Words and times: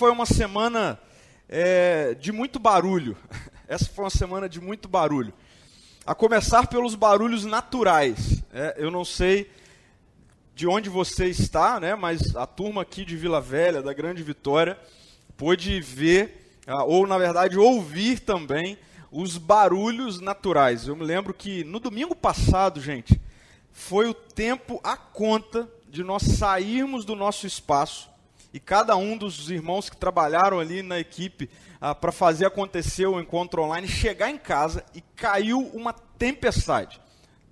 Foi 0.00 0.10
uma 0.10 0.24
semana 0.24 0.98
é, 1.46 2.14
de 2.14 2.32
muito 2.32 2.58
barulho. 2.58 3.18
Essa 3.68 3.84
foi 3.84 4.04
uma 4.04 4.10
semana 4.10 4.48
de 4.48 4.58
muito 4.58 4.88
barulho. 4.88 5.30
A 6.06 6.14
começar 6.14 6.68
pelos 6.68 6.94
barulhos 6.94 7.44
naturais. 7.44 8.42
É, 8.50 8.76
eu 8.78 8.90
não 8.90 9.04
sei 9.04 9.50
de 10.54 10.66
onde 10.66 10.88
você 10.88 11.26
está, 11.26 11.78
né, 11.78 11.94
mas 11.94 12.34
a 12.34 12.46
turma 12.46 12.80
aqui 12.80 13.04
de 13.04 13.14
Vila 13.14 13.42
Velha, 13.42 13.82
da 13.82 13.92
Grande 13.92 14.22
Vitória, 14.22 14.78
pôde 15.36 15.82
ver, 15.82 16.56
ah, 16.66 16.82
ou 16.82 17.06
na 17.06 17.18
verdade 17.18 17.58
ouvir 17.58 18.20
também, 18.20 18.78
os 19.12 19.36
barulhos 19.36 20.18
naturais. 20.18 20.88
Eu 20.88 20.96
me 20.96 21.04
lembro 21.04 21.34
que 21.34 21.62
no 21.62 21.78
domingo 21.78 22.16
passado, 22.16 22.80
gente, 22.80 23.20
foi 23.70 24.08
o 24.08 24.14
tempo 24.14 24.80
a 24.82 24.96
conta 24.96 25.68
de 25.90 26.02
nós 26.02 26.22
sairmos 26.22 27.04
do 27.04 27.14
nosso 27.14 27.46
espaço 27.46 28.08
e 28.52 28.58
cada 28.58 28.96
um 28.96 29.16
dos 29.16 29.50
irmãos 29.50 29.88
que 29.88 29.96
trabalharam 29.96 30.58
ali 30.58 30.82
na 30.82 30.98
equipe 30.98 31.48
ah, 31.80 31.94
para 31.94 32.10
fazer 32.10 32.46
acontecer 32.46 33.06
o 33.06 33.20
encontro 33.20 33.62
online 33.62 33.86
chegar 33.86 34.30
em 34.30 34.38
casa 34.38 34.84
e 34.94 35.00
caiu 35.00 35.60
uma 35.72 35.92
tempestade. 35.92 37.00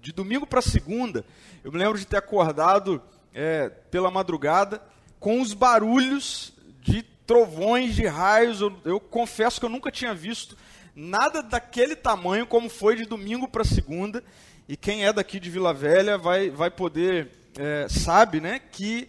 De 0.00 0.12
domingo 0.12 0.46
para 0.46 0.62
segunda, 0.62 1.24
eu 1.62 1.72
me 1.72 1.78
lembro 1.78 1.98
de 1.98 2.06
ter 2.06 2.16
acordado 2.16 3.02
é, 3.34 3.68
pela 3.68 4.10
madrugada 4.10 4.82
com 5.20 5.40
os 5.40 5.52
barulhos 5.52 6.52
de 6.82 7.02
trovões, 7.26 7.94
de 7.94 8.06
raios. 8.06 8.60
Eu, 8.60 8.76
eu 8.84 9.00
confesso 9.00 9.60
que 9.60 9.66
eu 9.66 9.70
nunca 9.70 9.90
tinha 9.90 10.14
visto 10.14 10.56
nada 10.94 11.42
daquele 11.42 11.94
tamanho 11.94 12.46
como 12.46 12.68
foi 12.68 12.96
de 12.96 13.04
domingo 13.04 13.46
para 13.46 13.64
segunda. 13.64 14.22
E 14.68 14.76
quem 14.76 15.04
é 15.04 15.12
daqui 15.12 15.38
de 15.40 15.48
Vila 15.48 15.72
Velha 15.72 16.18
vai, 16.18 16.50
vai 16.50 16.70
poder, 16.70 17.30
é, 17.56 17.86
sabe, 17.88 18.40
né, 18.40 18.58
que 18.58 19.08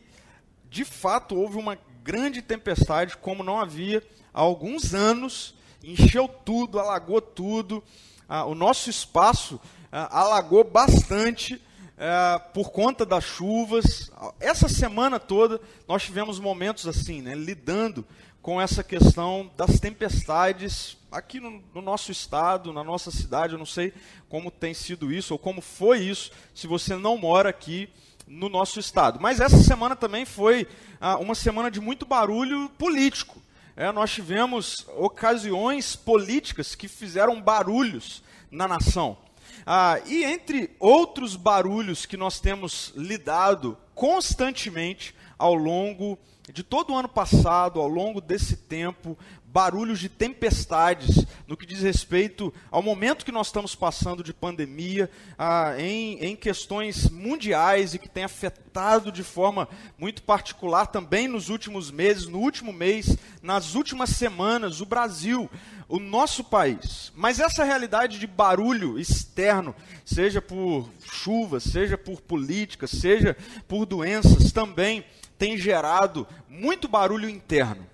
de 0.70 0.86
fato 0.86 1.36
houve 1.36 1.58
uma 1.58 1.78
grande 2.04 2.42
tempestade, 2.42 3.18
como 3.18 3.44
não 3.44 3.60
havia 3.60 4.04
há 4.34 4.42
alguns 4.42 4.94
anos, 4.94 5.56
encheu 5.84 6.28
tudo, 6.28 6.80
alagou 6.80 7.22
tudo, 7.22 7.84
ah, 8.28 8.46
o 8.46 8.54
nosso 8.54 8.90
espaço 8.90 9.60
ah, 9.92 10.20
alagou 10.20 10.64
bastante 10.64 11.62
ah, 11.98 12.40
por 12.54 12.72
conta 12.72 13.06
das 13.06 13.24
chuvas. 13.24 14.12
Essa 14.40 14.70
semana 14.70 15.20
toda 15.20 15.60
nós 15.88 16.04
tivemos 16.04 16.40
momentos 16.40 16.88
assim, 16.88 17.22
né, 17.22 17.36
lidando 17.36 18.06
com 18.42 18.62
essa 18.62 18.84
questão 18.84 19.52
das 19.58 19.80
tempestades 19.80 20.98
aqui 21.12 21.40
no, 21.40 21.62
no, 21.74 21.82
nosso 21.82 22.12
estado, 22.12 22.72
na 22.72 22.84
nossa 22.84 23.12
cidade. 23.12 23.54
Eu 23.54 23.60
não 23.60 23.66
sei 23.66 23.94
como 24.30 24.50
tem 24.50 24.74
sido 24.74 25.12
isso 25.12 25.34
ou 25.34 25.40
como 25.40 25.62
foi 25.62 26.00
isso, 26.00 26.32
se 26.54 26.68
você 26.68 26.96
não 26.96 27.18
mora 27.18 27.50
aqui 27.50 27.90
no 28.30 28.48
nosso 28.48 28.80
estado. 28.80 29.20
Mas 29.20 29.40
essa 29.40 29.58
semana 29.58 29.96
também 29.96 30.24
foi 30.24 30.68
ah, 31.02 31.18
uma 31.18 31.34
semana 31.34 31.72
de 31.72 31.82
muito 31.82 32.06
barulho 32.06 32.70
político. 32.78 33.42
É, 33.76 33.92
nós 33.92 34.12
tivemos 34.12 34.86
ocasiões 34.96 35.96
políticas 35.96 36.76
que 36.76 36.88
fizeram 36.88 37.42
barulhos 37.42 38.22
na 38.52 38.68
nação. 38.68 39.18
Ah, 39.66 40.00
e 40.06 40.24
entre 40.24 40.76
outros 40.80 41.36
barulhos 41.36 42.06
que 42.06 42.16
nós 42.16 42.40
temos 42.40 42.94
lidado 42.96 43.78
constantemente 43.96 45.16
ao 45.38 45.56
longo 45.56 46.18
de 46.52 46.64
todo 46.64 46.94
o 46.94 46.96
ano 46.96 47.10
passado, 47.10 47.80
ao 47.80 47.88
longo 47.88 48.20
desse 48.20 48.58
tempo, 48.58 49.18
barulhos 49.52 50.00
de 50.00 50.10
tempestades 50.10 51.26
no 51.48 51.58
que 51.58 51.66
diz 51.66 51.82
respeito 51.82 52.54
ao 52.70 52.84
momento 52.84 53.26
que 53.26 53.32
nós 53.32 53.48
estamos 53.48 53.74
passando 53.74 54.24
de 54.24 54.34
pandemia, 54.34 55.10
ah, 55.38 55.74
em, 55.78 56.20
em 56.20 56.36
questões 56.36 57.10
mundiais 57.10 57.94
e 57.94 58.00
que 58.00 58.08
tem 58.08 58.24
afetado 58.24 59.12
de 59.12 59.24
forma 59.24 59.68
muito 59.98 60.22
particular 60.22 60.88
também 60.88 61.28
nos 61.28 61.50
últimos 61.50 61.90
meses, 61.90 62.28
no 62.28 62.40
último 62.40 62.72
mês, 62.72 63.18
nas 63.42 63.74
últimas 63.74 64.12
semanas, 64.12 64.82
o 64.82 64.86
Brasil, 64.86 65.50
o 65.88 66.00
nosso 66.00 66.44
país. 66.44 67.12
Mas 67.16 67.40
essa 67.40 67.64
realidade 67.64 68.20
de 68.20 68.28
barulho 68.28 69.00
externo, 69.00 69.76
seja 70.06 70.42
por 70.42 70.90
chuvas, 71.12 71.64
seja 71.64 71.98
por 71.98 72.22
políticas, 72.22 72.92
seja 72.92 73.36
por 73.68 73.88
doenças, 73.88 74.52
também 74.52 75.04
tem 75.40 75.58
gerado 75.58 76.28
muito 76.48 76.88
barulho 76.88 77.28
interno 77.28 77.88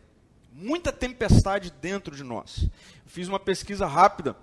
muita 0.56 0.92
tempestade 0.92 1.70
dentro 1.82 2.16
de 2.16 2.24
nós. 2.24 2.70
fiz 3.06 3.28
uma 3.28 3.40
pesquisa 3.40 3.86
rápida, 3.86 4.38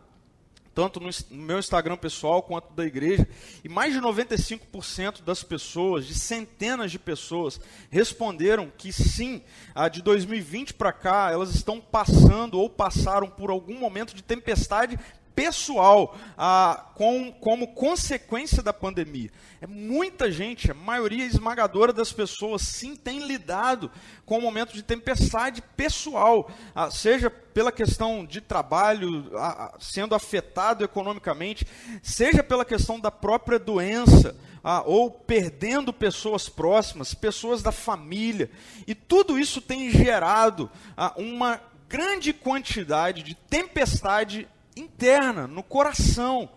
tanto 0.74 1.00
no, 1.00 1.08
meu 1.30 1.58
Instagram 1.58 1.96
pessoal 1.96 2.42
quanto 2.42 2.72
da 2.74 2.84
igreja, 2.84 3.26
e 3.64 3.68
mais 3.68 3.94
de 3.94 4.00
95% 4.00 5.22
das 5.22 5.42
pessoas, 5.42 6.06
de 6.06 6.14
centenas 6.14 6.90
de 6.90 6.98
pessoas, 6.98 7.58
responderam 7.90 8.70
que 8.76 8.92
sim, 8.92 9.42
de 9.90 10.02
2020 10.02 10.74
para 10.74 10.92
cá, 10.92 11.30
elas 11.32 11.54
estão 11.54 11.80
passando 11.80 12.58
ou 12.58 12.68
passaram 12.68 13.28
por 13.28 13.48
algum 13.48 13.78
momento 13.78 14.14
de 14.14 14.22
tempestade 14.22 14.98
pessoal 15.34 16.16
ah, 16.36 16.90
com, 16.94 17.32
como 17.32 17.68
consequência 17.68 18.62
da 18.62 18.72
pandemia. 18.72 19.30
É 19.60 19.66
muita 19.66 20.30
gente, 20.30 20.70
a 20.70 20.74
maioria 20.74 21.24
esmagadora 21.24 21.92
das 21.92 22.12
pessoas, 22.12 22.62
sim, 22.62 22.96
tem 22.96 23.26
lidado 23.26 23.90
com 24.24 24.38
o 24.38 24.42
momento 24.42 24.72
de 24.72 24.82
tempestade 24.82 25.62
pessoal, 25.76 26.50
ah, 26.74 26.90
seja 26.90 27.30
pela 27.30 27.70
questão 27.70 28.24
de 28.24 28.40
trabalho, 28.40 29.30
ah, 29.36 29.76
sendo 29.78 30.14
afetado 30.14 30.84
economicamente, 30.84 31.66
seja 32.02 32.42
pela 32.42 32.64
questão 32.64 32.98
da 32.98 33.10
própria 33.10 33.58
doença. 33.58 34.36
Ah, 34.64 34.84
ou 34.86 35.10
perdendo 35.10 35.92
pessoas 35.92 36.48
próximas, 36.48 37.12
pessoas 37.12 37.64
da 37.64 37.72
família. 37.72 38.48
E 38.86 38.94
tudo 38.94 39.36
isso 39.36 39.60
tem 39.60 39.90
gerado 39.90 40.70
ah, 40.96 41.12
uma 41.16 41.60
grande 41.88 42.32
quantidade 42.32 43.24
de 43.24 43.34
tempestade 43.34 44.48
interna, 44.76 45.46
no 45.46 45.62
coração, 45.62 46.48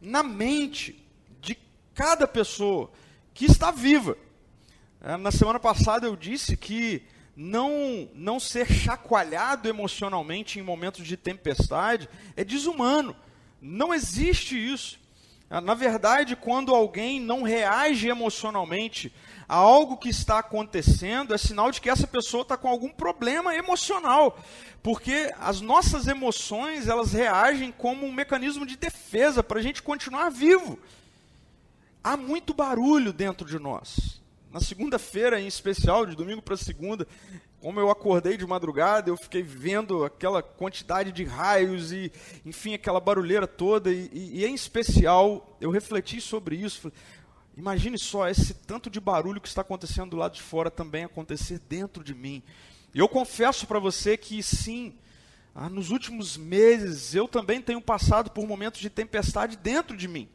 na 0.00 0.22
mente 0.22 1.04
de 1.40 1.56
cada 1.94 2.26
pessoa 2.26 2.90
que 3.32 3.46
está 3.46 3.70
viva. 3.70 4.16
É, 5.00 5.16
na 5.16 5.30
semana 5.30 5.60
passada 5.60 6.06
eu 6.06 6.16
disse 6.16 6.56
que 6.56 7.02
não, 7.36 8.08
não 8.14 8.38
ser 8.38 8.66
chacoalhado 8.70 9.68
emocionalmente 9.68 10.58
em 10.58 10.62
momentos 10.62 11.06
de 11.06 11.16
tempestade 11.16 12.08
é 12.36 12.44
desumano. 12.44 13.16
Não 13.60 13.92
existe 13.92 14.56
isso. 14.56 14.98
É, 15.50 15.60
na 15.60 15.74
verdade, 15.74 16.36
quando 16.36 16.74
alguém 16.74 17.20
não 17.20 17.42
reage 17.42 18.08
emocionalmente 18.08 19.12
algo 19.48 19.96
que 19.96 20.08
está 20.08 20.38
acontecendo, 20.38 21.34
é 21.34 21.38
sinal 21.38 21.70
de 21.70 21.80
que 21.80 21.90
essa 21.90 22.06
pessoa 22.06 22.42
está 22.42 22.56
com 22.56 22.68
algum 22.68 22.88
problema 22.88 23.54
emocional. 23.54 24.38
Porque 24.82 25.32
as 25.40 25.60
nossas 25.60 26.06
emoções, 26.06 26.88
elas 26.88 27.12
reagem 27.12 27.72
como 27.72 28.06
um 28.06 28.12
mecanismo 28.12 28.66
de 28.66 28.76
defesa 28.76 29.42
para 29.42 29.58
a 29.58 29.62
gente 29.62 29.82
continuar 29.82 30.30
vivo. 30.30 30.78
Há 32.02 32.16
muito 32.16 32.52
barulho 32.52 33.12
dentro 33.12 33.46
de 33.46 33.58
nós. 33.58 34.20
Na 34.52 34.60
segunda-feira, 34.60 35.40
em 35.40 35.46
especial, 35.46 36.06
de 36.06 36.14
domingo 36.14 36.42
para 36.42 36.56
segunda, 36.56 37.08
como 37.64 37.80
eu 37.80 37.90
acordei 37.90 38.36
de 38.36 38.46
madrugada, 38.46 39.08
eu 39.08 39.16
fiquei 39.16 39.42
vendo 39.42 40.04
aquela 40.04 40.42
quantidade 40.42 41.10
de 41.10 41.24
raios 41.24 41.92
e, 41.92 42.12
enfim, 42.44 42.74
aquela 42.74 43.00
barulheira 43.00 43.46
toda. 43.46 43.90
E, 43.90 44.10
e, 44.12 44.40
e 44.40 44.44
em 44.44 44.54
especial, 44.54 45.56
eu 45.62 45.70
refleti 45.70 46.20
sobre 46.20 46.56
isso. 46.56 46.92
Imagine 47.56 47.96
só 47.96 48.28
esse 48.28 48.52
tanto 48.52 48.90
de 48.90 48.98
barulho 48.98 49.40
que 49.40 49.46
está 49.46 49.60
acontecendo 49.60 50.10
do 50.10 50.16
lado 50.16 50.34
de 50.34 50.42
fora 50.42 50.70
também 50.70 51.04
acontecer 51.04 51.60
dentro 51.68 52.02
de 52.02 52.12
mim. 52.12 52.42
Eu 52.92 53.08
confesso 53.08 53.66
para 53.66 53.78
você 53.78 54.16
que 54.16 54.42
sim, 54.42 54.94
ah, 55.54 55.68
nos 55.68 55.90
últimos 55.90 56.36
meses 56.36 57.14
eu 57.14 57.28
também 57.28 57.62
tenho 57.62 57.80
passado 57.80 58.30
por 58.30 58.46
momentos 58.46 58.80
de 58.80 58.90
tempestade 58.90 59.56
dentro 59.56 59.96
de 59.96 60.08
mim. 60.08 60.28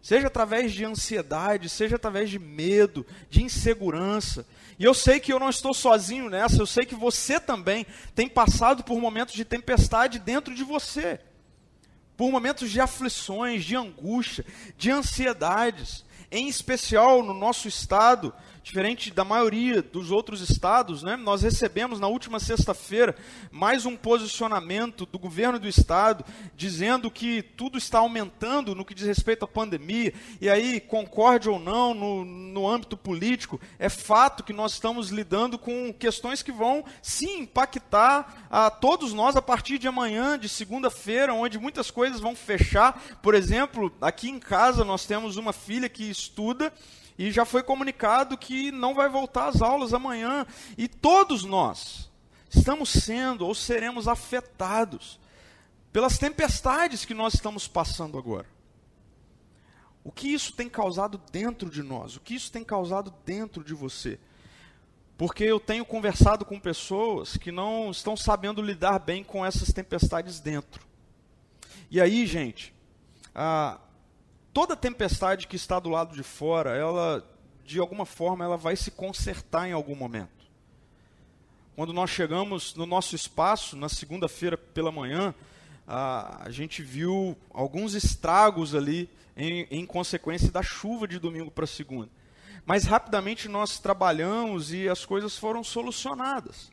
Seja 0.00 0.26
através 0.26 0.72
de 0.72 0.84
ansiedade, 0.84 1.68
seja 1.68 1.96
através 1.96 2.30
de 2.30 2.38
medo, 2.38 3.06
de 3.28 3.42
insegurança. 3.42 4.46
E 4.78 4.84
eu 4.84 4.94
sei 4.94 5.20
que 5.20 5.32
eu 5.32 5.38
não 5.38 5.50
estou 5.50 5.74
sozinho 5.74 6.30
nessa, 6.30 6.60
eu 6.60 6.66
sei 6.66 6.86
que 6.86 6.94
você 6.94 7.38
também 7.38 7.86
tem 8.14 8.28
passado 8.28 8.82
por 8.84 8.98
momentos 8.98 9.34
de 9.34 9.44
tempestade 9.44 10.18
dentro 10.18 10.54
de 10.54 10.64
você. 10.64 11.20
Por 12.16 12.30
momentos 12.30 12.70
de 12.70 12.80
aflições, 12.80 13.64
de 13.64 13.76
angústia, 13.76 14.46
de 14.78 14.90
ansiedades 14.90 16.04
em 16.34 16.48
especial 16.48 17.22
no 17.22 17.32
nosso 17.32 17.68
estado, 17.68 18.34
diferente 18.64 19.10
da 19.10 19.24
maioria 19.24 19.82
dos 19.82 20.10
outros 20.10 20.40
estados, 20.40 21.02
né, 21.02 21.16
nós 21.16 21.42
recebemos 21.42 22.00
na 22.00 22.08
última 22.08 22.40
sexta-feira 22.40 23.14
mais 23.52 23.84
um 23.84 23.94
posicionamento 23.94 25.04
do 25.04 25.18
governo 25.18 25.58
do 25.58 25.68
estado 25.68 26.24
dizendo 26.56 27.10
que 27.10 27.42
tudo 27.42 27.76
está 27.76 27.98
aumentando 27.98 28.74
no 28.74 28.82
que 28.82 28.94
diz 28.94 29.06
respeito 29.06 29.44
à 29.44 29.48
pandemia. 29.48 30.14
E 30.40 30.48
aí, 30.48 30.80
concorde 30.80 31.50
ou 31.50 31.58
não 31.58 31.92
no, 31.92 32.24
no 32.24 32.66
âmbito 32.66 32.96
político, 32.96 33.60
é 33.78 33.90
fato 33.90 34.42
que 34.42 34.54
nós 34.54 34.72
estamos 34.72 35.10
lidando 35.10 35.58
com 35.58 35.92
questões 35.92 36.42
que 36.42 36.50
vão 36.50 36.82
sim 37.02 37.40
impactar 37.40 38.46
a 38.50 38.70
todos 38.70 39.12
nós 39.12 39.36
a 39.36 39.42
partir 39.42 39.76
de 39.76 39.86
amanhã, 39.86 40.38
de 40.38 40.48
segunda-feira, 40.48 41.34
onde 41.34 41.58
muitas 41.58 41.90
coisas 41.90 42.18
vão 42.18 42.34
fechar. 42.34 42.98
Por 43.20 43.34
exemplo, 43.34 43.94
aqui 44.00 44.30
em 44.30 44.38
casa 44.38 44.86
nós 44.86 45.04
temos 45.04 45.36
uma 45.36 45.52
filha 45.52 45.86
que 45.86 46.08
estuda 46.08 46.72
e 47.18 47.30
já 47.30 47.44
foi 47.44 47.62
comunicado 47.62 48.36
que 48.36 48.72
não 48.72 48.94
vai 48.94 49.08
voltar 49.08 49.48
às 49.48 49.62
aulas 49.62 49.94
amanhã. 49.94 50.46
E 50.76 50.88
todos 50.88 51.44
nós 51.44 52.10
estamos 52.50 52.90
sendo 52.90 53.46
ou 53.46 53.54
seremos 53.54 54.08
afetados 54.08 55.18
pelas 55.92 56.18
tempestades 56.18 57.04
que 57.04 57.14
nós 57.14 57.34
estamos 57.34 57.68
passando 57.68 58.18
agora. 58.18 58.46
O 60.02 60.10
que 60.10 60.28
isso 60.28 60.52
tem 60.52 60.68
causado 60.68 61.20
dentro 61.30 61.70
de 61.70 61.82
nós? 61.82 62.16
O 62.16 62.20
que 62.20 62.34
isso 62.34 62.50
tem 62.52 62.64
causado 62.64 63.14
dentro 63.24 63.64
de 63.64 63.72
você? 63.72 64.18
Porque 65.16 65.44
eu 65.44 65.60
tenho 65.60 65.84
conversado 65.84 66.44
com 66.44 66.58
pessoas 66.58 67.36
que 67.36 67.52
não 67.52 67.90
estão 67.90 68.16
sabendo 68.16 68.60
lidar 68.60 68.98
bem 68.98 69.22
com 69.22 69.46
essas 69.46 69.72
tempestades 69.72 70.40
dentro. 70.40 70.84
E 71.90 72.00
aí, 72.00 72.26
gente, 72.26 72.74
a, 73.32 73.78
toda 74.54 74.76
tempestade 74.76 75.48
que 75.48 75.56
está 75.56 75.80
do 75.80 75.90
lado 75.90 76.14
de 76.14 76.22
fora, 76.22 76.76
ela, 76.76 77.28
de 77.64 77.80
alguma 77.80 78.06
forma, 78.06 78.44
ela 78.44 78.56
vai 78.56 78.76
se 78.76 78.92
consertar 78.92 79.68
em 79.68 79.72
algum 79.72 79.96
momento. 79.96 80.30
Quando 81.74 81.92
nós 81.92 82.08
chegamos 82.08 82.72
no 82.76 82.86
nosso 82.86 83.16
espaço, 83.16 83.76
na 83.76 83.88
segunda-feira 83.88 84.56
pela 84.56 84.92
manhã, 84.92 85.34
a, 85.88 86.46
a 86.46 86.50
gente 86.50 86.82
viu 86.82 87.36
alguns 87.52 87.94
estragos 87.94 88.76
ali 88.76 89.10
em, 89.36 89.66
em 89.70 89.84
consequência 89.84 90.52
da 90.52 90.62
chuva 90.62 91.08
de 91.08 91.18
domingo 91.18 91.50
para 91.50 91.66
segunda. 91.66 92.08
Mas 92.64 92.84
rapidamente 92.84 93.48
nós 93.48 93.80
trabalhamos 93.80 94.72
e 94.72 94.88
as 94.88 95.04
coisas 95.04 95.36
foram 95.36 95.64
solucionadas. 95.64 96.70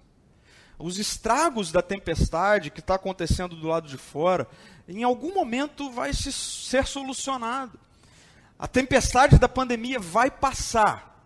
Os 0.78 0.98
estragos 0.98 1.72
da 1.72 1.82
tempestade 1.82 2.72
que 2.72 2.80
está 2.80 2.96
acontecendo 2.96 3.56
do 3.56 3.68
lado 3.68 3.88
de 3.88 3.98
fora, 3.98 4.48
em 4.88 5.04
algum 5.04 5.34
momento 5.34 5.92
vai 5.92 6.14
se, 6.14 6.32
ser 6.32 6.88
solucionado. 6.88 7.80
A 8.58 8.68
tempestade 8.68 9.38
da 9.38 9.50
pandemia 9.50 10.00
vai 10.00 10.30
passar. 10.30 11.26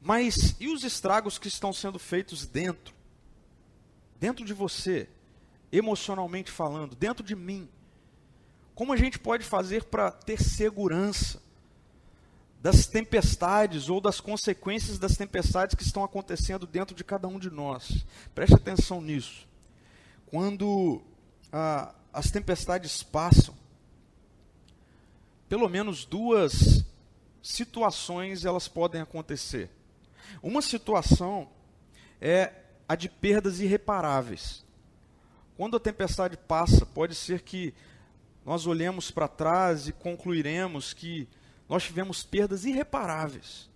Mas 0.00 0.56
e 0.60 0.68
os 0.68 0.84
estragos 0.84 1.38
que 1.38 1.48
estão 1.48 1.72
sendo 1.72 1.98
feitos 1.98 2.46
dentro? 2.46 2.94
Dentro 4.18 4.44
de 4.44 4.52
você, 4.52 5.08
emocionalmente 5.70 6.50
falando, 6.50 6.96
dentro 6.96 7.24
de 7.24 7.36
mim. 7.36 7.68
Como 8.74 8.92
a 8.92 8.96
gente 8.96 9.18
pode 9.18 9.44
fazer 9.44 9.84
para 9.84 10.10
ter 10.10 10.40
segurança 10.40 11.42
das 12.60 12.86
tempestades 12.86 13.88
ou 13.88 14.00
das 14.00 14.20
consequências 14.20 14.98
das 14.98 15.16
tempestades 15.16 15.74
que 15.74 15.82
estão 15.82 16.02
acontecendo 16.02 16.66
dentro 16.66 16.94
de 16.94 17.04
cada 17.04 17.28
um 17.28 17.38
de 17.38 17.50
nós? 17.50 18.04
Preste 18.34 18.54
atenção 18.54 19.00
nisso. 19.00 19.46
Quando 20.26 21.00
ah, 21.52 21.94
as 22.12 22.30
tempestades 22.30 23.02
passam, 23.02 23.54
pelo 25.48 25.68
menos 25.68 26.04
duas 26.04 26.84
situações 27.42 28.44
elas 28.44 28.68
podem 28.68 29.00
acontecer. 29.00 29.70
Uma 30.42 30.60
situação 30.60 31.48
é 32.20 32.52
a 32.88 32.94
de 32.94 33.08
perdas 33.08 33.60
irreparáveis. 33.60 34.64
Quando 35.56 35.76
a 35.76 35.80
tempestade 35.80 36.36
passa, 36.36 36.84
pode 36.84 37.14
ser 37.14 37.42
que 37.42 37.74
nós 38.44 38.66
olhemos 38.66 39.10
para 39.10 39.28
trás 39.28 39.88
e 39.88 39.92
concluiremos 39.92 40.92
que 40.92 41.28
nós 41.68 41.84
tivemos 41.84 42.22
perdas 42.22 42.64
irreparáveis. 42.64 43.68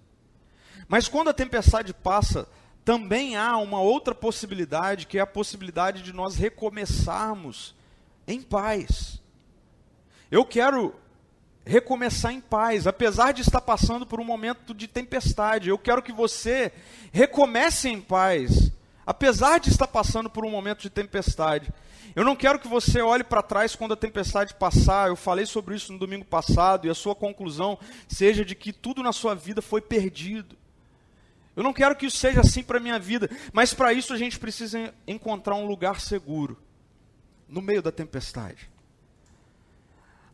Mas 0.88 1.08
quando 1.08 1.28
a 1.28 1.34
tempestade 1.34 1.92
passa, 1.92 2.48
também 2.84 3.36
há 3.36 3.56
uma 3.58 3.80
outra 3.80 4.14
possibilidade, 4.14 5.06
que 5.06 5.18
é 5.18 5.20
a 5.20 5.26
possibilidade 5.26 6.02
de 6.02 6.12
nós 6.12 6.36
recomeçarmos 6.36 7.74
em 8.26 8.40
paz. 8.40 9.20
Eu 10.30 10.44
quero 10.44 10.94
recomeçar 11.64 12.32
em 12.32 12.40
paz, 12.40 12.86
apesar 12.86 13.32
de 13.32 13.42
estar 13.42 13.60
passando 13.60 14.06
por 14.06 14.20
um 14.20 14.24
momento 14.24 14.74
de 14.74 14.88
tempestade. 14.88 15.68
Eu 15.68 15.78
quero 15.78 16.02
que 16.02 16.12
você 16.12 16.72
recomece 17.12 17.88
em 17.88 18.00
paz, 18.00 18.72
apesar 19.06 19.58
de 19.58 19.70
estar 19.70 19.86
passando 19.86 20.30
por 20.30 20.44
um 20.44 20.50
momento 20.50 20.82
de 20.82 20.90
tempestade. 20.90 21.72
Eu 22.14 22.24
não 22.24 22.36
quero 22.36 22.58
que 22.58 22.68
você 22.68 23.00
olhe 23.00 23.24
para 23.24 23.42
trás 23.42 23.74
quando 23.74 23.92
a 23.92 23.96
tempestade 23.96 24.54
passar. 24.54 25.08
Eu 25.08 25.16
falei 25.16 25.46
sobre 25.46 25.74
isso 25.74 25.92
no 25.92 25.98
domingo 25.98 26.24
passado 26.24 26.86
e 26.86 26.90
a 26.90 26.94
sua 26.94 27.14
conclusão 27.14 27.78
seja 28.06 28.44
de 28.44 28.54
que 28.54 28.72
tudo 28.72 29.02
na 29.02 29.12
sua 29.12 29.34
vida 29.34 29.62
foi 29.62 29.80
perdido. 29.80 30.56
Eu 31.56 31.62
não 31.62 31.72
quero 31.72 31.96
que 31.96 32.06
isso 32.06 32.16
seja 32.16 32.40
assim 32.40 32.62
para 32.62 32.78
a 32.78 32.80
minha 32.80 32.98
vida, 32.98 33.30
mas 33.52 33.74
para 33.74 33.92
isso 33.92 34.12
a 34.12 34.16
gente 34.16 34.38
precisa 34.38 34.94
encontrar 35.06 35.54
um 35.54 35.66
lugar 35.66 36.00
seguro 36.00 36.58
no 37.48 37.60
meio 37.60 37.82
da 37.82 37.92
tempestade. 37.92 38.70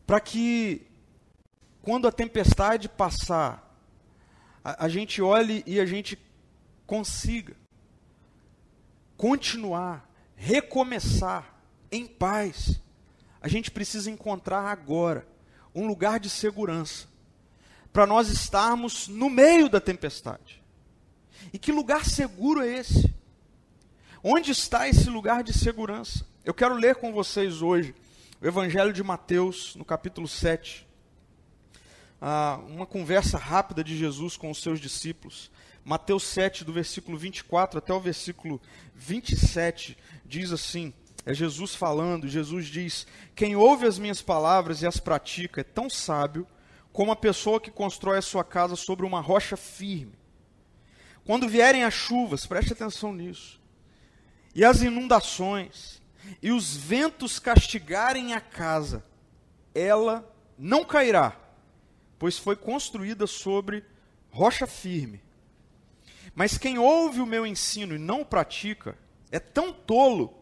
Para 0.07 0.19
que 0.19 0.87
quando 1.81 2.07
a 2.07 2.11
tempestade 2.11 2.87
passar, 2.87 3.75
a, 4.63 4.85
a 4.85 4.89
gente 4.89 5.21
olhe 5.21 5.63
e 5.65 5.79
a 5.79 5.85
gente 5.85 6.17
consiga 6.85 7.55
continuar, 9.19 10.09
recomeçar 10.33 11.53
em 11.91 12.07
paz. 12.07 12.79
A 13.41 13.49
gente 13.49 13.69
precisa 13.69 14.09
encontrar 14.09 14.61
agora 14.61 15.27
um 15.75 15.85
lugar 15.85 16.21
de 16.21 16.29
segurança 16.29 17.05
para 17.91 18.07
nós 18.07 18.29
estarmos 18.29 19.09
no 19.09 19.29
meio 19.29 19.67
da 19.67 19.81
tempestade. 19.81 20.63
E 21.51 21.59
que 21.59 21.69
lugar 21.69 22.05
seguro 22.05 22.61
é 22.61 22.69
esse? 22.69 23.13
Onde 24.23 24.51
está 24.51 24.87
esse 24.87 25.09
lugar 25.09 25.43
de 25.43 25.51
segurança? 25.51 26.25
Eu 26.45 26.53
quero 26.53 26.75
ler 26.75 26.95
com 26.95 27.11
vocês 27.11 27.61
hoje 27.61 27.93
o 28.41 28.47
Evangelho 28.47 28.93
de 28.93 29.03
Mateus, 29.03 29.75
no 29.75 29.83
capítulo 29.83 30.29
7. 30.29 30.87
Ah, 32.21 32.61
uma 32.69 32.85
conversa 32.85 33.37
rápida 33.37 33.83
de 33.83 33.97
Jesus 33.97 34.37
com 34.37 34.49
os 34.49 34.61
seus 34.61 34.79
discípulos. 34.79 35.51
Mateus 35.83 36.23
7, 36.23 36.63
do 36.63 36.73
versículo 36.73 37.17
24 37.17 37.79
até 37.79 37.93
o 37.93 37.99
versículo 37.99 38.61
27, 38.95 39.97
diz 40.25 40.51
assim: 40.51 40.93
é 41.25 41.33
Jesus 41.33 41.75
falando, 41.75 42.27
Jesus 42.27 42.67
diz: 42.67 43.05
Quem 43.35 43.55
ouve 43.55 43.85
as 43.85 43.99
minhas 43.99 44.21
palavras 44.21 44.81
e 44.81 44.87
as 44.87 44.99
pratica 44.99 45.61
é 45.61 45.63
tão 45.63 45.89
sábio 45.89 46.47
como 46.91 47.11
a 47.11 47.15
pessoa 47.15 47.61
que 47.61 47.71
constrói 47.71 48.17
a 48.17 48.21
sua 48.21 48.43
casa 48.43 48.75
sobre 48.75 49.05
uma 49.05 49.21
rocha 49.21 49.55
firme. 49.55 50.17
Quando 51.23 51.47
vierem 51.47 51.83
as 51.83 51.93
chuvas, 51.93 52.45
preste 52.45 52.73
atenção 52.73 53.13
nisso, 53.13 53.61
e 54.55 54.65
as 54.65 54.81
inundações, 54.81 56.01
e 56.41 56.51
os 56.51 56.75
ventos 56.75 57.37
castigarem 57.37 58.33
a 58.33 58.41
casa, 58.41 59.05
ela 59.75 60.27
não 60.57 60.83
cairá, 60.83 61.37
pois 62.17 62.37
foi 62.37 62.55
construída 62.55 63.27
sobre 63.27 63.83
rocha 64.31 64.65
firme. 64.65 65.21
Mas 66.39 66.57
quem 66.57 66.79
ouve 66.79 67.19
o 67.19 67.25
meu 67.25 67.45
ensino 67.45 67.93
e 67.93 67.99
não 67.99 68.21
o 68.21 68.25
pratica 68.25 68.97
é 69.29 69.39
tão 69.41 69.73
tolo 69.73 70.41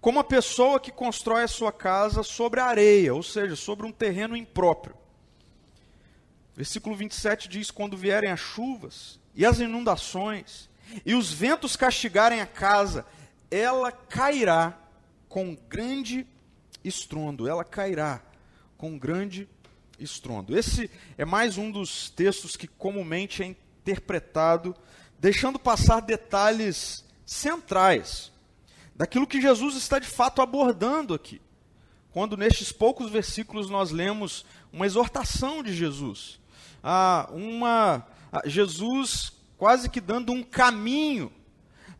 como 0.00 0.18
a 0.18 0.24
pessoa 0.24 0.80
que 0.80 0.90
constrói 0.90 1.42
a 1.42 1.48
sua 1.48 1.70
casa 1.70 2.22
sobre 2.22 2.60
a 2.60 2.64
areia, 2.64 3.14
ou 3.14 3.22
seja, 3.22 3.54
sobre 3.54 3.84
um 3.84 3.92
terreno 3.92 4.38
impróprio. 4.38 4.96
Versículo 6.56 6.96
27 6.96 7.46
diz: 7.46 7.70
Quando 7.70 7.94
vierem 7.94 8.30
as 8.30 8.40
chuvas 8.40 9.20
e 9.34 9.44
as 9.44 9.60
inundações, 9.60 10.70
e 11.04 11.14
os 11.14 11.30
ventos 11.30 11.76
castigarem 11.76 12.40
a 12.40 12.46
casa, 12.46 13.04
ela 13.50 13.92
cairá 13.92 14.78
com 15.28 15.54
grande 15.68 16.26
estrondo. 16.82 17.46
Ela 17.46 17.64
cairá 17.64 18.22
com 18.78 18.96
grande 18.96 19.46
estrondo. 19.98 20.56
Esse 20.56 20.90
é 21.18 21.24
mais 21.26 21.58
um 21.58 21.70
dos 21.70 22.08
textos 22.08 22.56
que 22.56 22.66
comumente 22.66 23.42
é 23.42 23.46
interpretado 23.46 24.74
deixando 25.24 25.58
passar 25.58 26.00
detalhes 26.00 27.02
centrais 27.24 28.30
daquilo 28.94 29.26
que 29.26 29.40
Jesus 29.40 29.74
está 29.74 29.98
de 29.98 30.06
fato 30.06 30.42
abordando 30.42 31.14
aqui. 31.14 31.40
Quando 32.12 32.36
nestes 32.36 32.70
poucos 32.70 33.10
versículos 33.10 33.70
nós 33.70 33.90
lemos 33.90 34.44
uma 34.70 34.84
exortação 34.84 35.62
de 35.62 35.74
Jesus, 35.74 36.38
ah, 36.82 37.26
uma 37.32 38.06
Jesus 38.44 39.32
quase 39.56 39.88
que 39.88 39.98
dando 39.98 40.30
um 40.30 40.42
caminho 40.42 41.32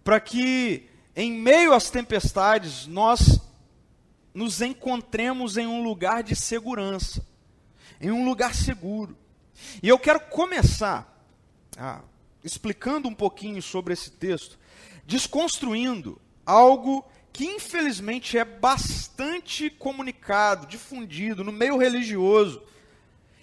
para 0.04 0.20
que 0.20 0.86
em 1.16 1.32
meio 1.32 1.72
às 1.72 1.88
tempestades 1.88 2.86
nós 2.86 3.40
nos 4.34 4.60
encontremos 4.60 5.56
em 5.56 5.66
um 5.66 5.82
lugar 5.82 6.22
de 6.22 6.36
segurança, 6.36 7.26
em 7.98 8.10
um 8.10 8.22
lugar 8.22 8.54
seguro. 8.54 9.16
E 9.82 9.88
eu 9.88 9.98
quero 9.98 10.20
começar 10.20 11.26
ah, 11.78 12.02
explicando 12.44 13.08
um 13.08 13.14
pouquinho 13.14 13.60
sobre 13.62 13.94
esse 13.94 14.10
texto, 14.10 14.58
desconstruindo 15.06 16.20
algo 16.44 17.04
que 17.32 17.46
infelizmente 17.46 18.38
é 18.38 18.44
bastante 18.44 19.68
comunicado, 19.68 20.66
difundido 20.66 21.42
no 21.42 21.50
meio 21.50 21.76
religioso, 21.76 22.62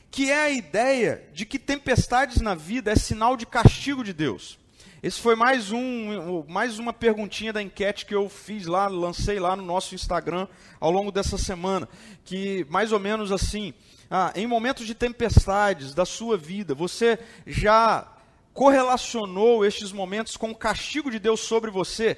que 0.10 0.32
é 0.32 0.44
a 0.44 0.50
ideia 0.50 1.28
de 1.34 1.46
que 1.46 1.60
tempestades 1.60 2.40
na 2.42 2.56
vida 2.56 2.92
é 2.92 2.96
sinal 2.96 3.36
de 3.36 3.46
castigo 3.46 4.04
de 4.04 4.14
Deus. 4.14 4.58
Esse 5.04 5.20
foi 5.20 5.36
mais, 5.36 5.72
um, 5.72 6.44
mais 6.48 6.78
uma 6.78 6.94
perguntinha 6.94 7.52
da 7.52 7.62
enquete 7.62 8.06
que 8.06 8.14
eu 8.14 8.30
fiz 8.30 8.68
lá, 8.68 8.88
lancei 8.88 9.40
lá 9.40 9.56
no 9.56 9.64
nosso 9.64 9.96
Instagram 9.96 10.48
ao 10.80 10.92
longo 10.92 11.12
dessa 11.12 11.38
semana, 11.38 11.90
que 12.24 12.68
mais 12.70 12.92
ou 12.92 13.00
menos 13.00 13.32
assim, 13.32 13.74
ah, 14.10 14.32
em 14.36 14.46
momentos 14.46 14.86
de 14.86 14.94
tempestades 14.94 15.96
da 15.96 16.06
sua 16.06 16.38
vida, 16.38 16.76
você 16.76 17.18
já 17.48 18.08
correlacionou 18.54 19.66
estes 19.66 19.92
momentos 19.92 20.38
com 20.38 20.52
o 20.52 20.56
castigo 20.56 21.10
de 21.10 21.20
Deus 21.20 21.40
sobre 21.42 21.72
você? 21.72 22.18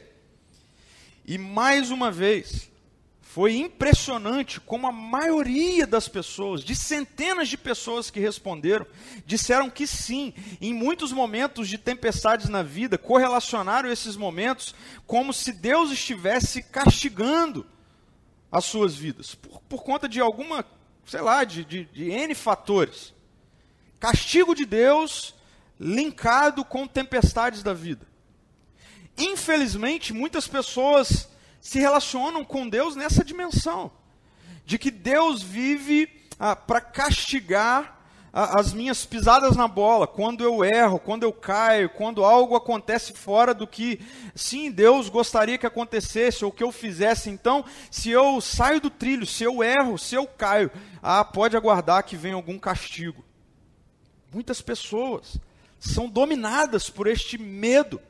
E 1.25 1.37
mais 1.37 1.89
uma 1.89 2.11
vez, 2.11 2.69
foi 3.33 3.55
impressionante 3.55 4.59
como 4.59 4.85
a 4.85 4.91
maioria 4.91 5.87
das 5.87 6.07
pessoas, 6.07 6.63
de 6.63 6.75
centenas 6.75 7.49
de 7.49 7.57
pessoas 7.57 8.11
que 8.11 8.19
responderam, 8.19 8.85
disseram 9.25 9.71
que 9.71 9.87
sim. 9.87 10.35
Em 10.61 10.71
muitos 10.71 11.11
momentos 11.11 11.67
de 11.67 11.79
tempestades 11.79 12.47
na 12.47 12.61
vida, 12.61 12.95
correlacionaram 12.95 13.89
esses 13.89 14.15
momentos 14.15 14.75
como 15.07 15.33
se 15.33 15.51
Deus 15.51 15.91
estivesse 15.91 16.61
castigando 16.61 17.65
as 18.51 18.65
suas 18.65 18.95
vidas, 18.95 19.33
por, 19.33 19.61
por 19.61 19.83
conta 19.83 20.07
de 20.07 20.19
alguma, 20.19 20.63
sei 21.03 21.21
lá, 21.21 21.43
de, 21.43 21.65
de, 21.65 21.85
de 21.85 22.11
N 22.11 22.35
fatores. 22.35 23.15
Castigo 23.99 24.53
de 24.53 24.63
Deus 24.63 25.33
linkado 25.83 26.63
com 26.63 26.87
tempestades 26.87 27.61
da 27.61 27.73
vida. 27.73 28.07
Infelizmente, 29.17 30.13
muitas 30.13 30.47
pessoas 30.47 31.29
se 31.59 31.79
relacionam 31.79 32.43
com 32.43 32.67
Deus 32.67 32.95
nessa 32.95 33.23
dimensão, 33.23 33.91
de 34.65 34.79
que 34.79 34.89
Deus 34.89 35.43
vive 35.43 36.09
ah, 36.39 36.55
para 36.55 36.81
castigar 36.81 38.01
ah, 38.31 38.59
as 38.59 38.73
minhas 38.73 39.05
pisadas 39.05 39.55
na 39.55 39.67
bola, 39.67 40.07
quando 40.07 40.43
eu 40.43 40.63
erro, 40.63 40.99
quando 40.99 41.23
eu 41.23 41.33
caio, 41.33 41.89
quando 41.89 42.23
algo 42.23 42.55
acontece 42.55 43.13
fora 43.13 43.53
do 43.53 43.67
que, 43.67 43.99
sim, 44.33 44.71
Deus 44.71 45.09
gostaria 45.09 45.57
que 45.57 45.67
acontecesse 45.67 46.43
ou 46.45 46.51
que 46.51 46.63
eu 46.63 46.71
fizesse. 46.71 47.29
Então, 47.29 47.63
se 47.91 48.09
eu 48.09 48.39
saio 48.41 48.79
do 48.81 48.89
trilho, 48.89 49.25
se 49.25 49.43
eu 49.43 49.61
erro, 49.61 49.97
se 49.97 50.15
eu 50.15 50.25
caio, 50.25 50.71
ah, 51.01 51.23
pode 51.23 51.57
aguardar 51.57 52.03
que 52.03 52.15
venha 52.15 52.35
algum 52.35 52.57
castigo. 52.57 53.23
Muitas 54.33 54.61
pessoas 54.61 55.39
são 55.91 56.09
dominadas 56.09 56.89
por 56.89 57.07
este 57.07 57.37
medo 57.37 58.01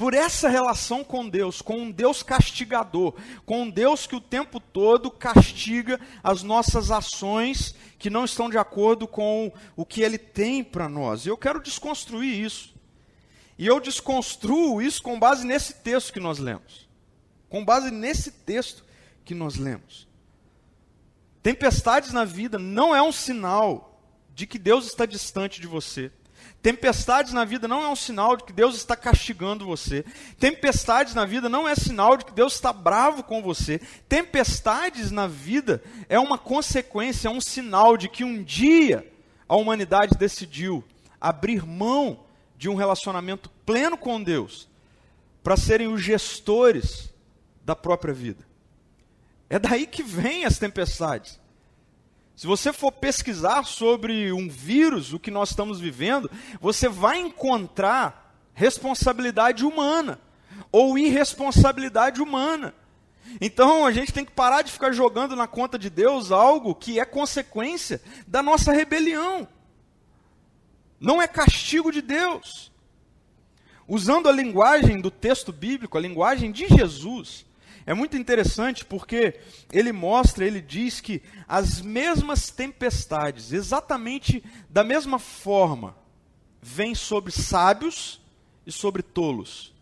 por 0.00 0.14
essa 0.14 0.48
relação 0.48 1.04
com 1.04 1.28
Deus, 1.28 1.60
com 1.60 1.76
um 1.78 1.90
Deus 1.90 2.22
castigador, 2.22 3.12
com 3.44 3.64
um 3.64 3.70
Deus 3.70 4.06
que 4.06 4.16
o 4.16 4.20
tempo 4.20 4.58
todo 4.58 5.10
castiga 5.10 6.00
as 6.24 6.42
nossas 6.42 6.90
ações 6.90 7.74
que 7.98 8.08
não 8.08 8.24
estão 8.24 8.48
de 8.48 8.56
acordo 8.56 9.06
com 9.06 9.52
o 9.76 9.84
que 9.84 10.00
Ele 10.00 10.16
tem 10.16 10.64
para 10.64 10.88
nós. 10.88 11.26
E 11.26 11.28
eu 11.28 11.36
quero 11.36 11.62
desconstruir 11.62 12.42
isso. 12.42 12.72
E 13.58 13.66
eu 13.66 13.78
desconstruo 13.78 14.80
isso 14.80 15.02
com 15.02 15.20
base 15.20 15.46
nesse 15.46 15.74
texto 15.74 16.14
que 16.14 16.18
nós 16.18 16.38
lemos. 16.38 16.88
Com 17.50 17.62
base 17.62 17.90
nesse 17.90 18.32
texto 18.32 18.82
que 19.22 19.34
nós 19.34 19.56
lemos. 19.56 20.08
Tempestades 21.42 22.10
na 22.10 22.24
vida 22.24 22.58
não 22.58 22.96
é 22.96 23.02
um 23.02 23.12
sinal 23.12 24.00
de 24.34 24.46
que 24.46 24.58
Deus 24.58 24.86
está 24.86 25.04
distante 25.04 25.60
de 25.60 25.66
você. 25.66 26.10
Tempestades 26.62 27.32
na 27.32 27.44
vida 27.44 27.66
não 27.66 27.82
é 27.82 27.88
um 27.88 27.96
sinal 27.96 28.36
de 28.36 28.44
que 28.44 28.52
Deus 28.52 28.74
está 28.74 28.94
castigando 28.94 29.64
você. 29.64 30.04
Tempestades 30.38 31.14
na 31.14 31.24
vida 31.24 31.48
não 31.48 31.66
é 31.66 31.74
sinal 31.74 32.16
de 32.16 32.24
que 32.24 32.32
Deus 32.32 32.54
está 32.54 32.72
bravo 32.72 33.22
com 33.22 33.42
você. 33.42 33.80
Tempestades 34.08 35.10
na 35.10 35.26
vida 35.26 35.82
é 36.08 36.18
uma 36.18 36.36
consequência, 36.36 37.28
é 37.28 37.30
um 37.30 37.40
sinal 37.40 37.96
de 37.96 38.08
que 38.08 38.24
um 38.24 38.42
dia 38.42 39.10
a 39.48 39.56
humanidade 39.56 40.18
decidiu 40.18 40.84
abrir 41.20 41.66
mão 41.66 42.20
de 42.56 42.68
um 42.68 42.74
relacionamento 42.74 43.50
pleno 43.64 43.96
com 43.96 44.22
Deus 44.22 44.68
para 45.42 45.56
serem 45.56 45.88
os 45.88 46.02
gestores 46.02 47.10
da 47.64 47.74
própria 47.74 48.12
vida. 48.12 48.46
É 49.48 49.58
daí 49.58 49.86
que 49.86 50.02
vêm 50.02 50.44
as 50.44 50.58
tempestades. 50.58 51.40
Se 52.40 52.46
você 52.46 52.72
for 52.72 52.90
pesquisar 52.90 53.64
sobre 53.64 54.32
um 54.32 54.48
vírus, 54.48 55.12
o 55.12 55.18
que 55.18 55.30
nós 55.30 55.50
estamos 55.50 55.78
vivendo, 55.78 56.30
você 56.58 56.88
vai 56.88 57.18
encontrar 57.18 58.34
responsabilidade 58.54 59.62
humana 59.62 60.18
ou 60.72 60.96
irresponsabilidade 60.96 62.22
humana. 62.22 62.74
Então 63.42 63.84
a 63.84 63.92
gente 63.92 64.10
tem 64.10 64.24
que 64.24 64.32
parar 64.32 64.62
de 64.62 64.72
ficar 64.72 64.90
jogando 64.92 65.36
na 65.36 65.46
conta 65.46 65.78
de 65.78 65.90
Deus 65.90 66.32
algo 66.32 66.74
que 66.74 66.98
é 66.98 67.04
consequência 67.04 68.00
da 68.26 68.42
nossa 68.42 68.72
rebelião. 68.72 69.46
Não 70.98 71.20
é 71.20 71.28
castigo 71.28 71.92
de 71.92 72.00
Deus. 72.00 72.72
Usando 73.86 74.30
a 74.30 74.32
linguagem 74.32 74.98
do 74.98 75.10
texto 75.10 75.52
bíblico, 75.52 75.98
a 75.98 76.00
linguagem 76.00 76.50
de 76.50 76.66
Jesus, 76.68 77.44
é 77.90 77.94
muito 77.94 78.16
interessante 78.16 78.84
porque 78.84 79.34
ele 79.72 79.90
mostra, 79.90 80.46
ele 80.46 80.60
diz 80.60 81.00
que 81.00 81.20
as 81.48 81.82
mesmas 81.82 82.48
tempestades, 82.48 83.50
exatamente 83.50 84.44
da 84.68 84.84
mesma 84.84 85.18
forma, 85.18 85.96
vêm 86.62 86.94
sobre 86.94 87.32
sábios 87.32 88.20
e 88.64 88.70
sobre 88.70 89.02
tolos. 89.02 89.74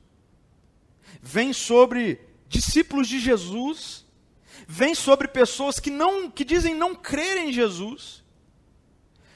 Vêm 1.20 1.52
sobre 1.52 2.18
discípulos 2.48 3.08
de 3.08 3.20
Jesus, 3.20 4.06
vem 4.66 4.94
sobre 4.94 5.28
pessoas 5.28 5.78
que 5.78 5.90
não 5.90 6.30
que 6.30 6.46
dizem 6.46 6.74
não 6.74 6.94
crer 6.94 7.36
em 7.36 7.52
Jesus. 7.52 8.24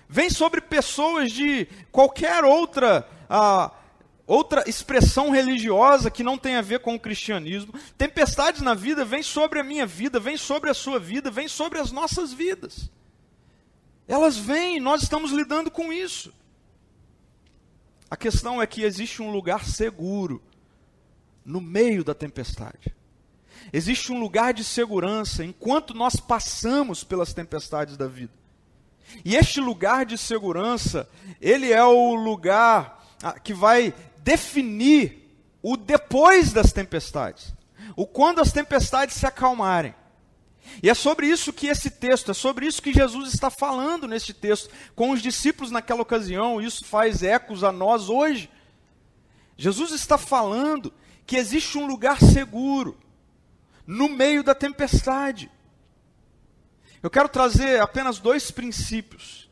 Vem 0.08 0.30
sobre 0.30 0.62
pessoas 0.62 1.30
de 1.30 1.66
qualquer 1.90 2.42
outra 2.42 3.06
ah, 3.28 3.70
outra 4.32 4.64
expressão 4.66 5.28
religiosa 5.30 6.10
que 6.10 6.22
não 6.22 6.38
tem 6.38 6.56
a 6.56 6.62
ver 6.62 6.80
com 6.80 6.94
o 6.94 7.00
cristianismo. 7.00 7.74
Tempestades 7.98 8.62
na 8.62 8.72
vida 8.72 9.04
vêm 9.04 9.22
sobre 9.22 9.60
a 9.60 9.64
minha 9.64 9.84
vida, 9.84 10.18
vêm 10.18 10.38
sobre 10.38 10.70
a 10.70 10.74
sua 10.74 10.98
vida, 10.98 11.30
vêm 11.30 11.46
sobre 11.46 11.78
as 11.78 11.92
nossas 11.92 12.32
vidas. 12.32 12.90
Elas 14.08 14.38
vêm, 14.38 14.80
nós 14.80 15.02
estamos 15.02 15.32
lidando 15.32 15.70
com 15.70 15.92
isso. 15.92 16.32
A 18.10 18.16
questão 18.16 18.60
é 18.60 18.66
que 18.66 18.82
existe 18.82 19.20
um 19.20 19.30
lugar 19.30 19.66
seguro 19.66 20.42
no 21.44 21.60
meio 21.60 22.02
da 22.02 22.14
tempestade. 22.14 22.94
Existe 23.70 24.12
um 24.12 24.18
lugar 24.18 24.54
de 24.54 24.64
segurança 24.64 25.44
enquanto 25.44 25.92
nós 25.92 26.16
passamos 26.16 27.04
pelas 27.04 27.34
tempestades 27.34 27.98
da 27.98 28.06
vida. 28.06 28.32
E 29.26 29.36
este 29.36 29.60
lugar 29.60 30.06
de 30.06 30.16
segurança, 30.16 31.06
ele 31.38 31.70
é 31.70 31.84
o 31.84 32.14
lugar 32.14 33.02
ah, 33.22 33.38
que 33.38 33.52
vai 33.52 33.94
definir 34.22 35.30
o 35.62 35.76
depois 35.76 36.52
das 36.52 36.72
tempestades, 36.72 37.54
o 37.96 38.06
quando 38.06 38.40
as 38.40 38.52
tempestades 38.52 39.16
se 39.16 39.26
acalmarem. 39.26 39.94
E 40.82 40.88
é 40.88 40.94
sobre 40.94 41.26
isso 41.26 41.52
que 41.52 41.66
esse 41.66 41.90
texto, 41.90 42.30
é 42.30 42.34
sobre 42.34 42.66
isso 42.66 42.80
que 42.80 42.92
Jesus 42.92 43.34
está 43.34 43.50
falando 43.50 44.06
neste 44.06 44.32
texto, 44.32 44.70
com 44.94 45.10
os 45.10 45.20
discípulos 45.20 45.70
naquela 45.70 46.02
ocasião, 46.02 46.60
isso 46.60 46.84
faz 46.84 47.22
ecos 47.22 47.64
a 47.64 47.72
nós 47.72 48.08
hoje. 48.08 48.48
Jesus 49.56 49.92
está 49.92 50.16
falando 50.16 50.92
que 51.26 51.36
existe 51.36 51.76
um 51.78 51.86
lugar 51.86 52.20
seguro 52.20 52.98
no 53.86 54.08
meio 54.08 54.42
da 54.42 54.54
tempestade. 54.54 55.50
Eu 57.02 57.10
quero 57.10 57.28
trazer 57.28 57.80
apenas 57.80 58.18
dois 58.18 58.50
princípios 58.50 59.50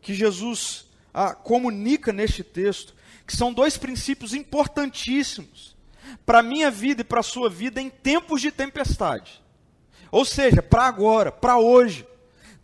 que 0.00 0.12
Jesus 0.12 0.90
ah, 1.12 1.34
comunica 1.34 2.12
neste 2.12 2.44
texto 2.44 2.94
que 3.26 3.36
são 3.36 3.52
dois 3.52 3.76
princípios 3.76 4.34
importantíssimos 4.34 5.74
para 6.26 6.40
a 6.40 6.42
minha 6.42 6.70
vida 6.70 7.00
e 7.00 7.04
para 7.04 7.20
a 7.20 7.24
sua 7.24 7.48
vida 7.48 7.80
em 7.80 7.88
tempos 7.88 8.40
de 8.40 8.50
tempestade. 8.50 9.42
Ou 10.10 10.24
seja, 10.24 10.62
para 10.62 10.84
agora, 10.84 11.32
para 11.32 11.58
hoje. 11.58 12.06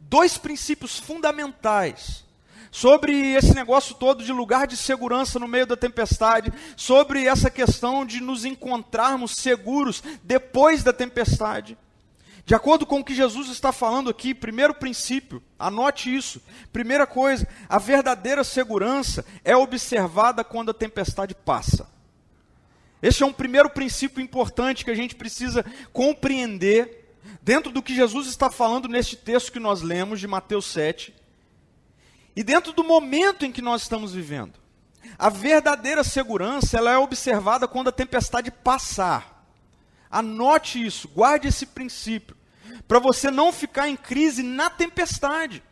Dois 0.00 0.36
princípios 0.36 0.98
fundamentais 0.98 2.24
sobre 2.70 3.32
esse 3.32 3.54
negócio 3.54 3.94
todo 3.94 4.22
de 4.22 4.32
lugar 4.32 4.66
de 4.66 4.76
segurança 4.76 5.38
no 5.38 5.48
meio 5.48 5.66
da 5.66 5.76
tempestade, 5.76 6.52
sobre 6.76 7.26
essa 7.26 7.50
questão 7.50 8.06
de 8.06 8.20
nos 8.20 8.44
encontrarmos 8.44 9.32
seguros 9.32 10.02
depois 10.22 10.82
da 10.82 10.92
tempestade. 10.92 11.76
De 12.50 12.54
acordo 12.56 12.84
com 12.84 12.98
o 12.98 13.04
que 13.04 13.14
Jesus 13.14 13.48
está 13.48 13.70
falando 13.70 14.10
aqui, 14.10 14.34
primeiro 14.34 14.74
princípio, 14.74 15.40
anote 15.56 16.12
isso. 16.12 16.42
Primeira 16.72 17.06
coisa, 17.06 17.46
a 17.68 17.78
verdadeira 17.78 18.42
segurança 18.42 19.24
é 19.44 19.54
observada 19.54 20.42
quando 20.42 20.72
a 20.72 20.74
tempestade 20.74 21.32
passa. 21.32 21.88
Esse 23.00 23.22
é 23.22 23.26
um 23.26 23.32
primeiro 23.32 23.70
princípio 23.70 24.20
importante 24.20 24.84
que 24.84 24.90
a 24.90 24.96
gente 24.96 25.14
precisa 25.14 25.64
compreender 25.92 27.14
dentro 27.40 27.70
do 27.70 27.80
que 27.80 27.94
Jesus 27.94 28.26
está 28.26 28.50
falando 28.50 28.88
neste 28.88 29.14
texto 29.14 29.52
que 29.52 29.60
nós 29.60 29.80
lemos 29.80 30.18
de 30.18 30.26
Mateus 30.26 30.66
7 30.66 31.14
e 32.34 32.42
dentro 32.42 32.72
do 32.72 32.82
momento 32.82 33.46
em 33.46 33.52
que 33.52 33.62
nós 33.62 33.82
estamos 33.82 34.12
vivendo. 34.12 34.58
A 35.16 35.28
verdadeira 35.28 36.02
segurança 36.02 36.78
ela 36.78 36.90
é 36.90 36.98
observada 36.98 37.68
quando 37.68 37.90
a 37.90 37.92
tempestade 37.92 38.50
passar. 38.50 39.46
Anote 40.10 40.84
isso, 40.84 41.06
guarde 41.06 41.46
esse 41.46 41.64
princípio 41.64 42.39
para 42.90 42.98
você 42.98 43.30
não 43.30 43.52
ficar 43.52 43.88
em 43.88 43.94
crise 43.94 44.42
na 44.42 44.68
tempestade. 44.68 45.62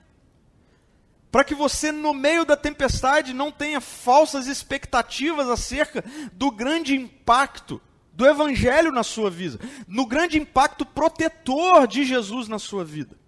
Para 1.33 1.43
que 1.43 1.53
você, 1.53 1.91
no 1.91 2.15
meio 2.15 2.45
da 2.45 2.57
tempestade, 2.57 3.35
não 3.35 3.51
tenha 3.51 3.81
falsas 3.81 4.47
expectativas 4.47 5.49
acerca 5.49 6.05
do 6.33 6.49
grande 6.49 6.95
impacto 6.95 7.83
do 8.13 8.25
Evangelho 8.25 8.93
na 8.93 9.03
sua 9.03 9.29
vida, 9.31 9.59
no 9.89 10.07
grande 10.07 10.39
impacto 10.39 10.87
protetor 10.87 11.89
de 11.89 12.05
Jesus 12.05 12.47
na 12.47 12.61
sua 12.61 12.85
vida. 12.85 13.19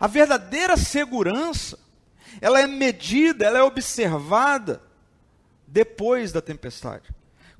A 0.00 0.06
verdadeira 0.06 0.74
segurança, 0.74 1.78
ela 2.40 2.58
é 2.58 2.66
medida, 2.66 3.44
ela 3.44 3.58
é 3.58 3.62
observada 3.62 4.82
depois 5.66 6.32
da 6.32 6.40
tempestade, 6.40 7.10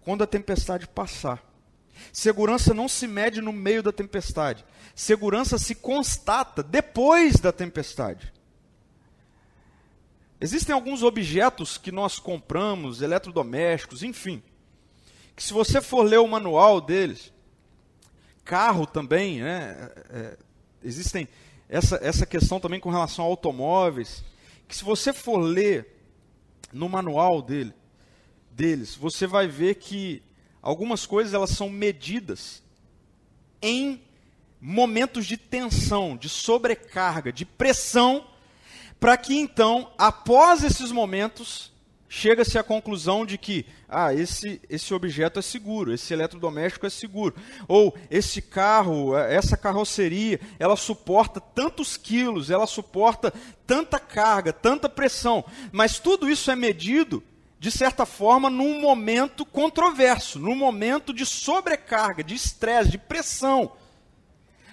quando 0.01 0.25
a 0.25 0.27
tempestade 0.27 0.89
passar. 0.89 1.48
Segurança 2.13 2.73
não 2.73 2.89
se 2.89 3.07
mede 3.07 3.41
no 3.41 3.53
meio 3.53 3.83
da 3.83 3.93
tempestade. 3.93 4.65
Segurança 4.95 5.59
se 5.59 5.75
constata 5.75 6.63
depois 6.63 7.37
da 7.37 7.53
tempestade. 7.53 8.33
Existem 10.41 10.75
alguns 10.75 11.03
objetos 11.03 11.77
que 11.77 11.91
nós 11.91 12.19
compramos, 12.19 13.03
eletrodomésticos, 13.03 14.03
enfim, 14.03 14.43
que 15.35 15.43
se 15.43 15.53
você 15.53 15.81
for 15.81 16.03
ler 16.03 16.19
o 16.19 16.29
manual 16.29 16.81
deles, 16.81 17.33
carro 18.45 18.87
também, 18.87 19.41
né, 19.41 19.91
é, 20.11 20.19
é 20.19 20.39
existem 20.83 21.29
essa, 21.69 21.99
essa 22.03 22.25
questão 22.25 22.61
também 22.61 22.81
com 22.81 22.91
relação 22.91 23.25
a 23.25 23.29
automóveis, 23.29 24.25
que 24.67 24.77
se 24.77 24.85
você 24.85 25.13
for 25.13 25.39
ler 25.39 25.99
no 26.73 26.89
manual 26.89 27.43
dele, 27.43 27.75
deles, 28.51 28.95
você 28.95 29.27
vai 29.27 29.49
ver 29.49 29.75
que 29.77 30.23
algumas 30.63 31.07
coisas 31.07 31.35
elas 31.35 31.51
são 31.51 31.69
medidas 31.69 32.63
em 33.61 34.01
momentos 34.61 35.27
de 35.27 35.37
tensão, 35.37 36.17
de 36.17 36.29
sobrecarga, 36.29 37.33
de 37.33 37.45
pressão, 37.45 38.27
para 38.99 39.17
que 39.17 39.35
então, 39.35 39.93
após 39.97 40.65
esses 40.65 40.91
momentos, 40.91 41.73
chega-se 42.09 42.59
à 42.59 42.63
conclusão 42.63 43.25
de 43.25 43.39
que 43.39 43.67
ah, 43.89 44.13
esse, 44.13 44.61
esse 44.69 44.93
objeto 44.93 45.39
é 45.39 45.43
seguro, 45.43 45.93
esse 45.93 46.13
eletrodoméstico 46.13 46.87
é 46.87 46.91
seguro, 46.91 47.35
ou 47.69 47.97
esse 48.11 48.43
carro, 48.43 49.17
essa 49.17 49.57
carroceria, 49.57 50.41
ela 50.59 50.77
suporta 50.77 51.41
tantos 51.41 51.97
quilos, 51.97 52.51
ela 52.51 52.67
suporta 52.67 53.33
tanta 53.67 53.99
carga, 54.01 54.53
tanta 54.53 54.89
pressão, 54.89 55.45
mas 55.71 55.99
tudo 55.99 56.29
isso 56.29 56.51
é 56.51 56.57
medido 56.57 57.23
de 57.59 57.71
certa 57.71 58.07
forma, 58.07 58.49
num 58.49 58.81
momento 58.81 59.45
controverso, 59.45 60.39
num 60.39 60.55
momento 60.55 61.13
de 61.13 61.27
sobrecarga, 61.27 62.23
de 62.23 62.35
estresse, 62.35 62.91
de 62.91 62.99
pressão, 62.99 63.73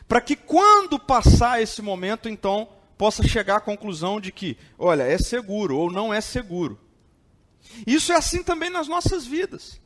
para 0.08 0.22
que 0.22 0.36
quando 0.36 1.00
passar 1.00 1.62
esse 1.62 1.82
momento, 1.82 2.30
então, 2.30 2.70
possa 2.96 3.28
chegar 3.28 3.58
à 3.58 3.62
conclusão 3.62 4.22
de 4.22 4.32
que, 4.32 4.58
olha, 4.78 5.04
é 5.04 5.18
seguro 5.18 5.78
ou 5.78 5.92
não 5.92 6.14
é 6.14 6.22
seguro. 6.22 6.80
Isso 7.88 8.14
é 8.14 8.16
assim 8.16 8.44
também 8.44 8.70
nas 8.70 8.88
nossas 8.88 9.26
vidas. 9.26 9.82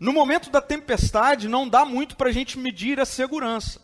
No 0.00 0.12
momento 0.12 0.50
da 0.50 0.62
tempestade, 0.62 1.46
não 1.46 1.68
dá 1.68 1.84
muito 1.84 2.16
para 2.16 2.30
a 2.30 2.32
gente 2.32 2.58
medir 2.58 2.98
a 2.98 3.04
segurança. 3.04 3.82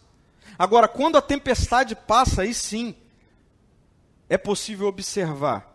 Agora, 0.58 0.88
quando 0.88 1.18
a 1.18 1.22
tempestade 1.22 1.94
passa, 1.94 2.42
aí 2.42 2.54
sim, 2.54 2.96
é 4.30 4.38
possível 4.38 4.86
observar 4.86 5.70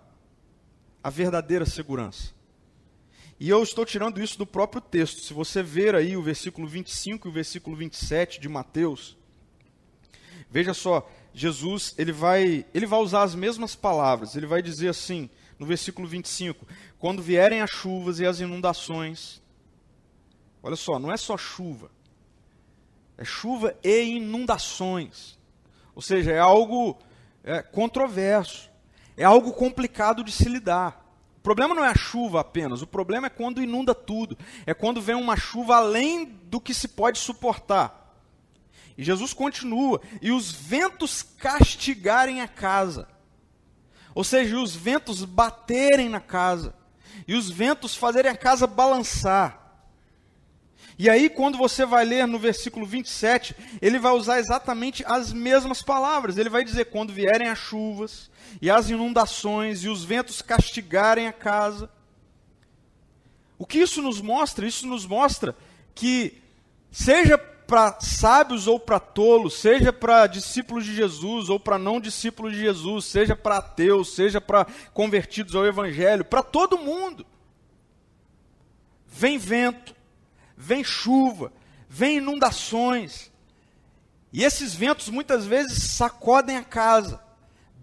a 1.03 1.09
verdadeira 1.11 1.65
segurança. 1.65 2.34
E 3.39 3.49
eu 3.49 3.61
estou 3.61 3.85
tirando 3.85 4.21
isso 4.21 4.37
do 4.37 4.45
próprio 4.45 4.81
texto. 4.81 5.21
Se 5.21 5.33
você 5.33 5.61
ver 5.61 5.93
aí 5.93 6.15
o 6.15 6.21
versículo 6.21 6.67
25 6.67 7.27
e 7.27 7.29
o 7.29 7.33
versículo 7.33 7.75
27 7.75 8.39
de 8.39 8.47
Mateus, 8.47 9.17
veja 10.49 10.73
só, 10.73 11.09
Jesus, 11.33 11.93
ele 11.97 12.13
vai, 12.13 12.65
ele 12.73 12.85
vai 12.85 12.99
usar 12.99 13.23
as 13.23 13.35
mesmas 13.35 13.75
palavras. 13.75 14.35
Ele 14.35 14.45
vai 14.45 14.61
dizer 14.61 14.87
assim, 14.87 15.29
no 15.59 15.65
versículo 15.65 16.07
25: 16.07 16.65
Quando 16.97 17.21
vierem 17.21 17.61
as 17.61 17.69
chuvas 17.69 18.19
e 18.19 18.25
as 18.25 18.39
inundações. 18.39 19.41
Olha 20.63 20.77
só, 20.77 20.97
não 20.97 21.11
é 21.11 21.17
só 21.17 21.37
chuva. 21.37 21.91
É 23.17 23.25
chuva 23.25 23.75
e 23.83 24.15
inundações. 24.15 25.37
Ou 25.93 26.01
seja, 26.01 26.31
é 26.31 26.39
algo 26.39 26.97
é, 27.43 27.61
controverso. 27.61 28.69
É 29.17 29.23
algo 29.23 29.53
complicado 29.53 30.23
de 30.23 30.31
se 30.31 30.49
lidar 30.49 31.04
problema 31.45 31.75
não 31.75 31.85
é 31.85 31.89
a 31.89 31.95
chuva 31.95 32.39
apenas, 32.39 32.81
o 32.81 32.87
problema 32.87 33.27
é 33.27 33.29
quando 33.29 33.61
inunda 33.61 33.93
tudo. 33.93 34.35
É 34.65 34.73
quando 34.73 34.99
vem 34.99 35.15
uma 35.15 35.37
chuva 35.37 35.75
além 35.75 36.25
do 36.25 36.59
que 36.59 36.73
se 36.73 36.87
pode 36.87 37.19
suportar. 37.19 38.17
E 38.97 39.03
Jesus 39.03 39.31
continua: 39.31 40.01
e 40.23 40.31
os 40.31 40.51
ventos 40.51 41.21
castigarem 41.21 42.41
a 42.41 42.47
casa. 42.47 43.07
Ou 44.15 44.23
seja, 44.23 44.57
os 44.57 44.75
ventos 44.75 45.23
baterem 45.23 46.09
na 46.09 46.19
casa. 46.19 46.73
E 47.27 47.35
os 47.35 47.47
ventos 47.47 47.95
fazerem 47.95 48.31
a 48.31 48.35
casa 48.35 48.65
balançar. 48.65 49.64
E 50.97 51.09
aí, 51.09 51.29
quando 51.29 51.57
você 51.57 51.85
vai 51.85 52.05
ler 52.05 52.25
no 52.25 52.39
versículo 52.39 52.85
27, 52.85 53.55
ele 53.81 53.99
vai 53.99 54.13
usar 54.13 54.39
exatamente 54.39 55.03
as 55.05 55.33
mesmas 55.33 55.81
palavras. 55.81 56.37
Ele 56.37 56.49
vai 56.49 56.63
dizer: 56.63 56.85
quando 56.85 57.11
vierem 57.11 57.49
as 57.49 57.59
chuvas, 57.59 58.29
e 58.61 58.69
as 58.69 58.89
inundações, 58.89 59.83
e 59.83 59.89
os 59.89 60.03
ventos 60.03 60.41
castigarem 60.41 61.27
a 61.27 61.33
casa. 61.33 61.89
O 63.57 63.65
que 63.65 63.79
isso 63.79 64.01
nos 64.01 64.21
mostra? 64.21 64.65
Isso 64.65 64.87
nos 64.87 65.05
mostra 65.05 65.55
que, 65.93 66.41
seja 66.91 67.37
para 67.37 67.99
sábios 67.99 68.67
ou 68.67 68.79
para 68.79 68.99
tolos, 68.99 69.55
seja 69.55 69.91
para 69.91 70.27
discípulos 70.27 70.85
de 70.85 70.95
Jesus 70.95 71.49
ou 71.49 71.59
para 71.59 71.77
não 71.77 71.99
discípulos 71.99 72.53
de 72.53 72.59
Jesus, 72.59 73.05
seja 73.05 73.35
para 73.35 73.57
ateus, 73.57 74.13
seja 74.13 74.39
para 74.39 74.65
convertidos 74.93 75.55
ao 75.55 75.65
Evangelho, 75.65 76.23
para 76.23 76.43
todo 76.43 76.77
mundo. 76.77 77.25
Vem 79.07 79.37
vento, 79.37 79.94
vem 80.55 80.83
chuva, 80.83 81.51
vem 81.89 82.17
inundações. 82.17 83.31
E 84.31 84.43
esses 84.43 84.73
ventos 84.73 85.09
muitas 85.09 85.45
vezes 85.45 85.91
sacodem 85.91 86.57
a 86.57 86.63
casa, 86.63 87.21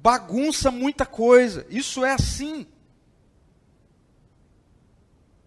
bagunça 0.02 0.70
muita 0.70 1.06
coisa. 1.06 1.66
Isso 1.70 2.04
é 2.04 2.12
assim. 2.12 2.66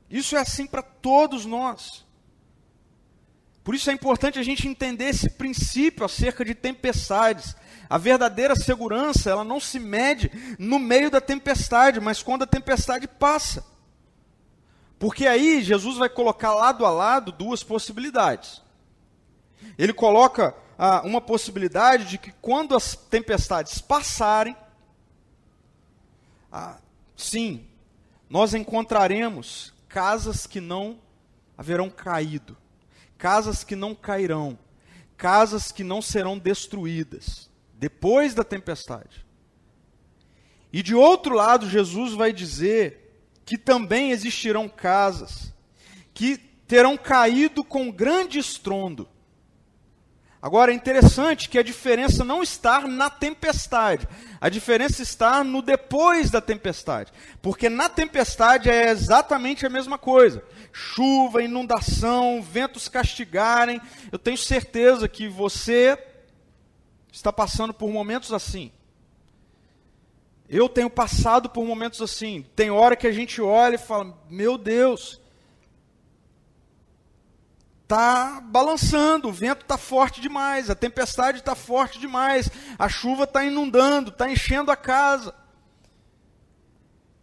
Isso 0.09 0.35
é 0.35 0.39
assim 0.39 0.65
para 0.65 0.81
todos 0.81 1.45
nós. 1.45 2.05
Por 3.63 3.73
isso 3.73 3.89
é 3.89 3.93
importante 3.93 4.37
a 4.37 4.43
gente 4.43 4.67
entender 4.67 5.05
esse 5.05 5.29
princípio 5.29 6.05
acerca 6.05 6.45
de 6.45 6.53
tempestades. 6.53 7.55
A 7.89 7.97
verdadeira 7.97 8.55
segurança, 8.55 9.29
ela 9.29 9.43
não 9.43 9.59
se 9.59 9.79
mede 9.79 10.31
no 10.59 10.77
meio 10.77 11.09
da 11.09 11.19
tempestade, 11.19 11.99
mas 11.99 12.21
quando 12.21 12.43
a 12.43 12.47
tempestade 12.47 13.07
passa. 13.07 13.74
Porque 14.97 15.27
aí 15.27 15.61
Jesus 15.61 15.97
vai 15.97 16.09
colocar 16.09 16.53
lado 16.53 16.85
a 16.85 16.89
lado 16.89 17.31
duas 17.31 17.63
possibilidades. 17.63 18.61
Ele 19.77 19.93
coloca 19.93 20.55
ah, 20.77 21.01
uma 21.03 21.19
possibilidade 21.19 22.05
de 22.05 22.17
que 22.17 22.31
quando 22.41 22.75
as 22.75 22.95
tempestades 22.95 23.79
passarem, 23.79 24.55
ah, 26.51 26.77
sim, 27.15 27.67
nós 28.29 28.53
encontraremos 28.53 29.73
casas 29.87 30.47
que 30.47 30.61
não 30.61 30.99
haverão 31.57 31.89
caído, 31.89 32.57
casas 33.17 33.63
que 33.63 33.75
não 33.75 33.93
cairão, 33.93 34.57
casas 35.17 35.71
que 35.71 35.83
não 35.83 36.01
serão 36.01 36.37
destruídas 36.37 37.49
depois 37.73 38.33
da 38.33 38.43
tempestade. 38.43 39.25
E 40.71 40.81
de 40.81 40.95
outro 40.95 41.35
lado, 41.35 41.69
Jesus 41.69 42.13
vai 42.13 42.33
dizer 42.33 43.04
que 43.45 43.57
também 43.57 44.11
existirão 44.11 44.67
casas 44.67 45.53
que 46.13 46.37
terão 46.67 46.97
caído 46.97 47.63
com 47.63 47.91
grande 47.91 48.39
estrondo. 48.39 49.07
Agora 50.41 50.71
é 50.71 50.75
interessante 50.75 51.49
que 51.49 51.57
a 51.57 51.63
diferença 51.63 52.23
não 52.23 52.43
está 52.43 52.81
na 52.81 53.09
tempestade, 53.09 54.07
a 54.39 54.47
diferença 54.47 55.01
está 55.01 55.43
no 55.43 55.59
depois 55.61 56.29
da 56.29 56.39
tempestade. 56.39 57.11
Porque 57.41 57.67
na 57.67 57.89
tempestade 57.89 58.69
é 58.69 58.89
exatamente 58.91 59.65
a 59.65 59.69
mesma 59.69 59.97
coisa: 59.97 60.43
chuva, 60.71 61.41
inundação, 61.41 62.43
ventos 62.43 62.87
castigarem. 62.87 63.81
Eu 64.11 64.19
tenho 64.19 64.37
certeza 64.37 65.07
que 65.07 65.27
você 65.27 65.97
está 67.11 67.33
passando 67.33 67.73
por 67.73 67.89
momentos 67.89 68.31
assim. 68.31 68.71
Eu 70.49 70.69
tenho 70.69 70.89
passado 70.89 71.49
por 71.49 71.65
momentos 71.65 72.01
assim. 72.01 72.45
Tem 72.55 72.69
hora 72.69 72.95
que 72.95 73.07
a 73.07 73.11
gente 73.11 73.41
olha 73.41 73.75
e 73.75 73.79
fala: 73.79 74.15
Meu 74.29 74.57
Deus, 74.57 75.19
está 77.85 78.41
balançando, 78.41 79.27
o 79.27 79.33
vento 79.33 79.61
está 79.61 79.77
forte 79.77 80.19
demais, 80.19 80.69
a 80.69 80.75
tempestade 80.75 81.39
está 81.39 81.55
forte 81.55 81.99
demais, 81.99 82.49
a 82.77 82.89
chuva 82.89 83.23
está 83.23 83.43
inundando, 83.43 84.09
está 84.09 84.29
enchendo 84.29 84.71
a 84.71 84.75
casa. 84.75 85.33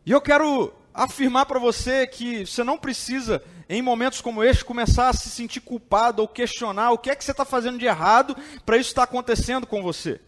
E 0.07 0.11
eu 0.11 0.21
quero 0.21 0.73
afirmar 0.95 1.47
para 1.47 1.59
você 1.59 2.07
que 2.07 2.45
você 2.45 2.63
não 2.65 2.77
precisa, 2.77 3.43
em 3.69 3.81
momentos 3.81 4.21
como 4.21 4.43
este, 4.43 4.65
começar 4.65 5.09
a 5.09 5.13
se 5.13 5.31
sentir 5.31 5.61
culpado 5.61 6.23
ou 6.23 6.29
questionar 6.29 6.91
o 6.91 6.99
que 6.99 7.11
é 7.11 7.17
que 7.17 7.25
você 7.25 7.31
está 7.31 7.45
fazendo 7.45 7.79
de 7.79 7.87
errado 7.87 8.37
para 8.67 8.77
isso 8.77 8.91
estar 8.91 9.05
acontecendo 9.05 9.67
com 9.67 9.83
você. 9.83 10.21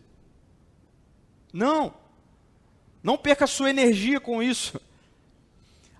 Não. 1.52 2.03
Não 3.04 3.16
perca 3.16 3.46
sua 3.46 3.70
energia 3.70 4.18
com 4.18 4.42
isso. 4.42 4.80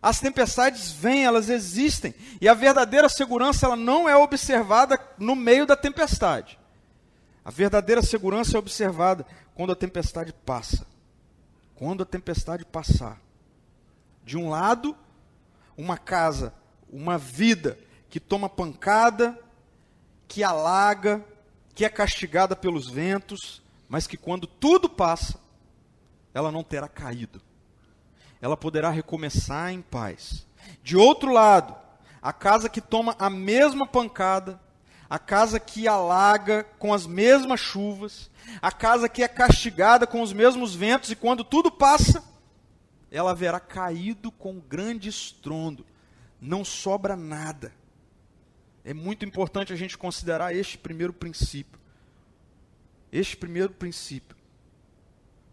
As 0.02 0.18
tempestades 0.18 0.90
vêm, 0.90 1.24
elas 1.24 1.48
existem, 1.48 2.12
e 2.40 2.48
a 2.48 2.54
verdadeira 2.54 3.08
segurança 3.08 3.66
ela 3.66 3.76
não 3.76 4.08
é 4.08 4.16
observada 4.16 4.98
no 5.16 5.36
meio 5.36 5.66
da 5.66 5.76
tempestade. 5.76 6.58
A 7.44 7.50
verdadeira 7.50 8.02
segurança 8.02 8.56
é 8.56 8.58
observada 8.58 9.24
quando 9.54 9.70
a 9.72 9.76
tempestade 9.76 10.32
passa. 10.32 10.84
Quando 11.76 12.02
a 12.02 12.06
tempestade 12.06 12.64
passar. 12.64 13.20
De 14.24 14.36
um 14.36 14.48
lado, 14.48 14.96
uma 15.76 15.96
casa, 15.96 16.52
uma 16.90 17.16
vida 17.16 17.78
que 18.08 18.18
toma 18.18 18.48
pancada 18.48 19.38
que 20.34 20.42
alaga, 20.42 21.24
que 21.74 21.84
é 21.84 21.88
castigada 21.88 22.56
pelos 22.56 22.90
ventos, 22.90 23.62
mas 23.88 24.06
que 24.06 24.16
quando 24.16 24.46
tudo 24.46 24.88
passa, 24.88 25.38
ela 26.34 26.50
não 26.50 26.64
terá 26.64 26.88
caído. 26.88 27.40
Ela 28.42 28.56
poderá 28.56 28.90
recomeçar 28.90 29.72
em 29.72 29.80
paz. 29.80 30.46
De 30.82 30.96
outro 30.96 31.32
lado, 31.32 31.74
a 32.20 32.32
casa 32.32 32.68
que 32.68 32.80
toma 32.80 33.14
a 33.18 33.30
mesma 33.30 33.86
pancada, 33.86 34.60
a 35.08 35.18
casa 35.18 35.60
que 35.60 35.86
alaga 35.86 36.64
com 36.78 36.92
as 36.92 37.06
mesmas 37.06 37.60
chuvas, 37.60 38.30
a 38.60 38.72
casa 38.72 39.08
que 39.08 39.22
é 39.22 39.28
castigada 39.28 40.06
com 40.06 40.20
os 40.20 40.32
mesmos 40.32 40.74
ventos, 40.74 41.10
e 41.10 41.16
quando 41.16 41.44
tudo 41.44 41.70
passa, 41.70 42.22
ela 43.10 43.30
haverá 43.30 43.60
caído 43.60 44.32
com 44.32 44.58
grande 44.58 45.08
estrondo. 45.08 45.86
Não 46.40 46.64
sobra 46.64 47.14
nada. 47.14 47.72
É 48.84 48.92
muito 48.92 49.24
importante 49.24 49.72
a 49.72 49.76
gente 49.76 49.96
considerar 49.96 50.54
este 50.54 50.76
primeiro 50.76 51.12
princípio. 51.12 51.78
Este 53.12 53.36
primeiro 53.36 53.72
princípio. 53.72 54.33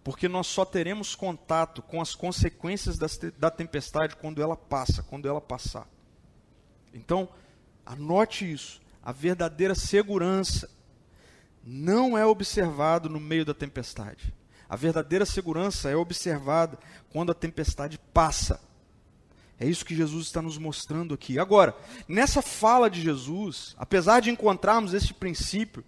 Porque 0.04 0.28
nós 0.28 0.48
só 0.48 0.66
teremos 0.66 1.14
contato 1.14 1.82
com 1.82 2.02
as 2.02 2.16
consequências 2.16 2.98
da 3.38 3.52
tempestade 3.52 4.16
quando 4.16 4.42
ela 4.42 4.58
passa, 4.58 5.04
quando 5.04 5.28
ela 5.28 5.40
passar. 5.40 5.88
Então, 6.94 7.30
anote 7.86 8.52
isso. 8.52 8.82
A 9.04 9.12
verdadeira 9.12 9.76
segurança 9.76 10.70
não 11.64 12.18
é 12.18 12.26
observado 12.26 13.10
no 13.10 13.20
meio 13.20 13.46
da 13.46 13.54
tempestade. 13.54 14.34
A 14.68 14.76
verdadeira 14.76 15.26
segurança 15.26 15.90
é 15.90 15.96
observada 15.96 16.80
quando 17.12 17.32
a 17.32 17.36
tempestade 17.36 18.00
passa. 18.14 18.60
É 19.60 19.68
isso 19.68 19.86
que 19.86 19.96
Jesus 19.96 20.26
está 20.26 20.42
nos 20.42 20.58
mostrando 20.58 21.14
aqui. 21.14 21.38
Agora, 21.38 21.76
nessa 22.08 22.42
fala 22.42 22.90
de 22.90 23.02
Jesus, 23.02 23.76
apesar 23.78 24.20
de 24.20 24.32
encontrarmos 24.32 24.96
esse 24.96 25.14
princípio 25.14 25.84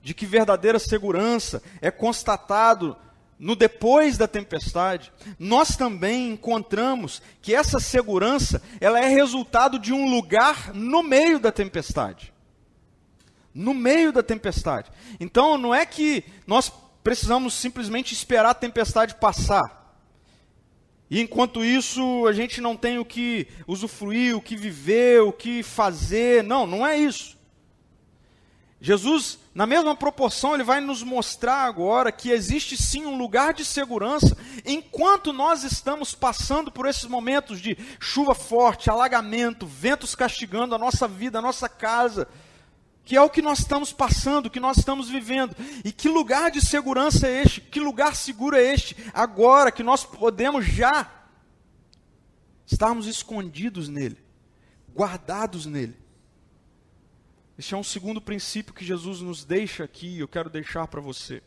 de 0.00 0.14
que 0.14 0.24
verdadeira 0.24 0.78
segurança 0.78 1.62
é 1.80 1.90
constatado 1.90 2.96
no 3.42 3.56
depois 3.56 4.16
da 4.16 4.28
tempestade, 4.28 5.12
nós 5.36 5.76
também 5.76 6.30
encontramos 6.30 7.20
que 7.42 7.52
essa 7.52 7.80
segurança, 7.80 8.62
ela 8.80 9.00
é 9.00 9.08
resultado 9.08 9.80
de 9.80 9.92
um 9.92 10.08
lugar 10.08 10.72
no 10.72 11.02
meio 11.02 11.40
da 11.40 11.50
tempestade. 11.50 12.32
No 13.52 13.74
meio 13.74 14.12
da 14.12 14.22
tempestade. 14.22 14.92
Então, 15.18 15.58
não 15.58 15.74
é 15.74 15.84
que 15.84 16.22
nós 16.46 16.72
precisamos 17.02 17.54
simplesmente 17.54 18.14
esperar 18.14 18.50
a 18.50 18.54
tempestade 18.54 19.16
passar. 19.16 19.92
E 21.10 21.20
enquanto 21.20 21.64
isso, 21.64 22.24
a 22.28 22.32
gente 22.32 22.60
não 22.60 22.76
tem 22.76 23.00
o 23.00 23.04
que 23.04 23.48
usufruir, 23.66 24.36
o 24.36 24.40
que 24.40 24.54
viver, 24.54 25.20
o 25.20 25.32
que 25.32 25.64
fazer. 25.64 26.44
Não, 26.44 26.64
não 26.64 26.86
é 26.86 26.96
isso. 26.96 27.36
Jesus, 28.84 29.38
na 29.54 29.64
mesma 29.64 29.94
proporção, 29.94 30.54
ele 30.54 30.64
vai 30.64 30.80
nos 30.80 31.04
mostrar 31.04 31.66
agora 31.66 32.10
que 32.10 32.30
existe 32.30 32.76
sim 32.76 33.06
um 33.06 33.16
lugar 33.16 33.54
de 33.54 33.64
segurança 33.64 34.36
enquanto 34.66 35.32
nós 35.32 35.62
estamos 35.62 36.16
passando 36.16 36.72
por 36.72 36.88
esses 36.88 37.04
momentos 37.04 37.60
de 37.60 37.78
chuva 38.00 38.34
forte, 38.34 38.90
alagamento, 38.90 39.68
ventos 39.68 40.16
castigando 40.16 40.74
a 40.74 40.78
nossa 40.78 41.06
vida, 41.06 41.38
a 41.38 41.42
nossa 41.42 41.68
casa, 41.68 42.26
que 43.04 43.16
é 43.16 43.22
o 43.22 43.30
que 43.30 43.40
nós 43.40 43.60
estamos 43.60 43.92
passando, 43.92 44.50
que 44.50 44.58
nós 44.58 44.78
estamos 44.78 45.08
vivendo. 45.08 45.54
E 45.84 45.92
que 45.92 46.08
lugar 46.08 46.50
de 46.50 46.60
segurança 46.60 47.28
é 47.28 47.40
este? 47.40 47.60
Que 47.60 47.78
lugar 47.78 48.16
seguro 48.16 48.56
é 48.56 48.64
este? 48.64 48.96
Agora 49.14 49.70
que 49.70 49.84
nós 49.84 50.04
podemos 50.04 50.66
já 50.66 51.08
estarmos 52.66 53.06
escondidos 53.06 53.88
nele, 53.88 54.18
guardados 54.92 55.66
nele. 55.66 56.01
Este 57.58 57.74
é 57.74 57.76
um 57.76 57.84
segundo 57.84 58.20
princípio 58.20 58.72
que 58.72 58.84
Jesus 58.84 59.20
nos 59.20 59.44
deixa 59.44 59.84
aqui, 59.84 60.18
eu 60.18 60.28
quero 60.28 60.48
deixar 60.48 60.86
para 60.88 61.00
você. 61.00 61.42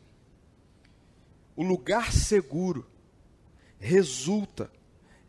O 1.56 1.63
lugar 1.63 2.12
seguro 2.12 2.86
resulta 3.80 4.72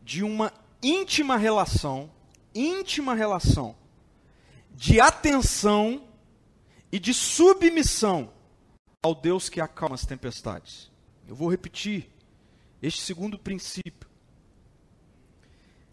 de 0.02 0.22
uma 0.22 0.52
íntima 0.82 1.36
relação, 1.36 2.10
íntima 2.54 3.14
relação 3.14 3.76
de 4.76 5.00
atenção 5.00 6.06
e 6.92 6.98
de 6.98 7.14
submissão 7.14 8.30
ao 9.02 9.14
Deus 9.14 9.48
que 9.48 9.60
acalma 9.60 9.94
as 9.94 10.04
tempestades. 10.04 10.90
Eu 11.26 11.34
vou 11.34 11.50
repetir 11.50 12.10
este 12.82 13.00
segundo 13.00 13.38
princípio. 13.38 14.08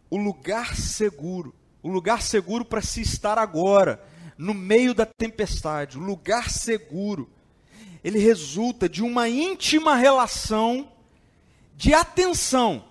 O 0.10 0.18
lugar 0.18 0.76
seguro, 0.76 1.56
o 1.82 1.90
lugar 1.90 2.22
seguro 2.22 2.66
para 2.66 2.82
se 2.82 3.02
estar 3.02 3.38
agora, 3.40 4.06
no 4.38 4.54
meio 4.54 4.94
da 4.94 5.06
tempestade, 5.06 5.98
o 5.98 6.02
lugar 6.02 6.50
seguro, 6.50 7.30
ele 8.04 8.20
resulta 8.20 8.90
de 8.90 9.02
uma 9.02 9.30
íntima 9.30 9.96
relação 9.96 10.92
de 11.76 11.94
atenção 11.94 12.86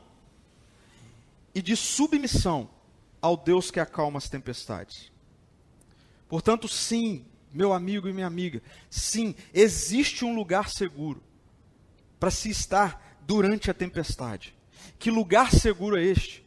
e 1.55 1.61
de 1.61 1.77
submissão 1.77 2.71
ao 3.21 3.37
Deus 3.37 3.71
que 3.71 3.79
acalma 3.79 4.19
as 4.19 4.29
tempestades. 4.29 5.13
Portanto, 6.29 6.67
sim, 6.67 7.25
meu 7.53 7.73
amigo 7.73 8.09
e 8.09 8.13
minha 8.13 8.27
amiga, 8.27 8.63
sim, 8.89 9.35
existe 9.53 10.25
um 10.25 10.35
lugar 10.35 10.71
seguro 10.71 11.23
para 12.19 12.31
se 12.31 12.49
estar 12.49 13.19
durante 13.21 13.71
a 13.71 13.75
tempestade. 13.75 14.55
Que 14.99 15.11
lugar 15.11 15.53
seguro 15.53 15.97
é 15.99 16.03
este? 16.03 16.45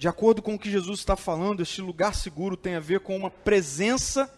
De 0.00 0.08
acordo 0.08 0.40
com 0.40 0.54
o 0.54 0.58
que 0.58 0.70
Jesus 0.70 1.00
está 1.00 1.14
falando, 1.14 1.60
este 1.60 1.82
lugar 1.82 2.14
seguro 2.14 2.56
tem 2.56 2.74
a 2.74 2.80
ver 2.80 3.00
com 3.00 3.14
uma 3.14 3.30
presença 3.30 4.32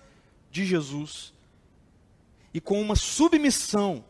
de 0.51 0.67
Jesus 0.67 1.33
e 2.53 2.61
com 2.61 2.83
uma 2.83 2.97
submissão 2.97 4.05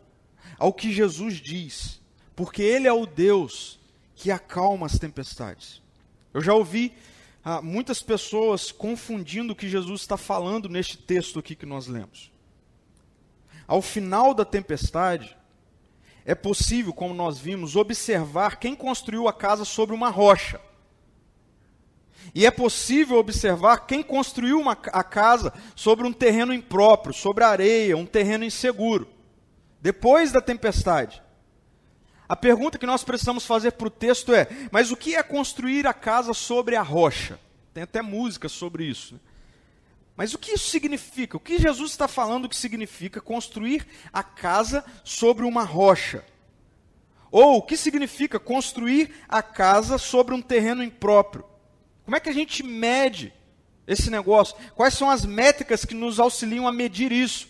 ao 0.59 0.73
que 0.73 0.91
Jesus 0.91 1.35
diz, 1.35 2.01
porque 2.35 2.63
Ele 2.63 2.89
é 2.89 2.93
o 2.95 3.05
Deus 3.05 3.79
que 4.15 4.31
acalma 4.31 4.87
as 4.87 4.99
tempestades. 4.99 5.83
Eu 6.33 6.41
já 6.41 6.55
ouvi 6.55 6.95
ah, 7.45 7.61
muitas 7.61 8.03
pessoas 8.03 8.73
confundindo 8.73 9.53
o 9.53 9.57
que 9.57 9.69
Jesus 9.69 10.01
está 10.01 10.17
falando 10.17 10.71
neste 10.71 10.97
texto 10.97 11.39
aqui 11.39 11.55
que 11.55 11.67
nós 11.67 11.87
lemos. 11.87 12.33
Ao 13.67 13.83
final 13.83 14.33
da 14.33 14.47
tempestade, 14.47 15.37
é 16.25 16.35
possível, 16.35 16.95
como 16.95 17.13
nós 17.13 17.39
vimos, 17.39 17.77
observar 17.77 18.59
quem 18.59 18.75
construiu 18.75 19.29
a 19.29 19.35
casa 19.35 19.67
sobre 19.67 19.95
uma 19.95 20.09
rocha. 20.09 20.59
E 22.35 22.47
é 22.47 22.51
possível 22.51 23.19
observar 23.19 23.87
quem 23.87 24.03
construiu 24.03 24.61
uma, 24.61 24.73
a 24.73 25.05
casa 25.05 25.53
sobre 25.77 26.07
um 26.07 26.13
terreno 26.13 26.55
impróprio, 26.55 27.15
sobre 27.15 27.45
areia, 27.45 27.97
um 27.97 28.07
terreno 28.07 28.45
inseguro. 28.45 29.09
Depois 29.81 30.33
da 30.33 30.41
tempestade. 30.41 31.23
A 32.29 32.37
pergunta 32.37 32.79
que 32.79 32.87
nós 32.87 33.05
precisamos 33.05 33.45
fazer 33.45 33.73
para 33.73 33.89
o 33.89 33.91
texto 33.91 34.33
é: 34.35 34.49
mas 34.71 34.91
o 34.91 34.97
que 34.97 35.15
é 35.15 35.23
construir 35.23 35.87
a 35.87 35.93
casa 35.93 36.33
sobre 36.33 36.77
a 36.77 36.83
rocha? 36.83 37.39
Tem 37.75 37.83
até 37.83 38.01
música 38.01 38.49
sobre 38.49 38.85
isso. 38.85 39.15
Né? 39.15 39.21
Mas 40.17 40.35
o 40.35 40.39
que 40.39 40.53
isso 40.53 40.69
significa? 40.69 41.37
O 41.37 41.41
que 41.41 41.59
Jesus 41.59 41.91
está 41.91 42.07
falando 42.07 42.49
que 42.49 42.57
significa 42.57 43.21
construir 43.21 43.87
a 44.13 44.23
casa 44.23 44.85
sobre 45.05 45.45
uma 45.45 45.65
rocha? 45.65 46.25
Ou 47.31 47.57
o 47.57 47.63
que 47.63 47.77
significa 47.77 48.39
construir 48.39 49.11
a 49.29 49.43
casa 49.43 49.97
sobre 49.97 50.35
um 50.35 50.43
terreno 50.43 50.83
impróprio? 50.83 51.45
Como 52.05 52.17
é 52.17 52.21
que 52.21 52.29
a 52.29 52.35
gente 52.35 52.63
mede 52.63 53.33
esse 53.87 54.11
negócio? 54.11 54.57
Quais 54.75 54.95
são 54.95 55.09
as 55.09 55.25
métricas 55.25 55.85
que 55.85 55.95
nos 55.95 56.19
auxiliam 56.19 56.67
a 56.67 56.73
medir 56.73 57.13
isso? 57.13 57.49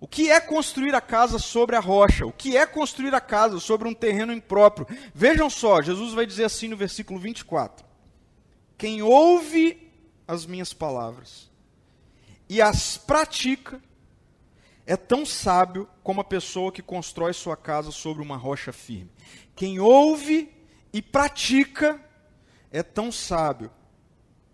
O 0.00 0.06
que 0.06 0.30
é 0.30 0.40
construir 0.40 0.94
a 0.94 1.00
casa 1.00 1.38
sobre 1.38 1.76
a 1.76 1.80
rocha? 1.80 2.26
O 2.26 2.32
que 2.32 2.56
é 2.56 2.66
construir 2.66 3.14
a 3.14 3.20
casa 3.20 3.60
sobre 3.60 3.86
um 3.86 3.94
terreno 3.94 4.32
impróprio? 4.32 4.86
Vejam 5.14 5.50
só, 5.50 5.82
Jesus 5.82 6.14
vai 6.14 6.24
dizer 6.24 6.44
assim 6.44 6.68
no 6.68 6.76
versículo 6.76 7.20
24: 7.20 7.84
Quem 8.78 9.02
ouve 9.02 9.90
as 10.26 10.46
minhas 10.46 10.72
palavras 10.72 11.50
e 12.48 12.62
as 12.62 12.96
pratica 12.96 13.80
é 14.86 14.96
tão 14.96 15.24
sábio 15.26 15.88
como 16.02 16.20
a 16.20 16.24
pessoa 16.24 16.72
que 16.72 16.82
constrói 16.82 17.32
sua 17.32 17.56
casa 17.56 17.92
sobre 17.92 18.22
uma 18.22 18.36
rocha 18.36 18.72
firme. 18.72 19.10
Quem 19.54 19.78
ouve 19.78 20.50
e 20.92 21.02
pratica 21.02 22.00
é 22.70 22.82
tão 22.82 23.10
sábio 23.10 23.70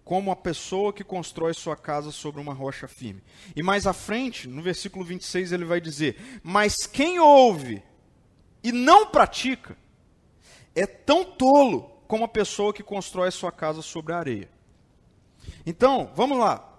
como 0.05 0.31
a 0.31 0.37
pessoa 0.37 0.93
que 0.93 1.03
constrói 1.03 1.53
sua 1.53 1.77
casa 1.77 2.13
sobre 2.13 2.41
uma 2.41 2.55
rocha 2.55 2.87
firme. 2.87 3.23
E 3.57 3.63
mais 3.63 3.87
à 3.87 3.93
frente, 3.93 4.47
no 4.47 4.63
versículo 4.63 5.05
26, 5.05 5.53
ele 5.53 5.65
vai 5.65 5.81
dizer: 5.81 6.41
Mas 6.43 6.87
quem 6.87 7.19
ouve 7.19 7.83
e 8.63 8.71
não 8.73 9.07
pratica 9.07 9.77
é 10.75 10.87
tão 10.87 11.25
tolo 11.25 11.91
como 12.07 12.25
a 12.25 12.29
pessoa 12.29 12.73
que 12.73 12.83
constrói 12.83 13.31
sua 13.31 13.51
casa 13.51 13.83
sobre 13.83 14.13
a 14.13 14.19
areia. 14.19 14.51
Então, 15.65 16.13
vamos 16.15 16.39
lá. 16.39 16.73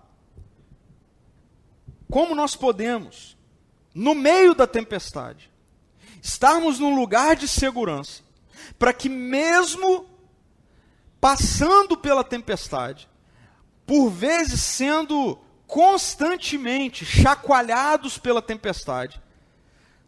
Como 2.10 2.34
nós 2.34 2.56
podemos, 2.56 3.38
no 3.94 4.16
meio 4.16 4.56
da 4.56 4.66
tempestade, 4.66 5.52
estarmos 6.22 6.80
num 6.80 6.96
lugar 6.96 7.36
de 7.36 7.48
segurança, 7.48 8.24
para 8.80 8.94
que 8.94 9.10
mesmo 9.10 10.06
passando 11.20 11.98
pela 11.98 12.24
tempestade, 12.24 13.10
por 13.86 14.10
vezes 14.10 14.62
sendo 14.62 15.38
constantemente 15.66 17.06
chacoalhados 17.06 18.18
pela 18.18 18.42
tempestade, 18.42 19.22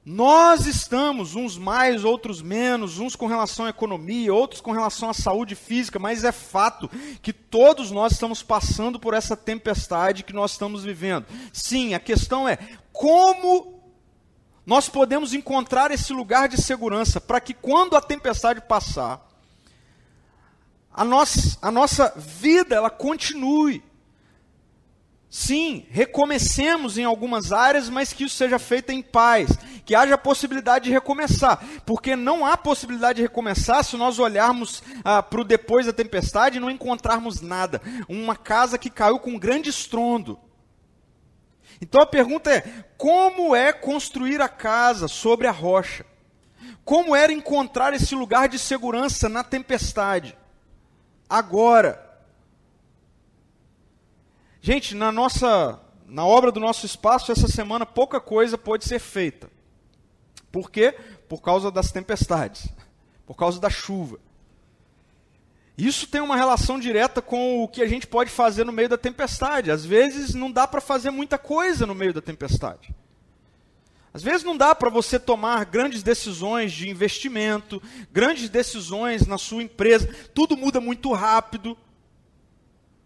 nós 0.06 0.66
estamos, 0.66 1.36
uns 1.36 1.58
mais, 1.58 2.04
outros 2.04 2.42
menos, 2.42 2.98
uns 2.98 3.16
com 3.16 3.28
relação 3.28 3.66
à 3.66 3.70
economia, 3.70 4.34
outros 4.34 4.60
com 4.60 4.72
relação 4.72 5.10
à 5.10 5.14
saúde 5.14 5.56
física, 5.56 6.00
mas 6.00 6.24
é 6.24 6.32
fato 6.32 6.90
que 7.22 7.32
todos 7.32 7.92
nós 7.92 8.14
estamos 8.14 8.42
passando 8.42 9.00
por 9.00 9.14
essa 9.14 9.38
tempestade 9.38 10.24
que 10.24 10.34
nós 10.34 10.54
estamos 10.54 10.84
vivendo. 10.84 11.28
Sim, 11.54 11.94
a 11.94 12.00
questão 12.00 12.48
é 12.50 12.58
como 12.92 13.84
nós 14.66 14.90
podemos 14.90 15.34
encontrar 15.34 15.92
esse 15.92 16.14
lugar 16.14 16.48
de 16.48 16.60
segurança 16.60 17.22
para 17.22 17.40
que 17.40 17.54
quando 17.54 17.96
a 17.96 18.02
tempestade 18.02 18.62
passar, 18.62 19.29
a 21.00 21.06
nossa, 21.06 21.58
a 21.62 21.72
nossa 21.72 22.14
vida 22.18 22.76
ela 22.76 22.90
continue. 22.90 23.82
Sim, 25.30 25.86
recomecemos 25.90 26.98
em 26.98 27.06
algumas 27.06 27.54
áreas, 27.54 27.88
mas 27.88 28.12
que 28.12 28.26
isso 28.26 28.36
seja 28.36 28.60
feito 28.60 28.90
em 28.90 29.02
paz, 29.02 29.50
que 29.86 29.96
haja 29.96 30.18
possibilidade 30.18 30.86
de 30.86 30.92
recomeçar, 30.92 31.64
porque 31.86 32.18
não 32.18 32.46
há 32.46 32.58
possibilidade 32.58 33.16
de 33.16 33.22
recomeçar 33.22 33.82
se 33.82 33.96
nós 33.96 34.20
olharmos 34.20 34.84
ah, 35.06 35.24
para 35.24 35.40
o 35.40 35.46
depois 35.46 35.86
da 35.86 35.94
tempestade 35.94 36.58
e 36.58 36.60
não 36.60 36.70
encontrarmos 36.70 37.40
nada. 37.40 37.82
Uma 38.10 38.36
casa 38.36 38.78
que 38.78 38.90
caiu 38.90 39.20
com 39.20 39.30
um 39.30 39.40
grande 39.40 39.70
estrondo. 39.70 40.38
Então 41.80 42.02
a 42.02 42.06
pergunta 42.06 42.52
é: 42.52 42.84
como 42.98 43.56
é 43.56 43.72
construir 43.72 44.42
a 44.42 44.50
casa 44.50 45.08
sobre 45.08 45.48
a 45.48 45.52
rocha? 45.52 46.06
Como 46.84 47.16
era 47.16 47.32
encontrar 47.32 47.94
esse 47.94 48.14
lugar 48.16 48.50
de 48.50 48.60
segurança 48.60 49.30
na 49.30 49.46
tempestade? 49.46 50.38
Agora. 51.30 52.06
Gente, 54.62 54.96
na 54.96 55.12
nossa 55.12 55.80
na 56.08 56.26
obra 56.26 56.52
do 56.52 56.60
nosso 56.60 56.86
espaço 56.86 57.32
essa 57.32 57.48
semana 57.48 57.86
pouca 57.86 58.20
coisa 58.20 58.58
pode 58.58 58.86
ser 58.86 59.00
feita. 59.00 59.50
Por 60.52 60.72
quê? 60.72 60.96
Por 61.28 61.42
causa 61.42 61.72
das 61.72 61.92
tempestades, 61.92 62.68
por 63.26 63.36
causa 63.36 63.60
da 63.60 63.70
chuva. 63.70 64.20
Isso 65.78 66.08
tem 66.08 66.20
uma 66.20 66.36
relação 66.36 66.78
direta 66.80 67.22
com 67.22 67.64
o 67.64 67.68
que 67.68 67.82
a 67.82 67.88
gente 67.88 68.06
pode 68.06 68.30
fazer 68.30 68.66
no 68.66 68.72
meio 68.72 68.90
da 68.90 68.98
tempestade. 68.98 69.72
Às 69.72 69.86
vezes 69.86 70.34
não 70.34 70.52
dá 70.52 70.68
para 70.68 70.82
fazer 70.82 71.12
muita 71.12 71.38
coisa 71.38 71.86
no 71.86 71.96
meio 71.96 72.14
da 72.14 72.22
tempestade. 72.22 72.94
Às 74.14 74.24
vezes 74.24 74.44
não 74.44 74.58
dá 74.58 74.74
para 74.74 74.90
você 74.90 75.20
tomar 75.20 75.66
grandes 75.66 76.02
decisões 76.02 76.72
de 76.72 76.90
investimento, 76.90 77.82
grandes 78.12 78.50
decisões 78.50 79.28
na 79.28 79.38
sua 79.38 79.62
empresa. 79.62 80.08
Tudo 80.34 80.58
muda 80.58 80.82
muito 80.82 81.12
rápido. 81.14 81.78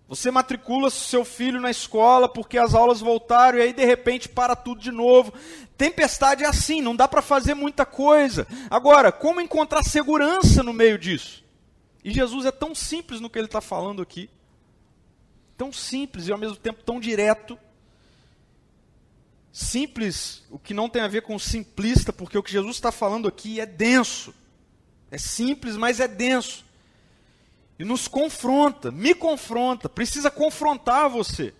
Você 0.07 0.29
matricula 0.29 0.89
seu 0.89 1.25
filho 1.25 1.59
na 1.59 1.71
escola 1.71 2.29
porque 2.29 2.57
as 2.57 2.73
aulas 2.73 3.01
voltaram 3.01 3.57
e 3.57 3.61
aí 3.61 3.73
de 3.73 3.83
repente 3.83 4.29
para 4.29 4.55
tudo 4.55 4.79
de 4.79 4.91
novo. 4.91 5.33
Tempestade 5.77 6.43
é 6.43 6.47
assim, 6.47 6.81
não 6.81 6.95
dá 6.95 7.07
para 7.07 7.21
fazer 7.21 7.53
muita 7.53 7.85
coisa. 7.85 8.47
Agora, 8.69 9.11
como 9.11 9.41
encontrar 9.41 9.83
segurança 9.83 10.61
no 10.61 10.71
meio 10.71 10.97
disso? 10.97 11.43
E 12.03 12.11
Jesus 12.11 12.45
é 12.45 12.51
tão 12.51 12.75
simples 12.75 13.19
no 13.19 13.29
que 13.29 13.39
ele 13.39 13.47
está 13.47 13.59
falando 13.59 14.01
aqui. 14.01 14.29
Tão 15.57 15.71
simples 15.71 16.27
e 16.27 16.31
ao 16.31 16.37
mesmo 16.37 16.57
tempo 16.57 16.83
tão 16.83 16.99
direto. 16.99 17.57
Simples, 19.53 20.43
o 20.49 20.59
que 20.59 20.73
não 20.73 20.89
tem 20.89 21.01
a 21.01 21.07
ver 21.07 21.21
com 21.21 21.39
simplista, 21.39 22.11
porque 22.11 22.37
o 22.37 22.43
que 22.43 22.51
Jesus 22.51 22.75
está 22.75 22.91
falando 22.91 23.29
aqui 23.29 23.61
é 23.61 23.65
denso. 23.65 24.33
É 25.09 25.17
simples, 25.17 25.77
mas 25.77 26.01
é 26.01 26.07
denso 26.09 26.65
e 27.77 27.83
nos 27.83 28.07
confronta, 28.07 28.91
me 28.91 29.13
confronta, 29.13 29.89
precisa 29.89 30.29
confrontar 30.29 31.09
você. 31.09 31.53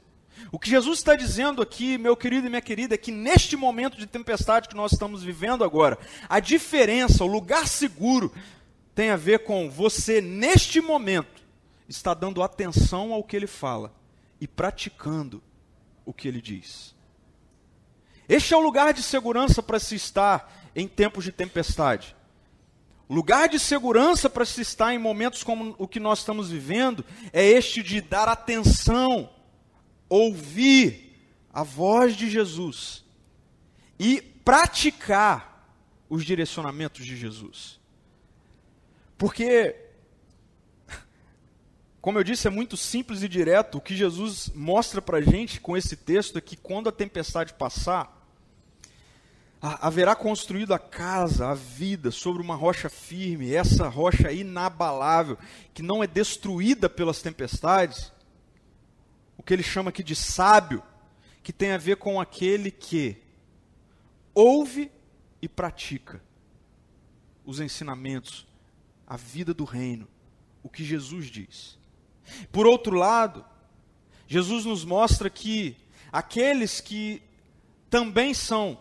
O 0.52 0.60
que 0.60 0.70
Jesus 0.70 1.00
está 1.00 1.16
dizendo 1.16 1.62
aqui, 1.62 1.98
meu 1.98 2.16
querido 2.16 2.48
e 2.48 2.50
minha 2.50 2.62
querida, 2.62 2.96
é 2.96 2.98
que 2.98 3.12
neste 3.12 3.56
momento 3.56 3.98
de 3.98 4.06
tempestade 4.06 4.68
que 4.68 4.76
nós 4.76 4.92
estamos 4.92 5.24
vivendo 5.24 5.64
agora, 5.64 5.98
a 6.30 6.40
diferença, 6.40 7.24
o 7.24 7.28
lugar 7.28 7.68
seguro, 7.68 8.32
tem 8.94 9.10
a 9.10 9.16
ver 9.16 9.40
com 9.40 9.70
você, 9.70 10.22
neste 10.22 10.80
momento, 10.80 11.42
está 11.90 12.14
dando 12.14 12.44
atenção 12.44 13.12
ao 13.12 13.24
que 13.24 13.36
ele 13.36 13.48
fala 13.48 13.94
e 14.40 14.48
praticando 14.48 15.42
o 16.06 16.14
que 16.14 16.28
ele 16.28 16.42
diz. 16.42 16.93
Este 18.34 18.52
é 18.52 18.58
o 18.58 18.62
lugar 18.62 18.96
de 18.96 19.04
segurança 19.04 19.62
para 19.62 19.78
se 19.78 19.94
estar 19.94 20.72
em 20.76 20.88
tempos 20.88 21.24
de 21.24 21.32
tempestade. 21.32 22.16
Lugar 23.08 23.48
de 23.48 23.60
segurança 23.60 24.28
para 24.28 24.44
se 24.44 24.60
estar 24.60 24.92
em 24.92 24.98
momentos 24.98 25.44
como 25.44 25.76
o 25.78 25.88
que 25.88 26.00
nós 26.00 26.18
estamos 26.18 26.50
vivendo 26.50 27.06
é 27.32 27.46
este 27.46 27.84
de 27.84 28.02
dar 28.02 28.28
atenção, 28.28 29.30
ouvir 30.10 31.16
a 31.54 31.62
voz 31.62 32.16
de 32.16 32.28
Jesus 32.28 33.06
e 34.00 34.20
praticar 34.20 35.70
os 36.10 36.26
direcionamentos 36.26 37.06
de 37.06 37.16
Jesus. 37.16 37.80
Porque, 39.16 39.76
como 42.02 42.18
eu 42.18 42.24
disse, 42.24 42.48
é 42.48 42.50
muito 42.50 42.76
simples 42.76 43.22
e 43.22 43.30
direto. 43.30 43.78
O 43.78 43.82
que 43.82 43.96
Jesus 43.96 44.50
mostra 44.56 45.04
para 45.04 45.20
a 45.20 45.22
gente 45.22 45.62
com 45.62 45.78
esse 45.78 45.96
texto 45.96 46.40
é 46.40 46.42
que 46.42 46.58
quando 46.58 46.90
a 46.90 46.92
tempestade 46.92 47.54
passar, 47.54 48.23
haverá 49.64 50.14
construído 50.14 50.74
a 50.74 50.80
casa, 50.80 51.48
a 51.48 51.54
vida, 51.54 52.12
sobre 52.12 52.42
uma 52.42 52.54
rocha 52.54 52.90
firme, 52.90 53.54
essa 53.54 53.88
rocha 53.88 54.30
inabalável, 54.30 55.38
que 55.74 55.82
não 55.82 56.04
é 56.04 56.08
destruída 56.08 56.90
pelas 56.90 57.22
tempestades. 57.22 58.12
O 59.38 59.42
que 59.42 59.54
ele 59.54 59.64
chama 59.64 59.90
aqui 59.90 60.04
de 60.04 60.18
sábio, 60.18 60.84
que 61.42 61.54
tem 61.54 61.72
a 61.72 61.78
ver 61.78 61.96
com 61.96 62.20
aquele 62.20 62.72
que 62.72 63.16
ouve 64.36 64.92
e 65.42 65.48
pratica 65.48 66.22
os 67.46 67.62
ensinamentos, 67.62 68.46
a 69.08 69.16
vida 69.16 69.54
do 69.54 69.64
reino, 69.64 70.10
o 70.62 70.68
que 70.68 70.84
Jesus 70.84 71.28
diz. 71.28 71.78
Por 72.52 72.68
outro 72.68 72.98
lado, 72.98 73.46
Jesus 74.28 74.66
nos 74.66 74.84
mostra 74.84 75.30
que 75.30 75.78
aqueles 76.12 76.82
que 76.82 77.22
também 77.90 78.34
são 78.34 78.78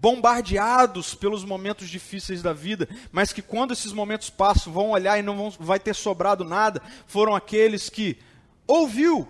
bombardeados 0.00 1.14
pelos 1.14 1.44
momentos 1.44 1.88
difíceis 1.88 2.42
da 2.42 2.52
vida, 2.52 2.88
mas 3.10 3.32
que 3.32 3.42
quando 3.42 3.72
esses 3.72 3.92
momentos 3.92 4.30
passam, 4.30 4.72
vão 4.72 4.90
olhar 4.90 5.18
e 5.18 5.22
não 5.22 5.36
vão, 5.36 5.50
vai 5.50 5.80
ter 5.80 5.94
sobrado 5.94 6.44
nada, 6.44 6.82
foram 7.06 7.34
aqueles 7.34 7.88
que 7.88 8.18
ouviu, 8.66 9.26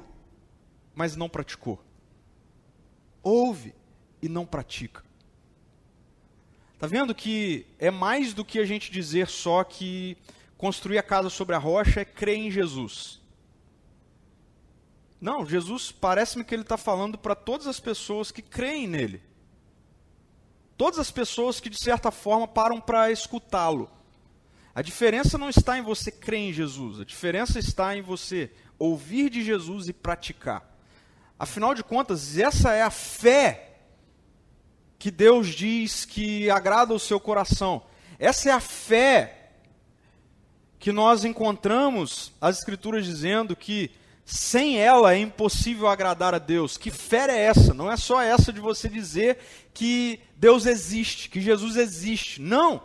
mas 0.95 1.17
não 1.17 1.29
praticou. 1.29 1.83
Ouve 3.23 3.75
e 4.21 4.29
não 4.29 4.47
pratica. 4.47 5.05
Está 6.75 6.87
vendo 6.87 7.15
que 7.15 7.67
é 7.79 7.91
mais 7.91 8.35
do 8.35 8.45
que 8.45 8.59
a 8.59 8.65
gente 8.65 8.91
dizer 8.91 9.29
só 9.29 9.65
que 9.65 10.17
construir 10.59 10.99
a 10.99 11.03
casa 11.03 11.31
sobre 11.31 11.55
a 11.55 11.59
rocha 11.59 12.01
é 12.01 12.05
crer 12.05 12.37
em 12.37 12.51
Jesus. 12.51 13.21
Não, 15.21 15.47
Jesus 15.47 15.91
parece-me 15.91 16.45
que 16.45 16.55
ele 16.55 16.63
está 16.63 16.77
falando 16.77 17.17
para 17.17 17.35
todas 17.35 17.67
as 17.67 17.81
pessoas 17.81 18.31
que 18.31 18.43
creem 18.43 18.87
nele. 18.87 19.23
Todas 20.77 20.99
as 20.99 21.11
pessoas 21.11 21.61
que, 21.61 21.71
de 21.71 21.79
certa 21.79 22.11
forma, 22.11 22.47
param 22.47 22.81
para 22.81 23.11
escutá-lo. 23.11 23.91
A 24.75 24.83
diferença 24.83 25.39
não 25.39 25.49
está 25.49 25.79
em 25.79 25.83
você 25.83 26.11
crer 26.11 26.51
em 26.51 26.53
Jesus, 26.53 27.01
a 27.01 27.05
diferença 27.05 27.59
está 27.59 27.97
em 27.97 28.03
você 28.03 28.51
ouvir 28.79 29.31
de 29.31 29.43
Jesus 29.43 29.89
e 29.89 29.93
praticar. 29.93 30.71
Afinal 31.39 31.75
de 31.75 31.83
contas, 31.83 32.37
essa 32.37 32.73
é 32.73 32.83
a 32.83 32.91
fé 32.91 33.79
que 34.99 35.11
Deus 35.11 35.49
diz 35.49 36.05
que 36.05 36.51
agrada 36.51 36.93
o 36.93 36.99
seu 36.99 37.19
coração. 37.19 37.83
Essa 38.19 38.51
é 38.51 38.53
a 38.53 38.61
fé 38.61 39.51
que 40.79 40.93
nós 40.93 41.25
encontramos 41.25 42.33
as 42.41 42.59
Escrituras 42.59 43.05
dizendo 43.05 43.57
que 43.57 43.91
sem 44.29 44.77
ela 44.77 45.15
é 45.15 45.19
impossível 45.19 45.87
agradar 45.87 46.35
a 46.35 46.39
Deus. 46.41 46.77
Que 46.77 46.91
fé 46.91 47.31
é 47.31 47.45
essa? 47.45 47.73
Não 47.73 47.91
é 47.91 47.97
só 47.97 48.21
essa 48.21 48.53
de 48.53 48.59
você 48.59 48.89
dizer 48.89 49.39
que 49.73 50.21
Deus 50.37 50.67
existe, 50.67 51.31
que 51.31 51.41
Jesus 51.41 51.77
existe. 51.77 52.43
Não. 52.43 52.83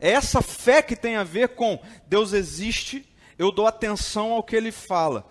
É 0.00 0.10
essa 0.10 0.42
fé 0.42 0.82
que 0.82 0.96
tem 0.96 1.14
a 1.14 1.22
ver 1.22 1.50
com 1.50 1.80
Deus 2.08 2.32
existe, 2.32 3.08
eu 3.38 3.52
dou 3.52 3.68
atenção 3.68 4.32
ao 4.32 4.42
que 4.42 4.56
ele 4.56 4.72
fala 4.72 5.30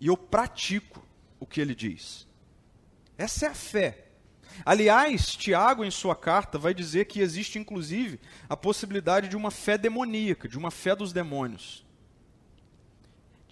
e 0.00 0.06
eu 0.06 0.16
pratico 0.16 1.04
o 1.40 1.44
que 1.44 1.60
ele 1.60 1.74
diz. 1.74 2.24
Essa 3.18 3.46
é 3.46 3.48
a 3.48 3.54
fé. 3.54 4.06
Aliás, 4.64 5.34
Tiago, 5.34 5.84
em 5.84 5.90
sua 5.90 6.14
carta, 6.14 6.58
vai 6.58 6.72
dizer 6.72 7.06
que 7.06 7.20
existe 7.20 7.58
inclusive 7.58 8.20
a 8.48 8.56
possibilidade 8.56 9.26
de 9.28 9.36
uma 9.36 9.50
fé 9.50 9.76
demoníaca, 9.76 10.48
de 10.48 10.56
uma 10.56 10.70
fé 10.70 10.94
dos 10.94 11.12
demônios. 11.12 11.84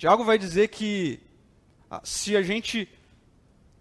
Tiago 0.01 0.25
vai 0.25 0.39
dizer 0.39 0.69
que 0.69 1.21
ah, 1.91 2.01
se 2.03 2.35
a 2.35 2.41
gente 2.41 2.89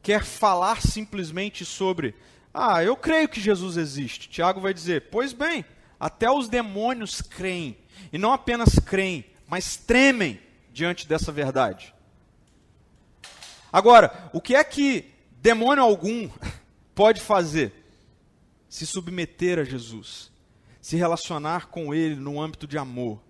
quer 0.03 0.25
falar 0.25 0.81
simplesmente 0.81 1.63
sobre, 1.63 2.13
ah, 2.53 2.83
eu 2.83 2.97
creio 2.97 3.29
que 3.29 3.39
Jesus 3.39 3.77
existe, 3.77 4.27
Tiago 4.27 4.59
vai 4.59 4.73
dizer, 4.73 5.05
pois 5.09 5.31
bem, 5.31 5.63
até 5.97 6.29
os 6.29 6.49
demônios 6.49 7.21
creem, 7.21 7.77
e 8.11 8.17
não 8.17 8.33
apenas 8.33 8.77
creem, 8.79 9.23
mas 9.47 9.77
tremem 9.77 10.41
diante 10.73 11.07
dessa 11.07 11.31
verdade. 11.31 11.95
Agora, 13.71 14.29
o 14.33 14.41
que 14.41 14.55
é 14.55 14.63
que 14.65 15.13
demônio 15.41 15.81
algum 15.81 16.29
pode 16.93 17.21
fazer? 17.21 17.71
Se 18.67 18.85
submeter 18.85 19.57
a 19.57 19.63
Jesus, 19.63 20.29
se 20.81 20.97
relacionar 20.97 21.67
com 21.67 21.93
Ele 21.93 22.15
no 22.15 22.41
âmbito 22.41 22.67
de 22.67 22.77
amor. 22.77 23.21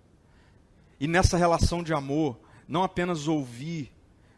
E 0.99 1.07
nessa 1.07 1.37
relação 1.37 1.83
de 1.83 1.93
amor, 1.93 2.48
não 2.69 2.83
apenas 2.83 3.27
ouvir, 3.27 3.91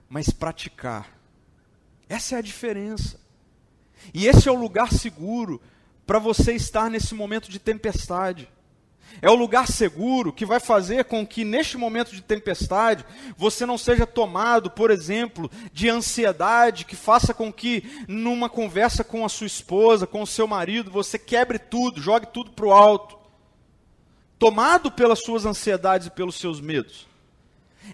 mas 0.07 0.29
praticar. 0.29 1.19
Essa 2.07 2.35
é 2.35 2.37
a 2.39 2.41
diferença. 2.41 3.19
E 4.13 4.25
esse 4.25 4.47
é 4.47 4.51
o 4.51 4.55
lugar 4.55 4.91
seguro 4.93 5.61
para 6.07 6.17
você 6.17 6.53
estar 6.53 6.89
nesse 6.89 7.13
momento 7.13 7.51
de 7.51 7.59
tempestade. 7.59 8.49
É 9.21 9.29
o 9.29 9.35
lugar 9.35 9.67
seguro 9.67 10.31
que 10.31 10.45
vai 10.45 10.61
fazer 10.61 11.03
com 11.03 11.27
que, 11.27 11.43
neste 11.43 11.77
momento 11.77 12.15
de 12.15 12.21
tempestade, 12.21 13.05
você 13.35 13.65
não 13.65 13.77
seja 13.77 14.07
tomado, 14.07 14.71
por 14.71 14.89
exemplo, 14.89 15.51
de 15.73 15.89
ansiedade, 15.89 16.85
que 16.85 16.95
faça 16.95 17.33
com 17.33 17.51
que, 17.51 17.83
numa 18.07 18.49
conversa 18.49 19.03
com 19.03 19.25
a 19.25 19.29
sua 19.29 19.47
esposa, 19.47 20.07
com 20.07 20.21
o 20.21 20.27
seu 20.27 20.47
marido, 20.47 20.89
você 20.89 21.19
quebre 21.19 21.59
tudo, 21.59 22.01
jogue 22.01 22.27
tudo 22.27 22.51
para 22.51 22.65
o 22.65 22.71
alto. 22.71 23.19
Tomado 24.39 24.89
pelas 24.89 25.19
suas 25.19 25.45
ansiedades 25.45 26.07
e 26.07 26.11
pelos 26.11 26.35
seus 26.35 26.61
medos. 26.61 27.10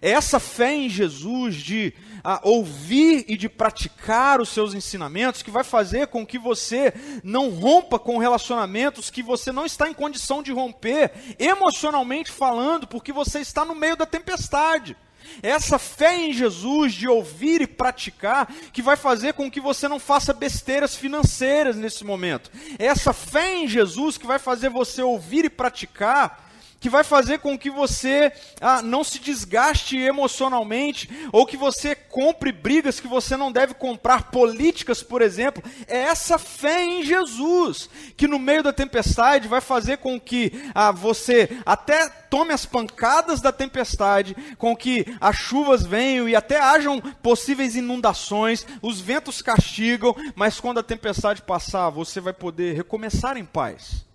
É 0.01 0.11
essa 0.11 0.39
fé 0.39 0.73
em 0.73 0.89
Jesus 0.89 1.55
de 1.55 1.93
a, 2.23 2.39
ouvir 2.43 3.25
e 3.27 3.37
de 3.37 3.49
praticar 3.49 4.41
os 4.41 4.49
seus 4.49 4.73
ensinamentos 4.73 5.41
que 5.41 5.51
vai 5.51 5.63
fazer 5.63 6.07
com 6.07 6.25
que 6.25 6.37
você 6.37 6.93
não 7.23 7.49
rompa 7.49 7.97
com 7.97 8.17
relacionamentos 8.17 9.09
que 9.09 9.23
você 9.23 9.51
não 9.51 9.65
está 9.65 9.89
em 9.89 9.93
condição 9.93 10.43
de 10.43 10.51
romper, 10.51 11.11
emocionalmente 11.39 12.31
falando, 12.31 12.87
porque 12.87 13.11
você 13.11 13.39
está 13.39 13.63
no 13.63 13.73
meio 13.73 13.95
da 13.95 14.05
tempestade. 14.05 14.95
É 15.41 15.49
essa 15.49 15.77
fé 15.77 16.15
em 16.15 16.33
Jesus 16.33 16.93
de 16.93 17.07
ouvir 17.07 17.61
e 17.61 17.67
praticar 17.67 18.51
que 18.71 18.81
vai 18.81 18.95
fazer 18.95 19.33
com 19.33 19.51
que 19.51 19.59
você 19.59 19.87
não 19.87 19.99
faça 19.99 20.33
besteiras 20.33 20.95
financeiras 20.95 21.75
nesse 21.75 22.03
momento. 22.03 22.51
É 22.79 22.85
essa 22.85 23.13
fé 23.13 23.55
em 23.55 23.67
Jesus 23.67 24.17
que 24.17 24.27
vai 24.27 24.39
fazer 24.39 24.69
você 24.69 25.01
ouvir 25.01 25.45
e 25.45 25.49
praticar 25.49 26.46
que 26.87 26.89
vai 26.89 27.03
fazer 27.03 27.39
com 27.39 27.57
que 27.57 27.69
você 27.69 28.31
ah, 28.61 28.81
não 28.81 29.03
se 29.03 29.19
desgaste 29.19 29.97
emocionalmente, 29.97 31.09
ou 31.33 31.45
que 31.45 31.57
você 31.57 31.93
compre 31.93 32.49
brigas 32.49 33.01
que 33.01 33.09
você 33.09 33.35
não 33.35 33.51
deve 33.51 33.73
comprar, 33.73 34.31
políticas, 34.31 35.03
por 35.03 35.21
exemplo. 35.21 35.61
É 35.85 35.97
essa 35.97 36.37
fé 36.37 36.85
em 36.85 37.03
Jesus 37.03 37.89
que 38.15 38.25
no 38.25 38.39
meio 38.39 38.63
da 38.63 38.71
tempestade 38.71 39.49
vai 39.49 39.59
fazer 39.59 39.97
com 39.97 40.17
que 40.17 40.53
ah, 40.73 40.93
você 40.93 41.49
até 41.65 42.07
tome 42.07 42.53
as 42.53 42.65
pancadas 42.65 43.41
da 43.41 43.51
tempestade, 43.51 44.33
com 44.57 44.73
que 44.73 45.05
as 45.19 45.35
chuvas 45.35 45.85
venham 45.85 46.29
e 46.29 46.37
até 46.37 46.57
hajam 46.57 47.01
possíveis 47.01 47.75
inundações, 47.75 48.65
os 48.81 49.01
ventos 49.01 49.41
castigam, 49.41 50.15
mas 50.35 50.57
quando 50.57 50.79
a 50.79 50.83
tempestade 50.83 51.41
passar, 51.41 51.89
você 51.89 52.21
vai 52.21 52.31
poder 52.31 52.77
recomeçar 52.77 53.35
em 53.35 53.43
paz, 53.43 54.05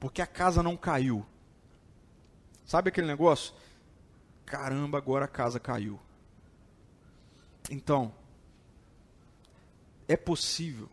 porque 0.00 0.20
a 0.20 0.26
casa 0.26 0.60
não 0.60 0.76
caiu 0.76 1.24
Sabe 2.64 2.88
aquele 2.88 3.06
negócio? 3.06 3.54
Caramba, 4.46 4.98
agora 4.98 5.24
a 5.24 5.28
casa 5.28 5.60
caiu. 5.60 5.98
Então, 7.70 8.14
é 10.06 10.16
possível 10.16 10.88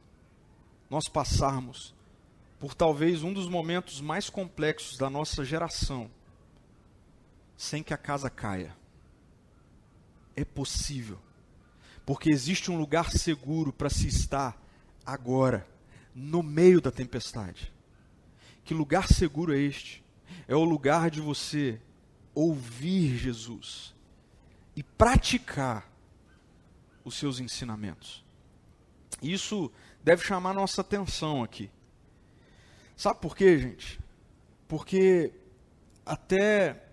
nós 0.90 1.08
passarmos 1.08 1.94
por 2.60 2.74
talvez 2.74 3.24
um 3.24 3.34
dos 3.34 3.48
momentos 3.48 4.00
mais 4.00 4.30
complexos 4.30 4.98
da 4.98 5.10
nossa 5.10 5.44
geração 5.44 6.10
sem 7.58 7.84
que 7.84 7.94
a 7.94 7.98
casa 7.98 8.30
caia. 8.30 8.76
É 10.36 10.44
possível. 10.44 11.20
Porque 12.06 12.32
existe 12.32 12.72
um 12.72 12.78
lugar 12.78 13.12
seguro 13.12 13.72
para 13.72 13.90
se 13.90 14.08
estar 14.08 14.60
agora, 15.06 15.68
no 16.14 16.42
meio 16.42 16.82
da 16.82 16.90
tempestade. 16.92 17.72
Que 18.64 18.74
lugar 18.74 19.08
seguro 19.08 19.54
é 19.54 19.60
este? 19.60 20.04
É 20.48 20.56
o 20.56 20.64
lugar 20.64 21.10
de 21.10 21.22
você 21.22 21.80
ouvir 22.34 23.18
Jesus 23.18 23.94
e 24.76 24.84
praticar 24.84 25.92
os 27.04 27.16
seus 27.16 27.40
ensinamentos. 27.40 28.24
Isso 29.22 29.72
deve 30.04 30.24
chamar 30.24 30.54
nossa 30.54 30.82
atenção 30.82 31.44
aqui. 31.44 31.70
Sabe 32.96 33.20
por 33.20 33.36
quê, 33.36 33.58
gente? 33.58 34.00
Porque 34.68 35.34
até 36.06 36.84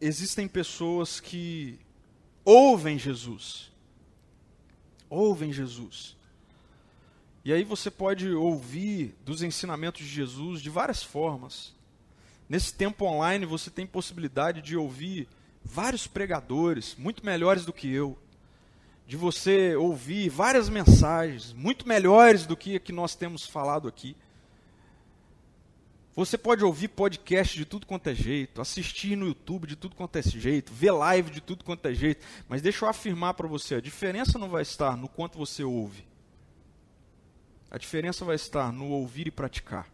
existem 0.00 0.46
pessoas 0.48 1.20
que 1.20 1.78
ouvem 2.44 2.98
Jesus. 2.98 3.70
Ouvem 5.08 5.52
Jesus. 5.52 6.16
E 7.44 7.52
aí 7.52 7.64
você 7.64 7.90
pode 7.90 8.28
ouvir 8.28 9.14
dos 9.24 9.42
ensinamentos 9.42 10.02
de 10.02 10.08
Jesus 10.08 10.60
de 10.60 10.70
várias 10.70 11.02
formas. 11.02 11.74
Nesse 12.50 12.74
tempo 12.74 13.04
online 13.04 13.46
você 13.46 13.70
tem 13.70 13.86
possibilidade 13.86 14.60
de 14.60 14.76
ouvir 14.76 15.28
vários 15.62 16.08
pregadores, 16.08 16.96
muito 16.98 17.24
melhores 17.24 17.64
do 17.64 17.72
que 17.72 17.88
eu, 17.88 18.18
de 19.06 19.16
você 19.16 19.76
ouvir 19.76 20.28
várias 20.28 20.68
mensagens, 20.68 21.52
muito 21.52 21.86
melhores 21.86 22.46
do 22.46 22.56
que 22.56 22.80
que 22.80 22.90
nós 22.90 23.14
temos 23.14 23.46
falado 23.46 23.86
aqui. 23.86 24.16
Você 26.16 26.36
pode 26.36 26.64
ouvir 26.64 26.88
podcast 26.88 27.56
de 27.56 27.64
tudo 27.64 27.86
quanto 27.86 28.08
é 28.08 28.16
jeito, 28.16 28.60
assistir 28.60 29.14
no 29.14 29.28
YouTube 29.28 29.68
de 29.68 29.76
tudo 29.76 29.94
quanto 29.94 30.16
é 30.16 30.22
jeito, 30.22 30.72
ver 30.72 30.90
live 30.90 31.30
de 31.30 31.40
tudo 31.40 31.64
quanto 31.64 31.86
é 31.86 31.94
jeito, 31.94 32.26
mas 32.48 32.60
deixa 32.60 32.84
eu 32.84 32.88
afirmar 32.88 33.34
para 33.34 33.46
você, 33.46 33.76
a 33.76 33.80
diferença 33.80 34.40
não 34.40 34.48
vai 34.48 34.62
estar 34.62 34.96
no 34.96 35.08
quanto 35.08 35.38
você 35.38 35.62
ouve. 35.62 36.04
A 37.70 37.78
diferença 37.78 38.24
vai 38.24 38.34
estar 38.34 38.72
no 38.72 38.90
ouvir 38.90 39.28
e 39.28 39.30
praticar. 39.30 39.86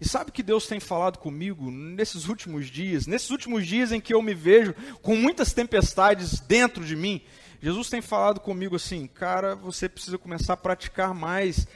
E 0.00 0.06
sabe 0.06 0.32
que 0.32 0.42
Deus 0.42 0.66
tem 0.66 0.80
falado 0.80 1.18
comigo 1.18 1.70
nesses 1.70 2.28
últimos 2.28 2.70
dias, 2.70 3.06
nesses 3.06 3.30
últimos 3.30 3.66
dias 3.66 3.92
em 3.92 4.00
que 4.00 4.14
eu 4.14 4.22
me 4.22 4.34
vejo 4.34 4.74
com 5.02 5.16
muitas 5.16 5.52
tempestades 5.52 6.40
dentro 6.40 6.84
de 6.84 6.96
mim? 6.96 7.22
Jesus 7.60 7.88
tem 7.88 8.00
falado 8.00 8.38
comigo 8.38 8.76
assim, 8.76 9.06
cara, 9.06 9.56
você 9.56 9.88
precisa 9.88 10.16
começar 10.16 10.52
a 10.52 10.56
praticar 10.56 11.12
mais, 11.12 11.66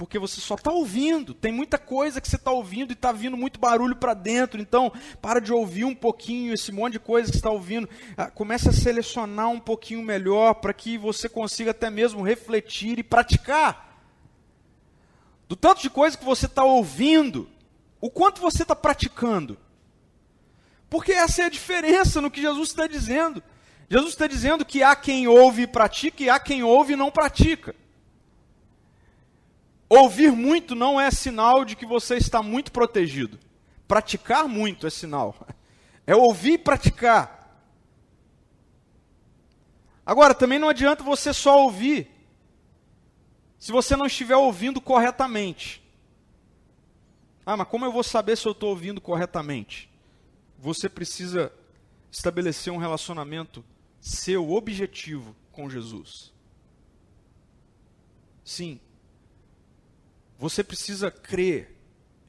porque 0.00 0.18
você 0.18 0.40
só 0.40 0.54
está 0.54 0.72
ouvindo. 0.72 1.34
Tem 1.34 1.52
muita 1.52 1.76
coisa 1.76 2.22
que 2.22 2.28
você 2.28 2.36
está 2.36 2.50
ouvindo 2.50 2.90
e 2.90 2.94
está 2.94 3.12
vindo 3.12 3.36
muito 3.36 3.60
barulho 3.60 3.96
para 3.96 4.14
dentro. 4.14 4.58
Então, 4.58 4.90
para 5.20 5.38
de 5.38 5.52
ouvir 5.52 5.84
um 5.84 5.94
pouquinho 5.94 6.54
esse 6.54 6.72
monte 6.72 6.94
de 6.94 7.00
coisa 7.00 7.30
que 7.30 7.36
está 7.36 7.50
ouvindo. 7.50 7.86
Ah, 8.16 8.30
comece 8.30 8.70
a 8.70 8.72
selecionar 8.72 9.50
um 9.50 9.60
pouquinho 9.60 10.02
melhor 10.02 10.54
para 10.54 10.72
que 10.72 10.96
você 10.96 11.28
consiga 11.28 11.72
até 11.72 11.90
mesmo 11.90 12.22
refletir 12.22 12.98
e 12.98 13.02
praticar 13.02 13.89
do 15.50 15.56
tanto 15.56 15.82
de 15.82 15.90
coisa 15.90 16.16
que 16.16 16.24
você 16.24 16.46
está 16.46 16.62
ouvindo, 16.62 17.50
o 18.00 18.08
quanto 18.08 18.40
você 18.40 18.62
está 18.62 18.76
praticando. 18.76 19.58
Porque 20.88 21.10
essa 21.10 21.42
é 21.42 21.46
a 21.46 21.50
diferença 21.50 22.20
no 22.20 22.30
que 22.30 22.40
Jesus 22.40 22.68
está 22.68 22.86
dizendo. 22.86 23.42
Jesus 23.88 24.12
está 24.12 24.28
dizendo 24.28 24.64
que 24.64 24.80
há 24.80 24.94
quem 24.94 25.26
ouve 25.26 25.62
e 25.62 25.66
pratica 25.66 26.22
e 26.22 26.30
há 26.30 26.38
quem 26.38 26.62
ouve 26.62 26.92
e 26.92 26.96
não 26.96 27.10
pratica. 27.10 27.74
Ouvir 29.88 30.30
muito 30.30 30.76
não 30.76 31.00
é 31.00 31.10
sinal 31.10 31.64
de 31.64 31.74
que 31.74 31.84
você 31.84 32.14
está 32.14 32.40
muito 32.40 32.70
protegido. 32.70 33.36
Praticar 33.88 34.46
muito 34.46 34.86
é 34.86 34.90
sinal. 34.90 35.34
É 36.06 36.14
ouvir 36.14 36.52
e 36.52 36.58
praticar. 36.58 37.60
Agora, 40.06 40.32
também 40.32 40.60
não 40.60 40.68
adianta 40.68 41.02
você 41.02 41.32
só 41.34 41.60
ouvir 41.60 42.08
se 43.60 43.70
você 43.70 43.94
não 43.94 44.06
estiver 44.06 44.36
ouvindo 44.36 44.80
corretamente. 44.80 45.82
Ah, 47.44 47.58
mas 47.58 47.68
como 47.68 47.84
eu 47.84 47.92
vou 47.92 48.02
saber 48.02 48.36
se 48.36 48.48
eu 48.48 48.52
estou 48.52 48.70
ouvindo 48.70 49.02
corretamente? 49.02 49.90
Você 50.58 50.88
precisa 50.88 51.52
estabelecer 52.10 52.72
um 52.72 52.78
relacionamento 52.78 53.62
seu 54.00 54.50
objetivo 54.50 55.36
com 55.52 55.68
Jesus. 55.68 56.32
Sim. 58.42 58.80
Você 60.38 60.64
precisa 60.64 61.10
crer 61.10 61.76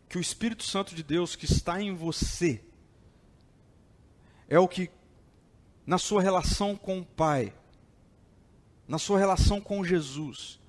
que 0.09 0.17
o 0.17 0.21
Espírito 0.21 0.63
Santo 0.63 0.93
de 0.93 1.01
Deus 1.01 1.37
que 1.37 1.45
está 1.45 1.81
em 1.81 1.95
você 1.95 2.61
é 4.49 4.59
o 4.59 4.67
que, 4.67 4.91
na 5.85 5.97
sua 5.97 6.21
relação 6.21 6.75
com 6.75 6.99
o 6.99 7.05
Pai, 7.05 7.55
na 8.85 8.99
sua 8.99 9.17
relação 9.17 9.61
com 9.61 9.81
Jesus, 9.81 10.60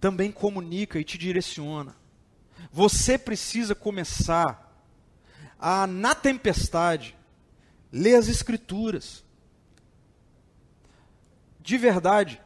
também 0.00 0.30
comunica 0.30 0.98
e 0.98 1.04
te 1.04 1.18
direciona. 1.18 1.96
Você 2.72 3.18
precisa 3.18 3.74
começar 3.74 4.68
a, 5.58 5.86
na 5.86 6.14
tempestade, 6.14 7.16
ler 7.92 8.16
as 8.16 8.28
Escrituras. 8.28 9.24
De 11.60 11.76
verdade, 11.76 12.40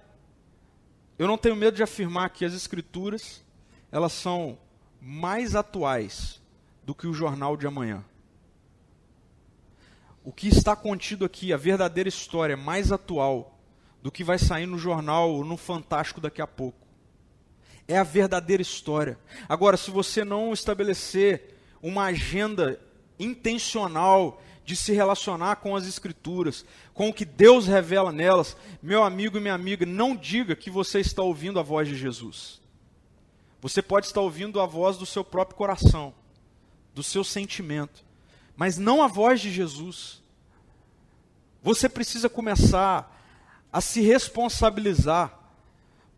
eu 1.18 1.26
não 1.26 1.38
tenho 1.38 1.56
medo 1.56 1.76
de 1.76 1.82
afirmar 1.82 2.30
que 2.30 2.44
as 2.44 2.54
Escrituras, 2.54 3.44
elas 3.90 4.12
são 4.12 4.58
mais 5.00 5.54
atuais 5.54 6.40
do 6.84 6.94
que 6.94 7.06
o 7.06 7.14
jornal 7.14 7.56
de 7.56 7.66
amanhã. 7.66 8.04
O 10.24 10.32
que 10.32 10.48
está 10.48 10.76
contido 10.76 11.24
aqui, 11.24 11.52
a 11.52 11.56
verdadeira 11.56 12.08
história 12.08 12.56
mais 12.56 12.92
atual 12.92 13.58
do 14.00 14.10
que 14.10 14.24
vai 14.24 14.38
sair 14.38 14.66
no 14.66 14.78
jornal 14.78 15.30
ou 15.30 15.44
no 15.44 15.56
Fantástico 15.56 16.20
daqui 16.20 16.40
a 16.40 16.46
pouco. 16.46 16.81
É 17.88 17.98
a 17.98 18.02
verdadeira 18.04 18.62
história. 18.62 19.18
Agora, 19.48 19.76
se 19.76 19.90
você 19.90 20.24
não 20.24 20.52
estabelecer 20.52 21.56
uma 21.82 22.04
agenda 22.04 22.80
intencional 23.18 24.40
de 24.64 24.76
se 24.76 24.92
relacionar 24.92 25.56
com 25.56 25.74
as 25.74 25.86
Escrituras, 25.86 26.64
com 26.94 27.08
o 27.08 27.12
que 27.12 27.24
Deus 27.24 27.66
revela 27.66 28.12
nelas, 28.12 28.56
meu 28.82 29.02
amigo 29.02 29.36
e 29.36 29.40
minha 29.40 29.54
amiga, 29.54 29.84
não 29.84 30.14
diga 30.14 30.54
que 30.54 30.70
você 30.70 31.00
está 31.00 31.22
ouvindo 31.22 31.58
a 31.58 31.62
voz 31.62 31.88
de 31.88 31.96
Jesus. 31.96 32.60
Você 33.60 33.82
pode 33.82 34.06
estar 34.06 34.20
ouvindo 34.20 34.60
a 34.60 34.66
voz 34.66 34.96
do 34.96 35.06
seu 35.06 35.24
próprio 35.24 35.56
coração, 35.56 36.14
do 36.94 37.02
seu 37.02 37.24
sentimento, 37.24 38.04
mas 38.56 38.78
não 38.78 39.02
a 39.02 39.06
voz 39.06 39.40
de 39.40 39.50
Jesus. 39.50 40.22
Você 41.62 41.88
precisa 41.88 42.28
começar 42.28 43.20
a 43.72 43.80
se 43.80 44.00
responsabilizar 44.00 45.38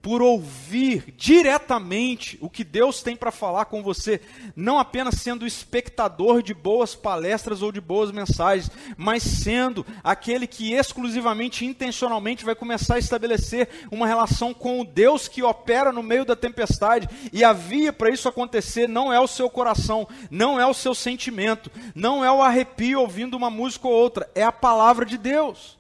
por 0.05 0.21
ouvir 0.21 1.15
diretamente 1.17 2.37
o 2.43 2.51
que 2.51 2.63
Deus 2.63 3.03
tem 3.03 3.17
para 3.17 3.31
falar 3.31 3.65
com 3.65 3.83
você, 3.83 4.21
não 4.55 4.79
apenas 4.79 5.15
sendo 5.15 5.47
espectador 5.47 6.43
de 6.43 6.53
boas 6.53 6.95
palestras 6.95 7.63
ou 7.63 7.73
de 7.73 7.81
boas 7.81 8.13
mensagens, 8.13 8.71
mas 8.99 9.23
sendo 9.23 9.85
aquele 10.05 10.47
que 10.47 10.75
exclusivamente, 10.75 11.65
intencionalmente 11.65 12.45
vai 12.45 12.55
começar 12.55 12.97
a 12.97 12.99
estabelecer 12.99 13.67
uma 13.91 14.07
relação 14.07 14.53
com 14.53 14.79
o 14.79 14.85
Deus 14.85 15.27
que 15.27 15.43
opera 15.43 15.91
no 15.91 16.03
meio 16.03 16.27
da 16.27 16.37
tempestade. 16.37 17.09
E 17.33 17.43
a 17.43 17.55
via 17.55 17.91
para 17.91 18.11
isso 18.11 18.29
acontecer 18.29 18.87
não 18.87 19.11
é 19.11 19.19
o 19.19 19.27
seu 19.27 19.49
coração, 19.49 20.07
não 20.31 20.61
é 20.61 20.67
o 20.67 20.75
seu 20.75 20.95
sentimento, 20.95 21.71
não 21.95 22.23
é 22.23 22.31
o 22.31 22.43
arrepio 22.43 23.01
ouvindo 23.01 23.39
uma 23.39 23.49
música 23.49 23.89
ou 23.89 23.95
outra, 23.95 24.29
é 24.35 24.43
a 24.43 24.53
palavra 24.53 25.07
de 25.07 25.17
Deus. 25.17 25.79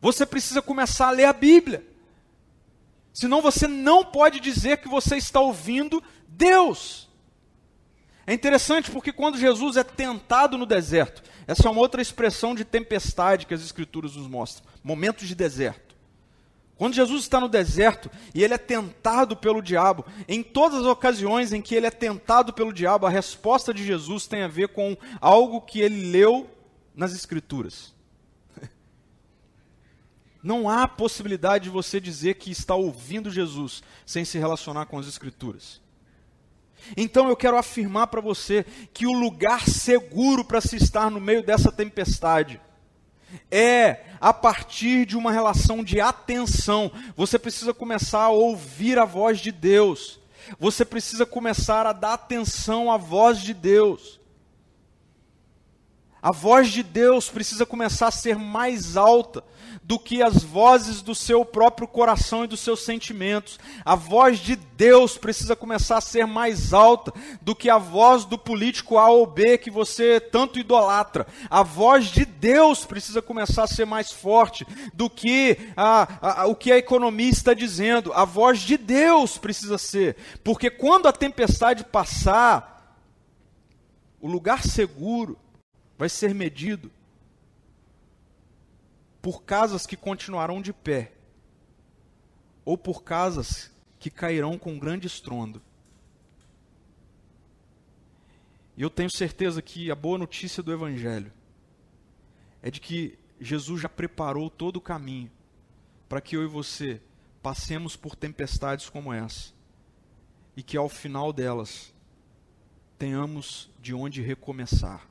Você 0.00 0.26
precisa 0.26 0.60
começar 0.60 1.06
a 1.06 1.12
ler 1.12 1.26
a 1.26 1.32
Bíblia. 1.32 1.94
Senão 3.16 3.40
você 3.40 3.66
não 3.66 4.04
pode 4.04 4.38
dizer 4.38 4.76
que 4.76 4.88
você 4.90 5.16
está 5.16 5.40
ouvindo 5.40 6.04
Deus. 6.28 7.08
É 8.26 8.34
interessante 8.34 8.90
porque 8.90 9.10
quando 9.10 9.38
Jesus 9.38 9.78
é 9.78 9.82
tentado 9.82 10.58
no 10.58 10.66
deserto, 10.66 11.22
essa 11.46 11.66
é 11.66 11.70
uma 11.70 11.80
outra 11.80 12.02
expressão 12.02 12.54
de 12.54 12.62
tempestade 12.62 13.46
que 13.46 13.54
as 13.54 13.62
Escrituras 13.62 14.16
nos 14.16 14.28
mostram 14.28 14.66
momentos 14.84 15.26
de 15.26 15.34
deserto. 15.34 15.96
Quando 16.76 16.92
Jesus 16.92 17.22
está 17.22 17.40
no 17.40 17.48
deserto 17.48 18.10
e 18.34 18.44
ele 18.44 18.52
é 18.52 18.58
tentado 18.58 19.34
pelo 19.34 19.62
diabo, 19.62 20.04
em 20.28 20.42
todas 20.42 20.80
as 20.80 20.86
ocasiões 20.86 21.54
em 21.54 21.62
que 21.62 21.74
ele 21.74 21.86
é 21.86 21.90
tentado 21.90 22.52
pelo 22.52 22.70
diabo, 22.70 23.06
a 23.06 23.10
resposta 23.10 23.72
de 23.72 23.82
Jesus 23.82 24.26
tem 24.26 24.42
a 24.42 24.48
ver 24.48 24.68
com 24.68 24.94
algo 25.22 25.62
que 25.62 25.80
ele 25.80 26.10
leu 26.10 26.50
nas 26.94 27.14
Escrituras. 27.14 27.95
Não 30.46 30.70
há 30.70 30.86
possibilidade 30.86 31.64
de 31.64 31.70
você 31.70 31.98
dizer 31.98 32.34
que 32.34 32.52
está 32.52 32.72
ouvindo 32.72 33.32
Jesus 33.32 33.82
sem 34.06 34.24
se 34.24 34.38
relacionar 34.38 34.86
com 34.86 34.96
as 34.96 35.08
Escrituras. 35.08 35.80
Então 36.96 37.28
eu 37.28 37.34
quero 37.34 37.56
afirmar 37.56 38.06
para 38.06 38.20
você 38.20 38.64
que 38.94 39.08
o 39.08 39.12
lugar 39.12 39.68
seguro 39.68 40.44
para 40.44 40.60
se 40.60 40.76
estar 40.76 41.10
no 41.10 41.20
meio 41.20 41.42
dessa 41.44 41.72
tempestade 41.72 42.60
é 43.50 44.04
a 44.20 44.32
partir 44.32 45.04
de 45.04 45.16
uma 45.16 45.32
relação 45.32 45.82
de 45.82 46.00
atenção. 46.00 46.92
Você 47.16 47.40
precisa 47.40 47.74
começar 47.74 48.22
a 48.22 48.30
ouvir 48.30 49.00
a 49.00 49.04
voz 49.04 49.40
de 49.40 49.50
Deus. 49.50 50.20
Você 50.60 50.84
precisa 50.84 51.26
começar 51.26 51.88
a 51.88 51.92
dar 51.92 52.12
atenção 52.12 52.88
à 52.92 52.96
voz 52.96 53.40
de 53.40 53.52
Deus. 53.52 54.20
A 56.22 56.30
voz 56.30 56.68
de 56.68 56.84
Deus 56.84 57.28
precisa 57.28 57.66
começar 57.66 58.06
a 58.06 58.12
ser 58.12 58.36
mais 58.36 58.96
alta 58.96 59.42
do 59.86 60.00
que 60.00 60.20
as 60.20 60.42
vozes 60.42 61.00
do 61.00 61.14
seu 61.14 61.44
próprio 61.44 61.86
coração 61.86 62.42
e 62.42 62.48
dos 62.48 62.58
seus 62.58 62.84
sentimentos. 62.84 63.56
A 63.84 63.94
voz 63.94 64.40
de 64.40 64.56
Deus 64.56 65.16
precisa 65.16 65.54
começar 65.54 65.98
a 65.98 66.00
ser 66.00 66.26
mais 66.26 66.72
alta 66.72 67.12
do 67.40 67.54
que 67.54 67.70
a 67.70 67.78
voz 67.78 68.24
do 68.24 68.36
político 68.36 68.98
A 68.98 69.08
ou 69.08 69.24
B 69.24 69.56
que 69.56 69.70
você 69.70 70.18
tanto 70.18 70.58
idolatra. 70.58 71.24
A 71.48 71.62
voz 71.62 72.06
de 72.06 72.24
Deus 72.24 72.84
precisa 72.84 73.22
começar 73.22 73.62
a 73.62 73.68
ser 73.68 73.84
mais 73.84 74.10
forte 74.10 74.66
do 74.92 75.08
que 75.08 75.56
a, 75.76 76.40
a, 76.42 76.46
o 76.46 76.56
que 76.56 76.72
a 76.72 76.78
economia 76.78 77.30
está 77.30 77.54
dizendo. 77.54 78.12
A 78.12 78.24
voz 78.24 78.62
de 78.62 78.76
Deus 78.76 79.38
precisa 79.38 79.78
ser, 79.78 80.16
porque 80.42 80.68
quando 80.68 81.06
a 81.06 81.12
tempestade 81.12 81.84
passar, 81.84 82.98
o 84.20 84.26
lugar 84.26 84.64
seguro 84.64 85.38
vai 85.96 86.08
ser 86.08 86.34
medido 86.34 86.90
por 89.26 89.42
casas 89.42 89.88
que 89.88 89.96
continuarão 89.96 90.62
de 90.62 90.72
pé, 90.72 91.10
ou 92.64 92.78
por 92.78 93.02
casas 93.02 93.72
que 93.98 94.08
cairão 94.08 94.56
com 94.56 94.78
grande 94.78 95.08
estrondo. 95.08 95.60
E 98.76 98.82
eu 98.82 98.88
tenho 98.88 99.10
certeza 99.10 99.60
que 99.60 99.90
a 99.90 99.96
boa 99.96 100.16
notícia 100.16 100.62
do 100.62 100.72
Evangelho 100.72 101.32
é 102.62 102.70
de 102.70 102.78
que 102.78 103.18
Jesus 103.40 103.82
já 103.82 103.88
preparou 103.88 104.48
todo 104.48 104.76
o 104.76 104.80
caminho 104.80 105.32
para 106.08 106.20
que 106.20 106.36
eu 106.36 106.44
e 106.44 106.46
você 106.46 107.02
passemos 107.42 107.96
por 107.96 108.14
tempestades 108.14 108.88
como 108.88 109.12
essa 109.12 109.52
e 110.56 110.62
que 110.62 110.76
ao 110.76 110.88
final 110.88 111.32
delas 111.32 111.92
tenhamos 112.96 113.68
de 113.82 113.92
onde 113.92 114.22
recomeçar. 114.22 115.04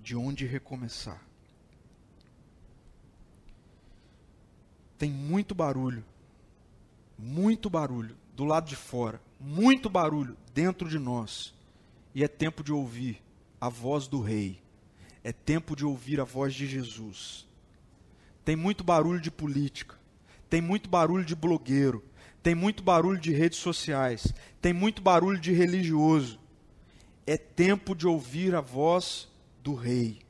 De 0.00 0.16
onde 0.16 0.44
recomeçar. 0.44 1.24
Tem 4.98 5.10
muito 5.10 5.54
barulho, 5.54 6.04
muito 7.18 7.68
barulho 7.68 8.16
do 8.34 8.44
lado 8.44 8.68
de 8.68 8.76
fora, 8.76 9.20
muito 9.38 9.88
barulho 9.88 10.36
dentro 10.54 10.88
de 10.88 10.98
nós. 10.98 11.54
E 12.14 12.24
é 12.24 12.28
tempo 12.28 12.62
de 12.62 12.72
ouvir 12.72 13.22
a 13.60 13.68
voz 13.68 14.06
do 14.06 14.20
Rei, 14.20 14.58
é 15.22 15.32
tempo 15.32 15.76
de 15.76 15.84
ouvir 15.84 16.20
a 16.20 16.24
voz 16.24 16.54
de 16.54 16.66
Jesus. 16.66 17.46
Tem 18.44 18.56
muito 18.56 18.84
barulho 18.84 19.20
de 19.20 19.30
política, 19.30 19.96
tem 20.48 20.60
muito 20.60 20.88
barulho 20.88 21.24
de 21.24 21.34
blogueiro, 21.34 22.02
tem 22.42 22.54
muito 22.54 22.82
barulho 22.82 23.18
de 23.18 23.32
redes 23.32 23.58
sociais, 23.58 24.32
tem 24.62 24.72
muito 24.72 25.02
barulho 25.02 25.38
de 25.38 25.52
religioso. 25.52 26.38
É 27.26 27.36
tempo 27.36 27.92
de 27.94 28.06
ouvir 28.06 28.54
a 28.54 28.60
voz 28.60 29.28
do 29.62 29.74
Rei. 29.74 30.20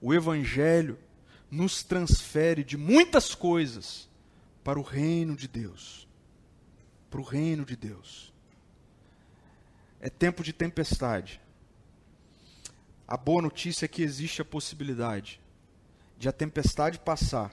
O 0.00 0.12
Evangelho 0.12 0.98
nos 1.50 1.82
transfere 1.82 2.62
de 2.62 2.76
muitas 2.76 3.34
coisas 3.34 4.08
para 4.62 4.78
o 4.78 4.82
reino 4.82 5.34
de 5.34 5.48
Deus. 5.48 6.06
Para 7.10 7.20
o 7.20 7.24
reino 7.24 7.64
de 7.64 7.76
Deus. 7.76 8.32
É 10.00 10.08
tempo 10.08 10.42
de 10.42 10.52
tempestade. 10.52 11.40
A 13.06 13.16
boa 13.16 13.42
notícia 13.42 13.84
é 13.84 13.88
que 13.88 14.02
existe 14.02 14.40
a 14.40 14.44
possibilidade 14.44 15.40
de 16.16 16.28
a 16.28 16.32
tempestade 16.32 16.98
passar 16.98 17.52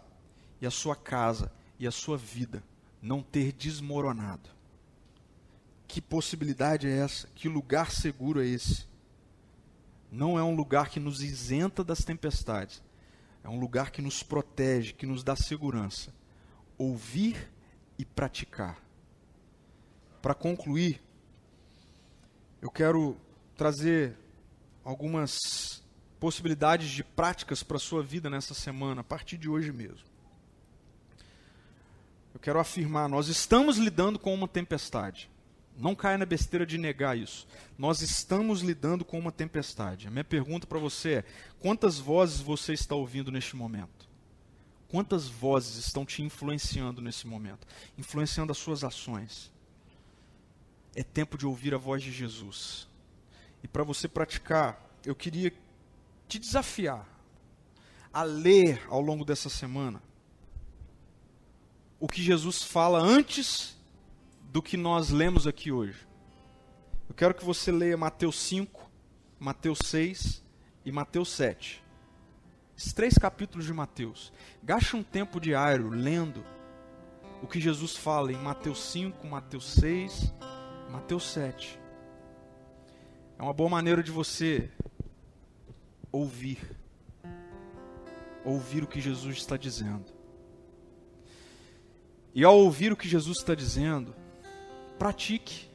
e 0.62 0.68
a 0.68 0.72
sua 0.72 0.96
casa 0.96 1.52
e 1.80 1.88
a 1.88 1.92
sua 1.92 2.18
vida 2.18 2.64
não 3.02 3.22
ter 3.22 3.52
desmoronado. 3.52 4.50
Que 5.88 6.02
possibilidade 6.02 6.88
é 6.88 6.98
essa? 6.98 7.28
Que 7.34 7.48
lugar 7.48 7.92
seguro 7.92 8.42
é 8.42 8.46
esse? 8.46 8.86
Não 10.12 10.38
é 10.38 10.44
um 10.44 10.56
lugar 10.56 10.90
que 10.90 11.00
nos 11.00 11.22
isenta 11.22 11.84
das 11.84 12.00
tempestades, 12.00 12.82
é 13.44 13.50
um 13.50 13.60
lugar 13.60 13.92
que 13.92 14.02
nos 14.02 14.24
protege, 14.24 14.94
que 14.94 15.06
nos 15.06 15.24
dá 15.24 15.36
segurança. 15.36 16.14
Ouvir 16.78 17.52
e 17.98 18.06
praticar. 18.06 18.82
Para 20.22 20.34
concluir, 20.34 21.02
eu 22.62 22.70
quero 22.70 23.18
trazer 23.56 24.18
algumas 24.84 25.84
possibilidades 26.20 26.90
de 26.90 27.04
práticas 27.04 27.64
para 27.64 27.78
a 27.78 27.80
sua 27.80 28.04
vida 28.04 28.30
nessa 28.30 28.54
semana, 28.54 29.02
a 29.02 29.04
partir 29.04 29.38
de 29.38 29.50
hoje 29.50 29.72
mesmo. 29.72 30.06
Eu 32.34 32.40
quero 32.40 32.60
afirmar, 32.60 33.10
nós 33.10 33.28
estamos 33.28 33.78
lidando 33.78 34.20
com 34.20 34.34
uma 34.34 34.48
tempestade. 34.48 35.30
Não 35.78 35.94
caia 35.94 36.18
na 36.18 36.26
besteira 36.26 36.66
de 36.66 36.78
negar 36.78 37.16
isso. 37.16 37.48
Nós 37.78 38.02
estamos 38.02 38.62
lidando 38.62 39.06
com 39.06 39.20
uma 39.20 39.32
tempestade. 39.32 40.08
A 40.08 40.12
minha 40.12 40.24
pergunta 40.24 40.66
para 40.66 40.80
você 40.80 41.16
é: 41.16 41.24
quantas 41.60 42.00
vozes 42.00 42.40
você 42.42 42.74
está 42.74 42.96
ouvindo 42.96 43.32
neste 43.32 43.56
momento? 43.56 44.10
Quantas 44.88 45.28
vozes 45.28 45.76
estão 45.76 46.06
te 46.06 46.24
influenciando 46.24 47.02
nesse 47.02 47.28
momento? 47.28 47.68
Influenciando 47.98 48.52
as 48.52 48.58
suas 48.58 48.84
ações. 48.84 49.52
É 50.96 51.04
tempo 51.04 51.38
de 51.38 51.46
ouvir 51.46 51.76
a 51.76 51.78
voz 51.78 52.02
de 52.02 52.12
Jesus. 52.12 52.88
E 53.62 53.68
para 53.68 53.84
você 53.84 54.08
praticar, 54.08 54.82
eu 55.06 55.14
queria 55.14 55.54
te 56.28 56.40
desafiar 56.40 57.08
a 58.12 58.24
ler 58.24 58.82
ao 58.90 59.00
longo 59.00 59.24
dessa 59.24 59.50
semana 59.50 60.02
o 62.00 62.08
que 62.08 62.24
Jesus 62.24 62.64
fala 62.64 63.00
antes 63.00 63.77
do 64.58 64.62
que 64.64 64.76
nós 64.76 65.12
lemos 65.12 65.46
aqui 65.46 65.72
hoje. 65.72 66.08
Eu 67.08 67.14
quero 67.14 67.36
que 67.36 67.46
você 67.46 67.72
leia 67.72 67.96
Mateus 67.96 68.40
5, 68.40 68.90
Mateus 69.40 69.78
6 69.84 70.44
e 70.84 70.92
Mateus 70.92 71.30
7. 71.34 71.86
Esses 72.76 72.92
três 72.92 73.20
capítulos 73.20 73.68
de 73.68 73.74
Mateus. 73.74 74.34
Gaste 74.64 74.96
um 74.96 75.04
tempo 75.04 75.40
diário 75.40 75.90
lendo 75.90 76.44
o 77.40 77.46
que 77.46 77.60
Jesus 77.60 77.96
fala 77.96 78.32
em 78.32 78.36
Mateus 78.36 78.82
5, 78.86 79.28
Mateus 79.28 79.74
6, 79.74 80.34
Mateus 80.90 81.32
7. 81.32 81.80
É 83.38 83.44
uma 83.44 83.54
boa 83.54 83.70
maneira 83.70 84.02
de 84.02 84.10
você 84.10 84.72
ouvir. 86.12 86.58
Ouvir 88.44 88.84
o 88.84 88.88
que 88.88 89.00
Jesus 89.00 89.38
está 89.38 89.56
dizendo. 89.56 90.12
E 92.34 92.44
ao 92.44 92.58
ouvir 92.58 92.92
o 92.92 92.98
que 92.98 93.08
Jesus 93.08 93.38
está 93.38 93.54
dizendo, 93.54 94.16
pratique. 94.98 95.70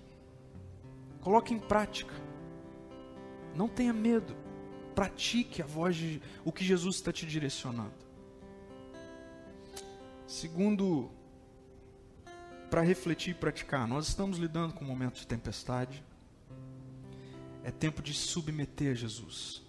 Coloque 1.20 1.54
em 1.54 1.58
prática. 1.58 2.14
Não 3.54 3.68
tenha 3.68 3.92
medo. 3.92 4.34
Pratique 4.94 5.62
a 5.62 5.66
voz 5.66 5.96
de 5.96 6.20
o 6.44 6.52
que 6.52 6.64
Jesus 6.64 6.96
está 6.96 7.12
te 7.12 7.24
direcionando. 7.24 7.94
Segundo, 10.26 11.10
para 12.70 12.82
refletir 12.82 13.32
e 13.32 13.34
praticar, 13.34 13.86
nós 13.86 14.08
estamos 14.08 14.38
lidando 14.38 14.74
com 14.74 14.84
momentos 14.84 15.20
de 15.20 15.26
tempestade. 15.26 16.02
É 17.64 17.70
tempo 17.70 18.02
de 18.02 18.12
submeter 18.12 18.92
a 18.92 18.94
Jesus. 18.94 19.62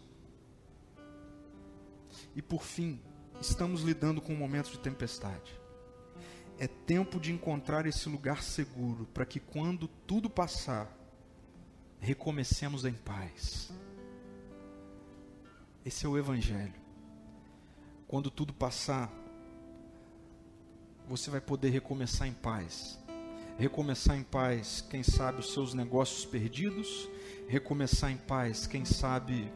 E 2.35 2.41
por 2.41 2.63
fim, 2.63 2.99
estamos 3.39 3.81
lidando 3.83 4.21
com 4.21 4.33
momentos 4.33 4.71
de 4.71 4.79
tempestade. 4.79 5.62
É 6.63 6.67
tempo 6.69 7.19
de 7.19 7.29
encontrar 7.29 7.85
esse 7.85 8.07
lugar 8.07 8.41
seguro 8.41 9.05
para 9.13 9.25
que 9.25 9.37
quando 9.37 9.85
tudo 10.07 10.29
passar, 10.29 10.89
recomecemos 11.99 12.85
em 12.85 12.93
paz. 12.93 13.69
Esse 15.85 16.05
é 16.05 16.07
o 16.07 16.17
Evangelho. 16.17 16.73
Quando 18.07 18.31
tudo 18.31 18.53
passar, 18.53 19.11
você 21.05 21.29
vai 21.29 21.41
poder 21.41 21.69
recomeçar 21.69 22.29
em 22.29 22.33
paz. 22.33 22.97
Recomeçar 23.57 24.15
em 24.15 24.23
paz, 24.23 24.79
quem 24.89 25.03
sabe, 25.03 25.41
os 25.41 25.51
seus 25.51 25.73
negócios 25.73 26.23
perdidos. 26.23 27.09
Recomeçar 27.49 28.09
em 28.09 28.15
paz, 28.15 28.65
quem 28.65 28.85
sabe, 28.85 29.51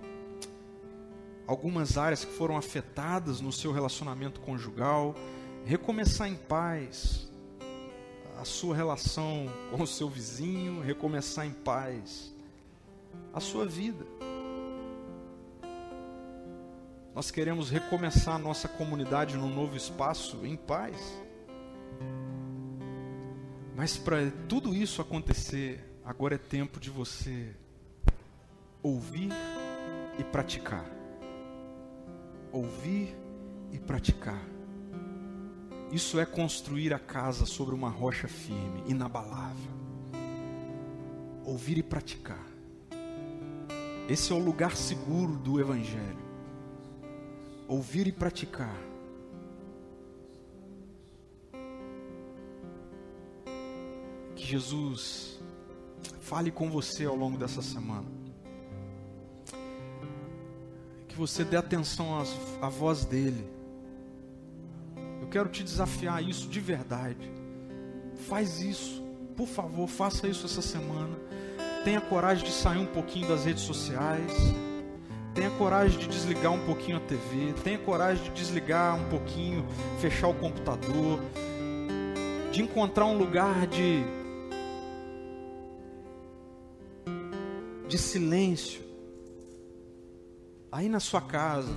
algumas 1.47 1.97
áreas 1.97 2.25
que 2.25 2.33
foram 2.33 2.57
afetadas 2.57 3.39
no 3.39 3.53
seu 3.53 3.71
relacionamento 3.71 4.41
conjugal. 4.41 5.15
Recomeçar 5.67 6.29
em 6.29 6.35
paz 6.35 7.29
a 8.39 8.45
sua 8.45 8.73
relação 8.73 9.47
com 9.69 9.83
o 9.83 9.85
seu 9.85 10.09
vizinho. 10.09 10.79
Recomeçar 10.79 11.45
em 11.45 11.51
paz 11.51 12.33
a 13.33 13.41
sua 13.41 13.65
vida. 13.65 14.05
Nós 17.13 17.31
queremos 17.31 17.69
recomeçar 17.69 18.35
a 18.35 18.39
nossa 18.39 18.69
comunidade 18.69 19.35
num 19.35 19.53
novo 19.53 19.75
espaço 19.75 20.45
em 20.45 20.55
paz. 20.55 21.21
Mas 23.75 23.97
para 23.97 24.31
tudo 24.47 24.73
isso 24.73 25.01
acontecer, 25.01 25.83
agora 26.05 26.35
é 26.35 26.37
tempo 26.37 26.79
de 26.79 26.89
você 26.89 27.53
ouvir 28.81 29.33
e 30.17 30.23
praticar. 30.23 30.85
Ouvir 32.53 33.13
e 33.73 33.77
praticar. 33.77 34.56
Isso 35.91 36.19
é 36.19 36.25
construir 36.25 36.93
a 36.93 36.99
casa 36.99 37.45
sobre 37.45 37.73
uma 37.73 37.89
rocha 37.89 38.27
firme, 38.27 38.83
inabalável. 38.87 39.71
Ouvir 41.45 41.77
e 41.77 41.83
praticar. 41.83 42.45
Esse 44.09 44.31
é 44.31 44.35
o 44.35 44.39
lugar 44.39 44.75
seguro 44.75 45.37
do 45.37 45.59
Evangelho 45.59 46.27
ouvir 47.67 48.07
e 48.07 48.11
praticar. 48.11 48.75
Que 54.35 54.43
Jesus 54.45 55.39
fale 56.21 56.51
com 56.51 56.69
você 56.69 57.05
ao 57.05 57.15
longo 57.15 57.37
dessa 57.37 57.61
semana. 57.61 58.07
Que 61.07 61.15
você 61.15 61.43
dê 61.43 61.57
atenção 61.57 62.17
à 62.61 62.69
voz 62.69 63.03
dele. 63.05 63.56
Eu 65.27 65.31
quero 65.31 65.49
te 65.49 65.63
desafiar 65.63 66.23
isso 66.23 66.47
de 66.47 66.59
verdade. 66.59 67.29
Faz 68.27 68.61
isso, 68.61 69.03
por 69.35 69.47
favor, 69.47 69.87
faça 69.87 70.27
isso 70.27 70.45
essa 70.45 70.61
semana. 70.61 71.15
Tenha 71.83 72.01
coragem 72.01 72.45
de 72.45 72.51
sair 72.51 72.79
um 72.79 72.85
pouquinho 72.85 73.27
das 73.27 73.45
redes 73.45 73.63
sociais 73.63 74.31
Tenha 75.37 75.51
coragem 75.51 75.99
de 75.99 76.07
desligar 76.07 76.51
um 76.51 76.65
pouquinho 76.65 76.97
a 76.97 76.99
TV, 76.99 77.53
tenha 77.63 77.77
coragem 77.77 78.23
de 78.23 78.31
desligar 78.31 78.95
um 78.95 79.07
pouquinho, 79.07 79.63
fechar 79.99 80.29
o 80.29 80.33
computador, 80.33 81.19
de 82.51 82.63
encontrar 82.63 83.05
um 83.05 83.15
lugar 83.15 83.67
de 83.67 84.03
de 87.87 87.99
silêncio 87.99 88.81
aí 90.71 90.89
na 90.89 90.99
sua 90.99 91.21
casa. 91.21 91.71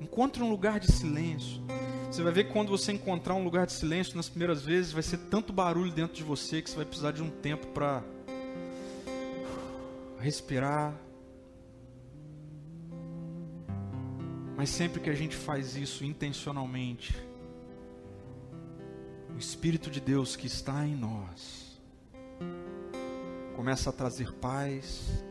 Encontre 0.00 0.42
um 0.42 0.50
lugar 0.50 0.80
de 0.80 0.90
silêncio. 0.92 1.62
Você 2.10 2.22
vai 2.22 2.32
ver 2.32 2.44
que 2.44 2.52
quando 2.52 2.68
você 2.68 2.92
encontrar 2.92 3.34
um 3.34 3.44
lugar 3.44 3.66
de 3.66 3.72
silêncio 3.72 4.16
nas 4.16 4.28
primeiras 4.28 4.62
vezes, 4.62 4.92
vai 4.92 5.02
ser 5.02 5.18
tanto 5.18 5.52
barulho 5.52 5.92
dentro 5.92 6.16
de 6.16 6.22
você 6.22 6.62
que 6.62 6.70
você 6.70 6.76
vai 6.76 6.84
precisar 6.84 7.12
de 7.12 7.22
um 7.22 7.30
tempo 7.30 7.66
para 7.68 8.02
respirar. 10.18 10.94
Mas 14.56 14.70
sempre 14.70 15.00
que 15.00 15.10
a 15.10 15.14
gente 15.14 15.36
faz 15.36 15.76
isso 15.76 16.04
intencionalmente, 16.04 17.14
o 19.34 19.38
Espírito 19.38 19.90
de 19.90 20.00
Deus 20.00 20.34
que 20.34 20.46
está 20.46 20.86
em 20.86 20.94
nós 20.94 21.66
começa 23.56 23.88
a 23.88 23.92
trazer 23.92 24.32
paz, 24.34 25.24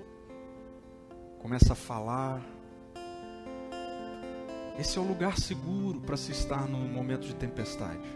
começa 1.39 1.73
a 1.73 1.75
falar. 1.75 2.54
Esse 4.77 4.97
é 4.97 5.01
o 5.01 5.07
lugar 5.07 5.37
seguro 5.37 6.01
para 6.01 6.17
se 6.17 6.33
estar 6.33 6.67
no 6.67 6.77
momento 6.77 7.25
de 7.25 7.33
tempestade. 7.33 8.07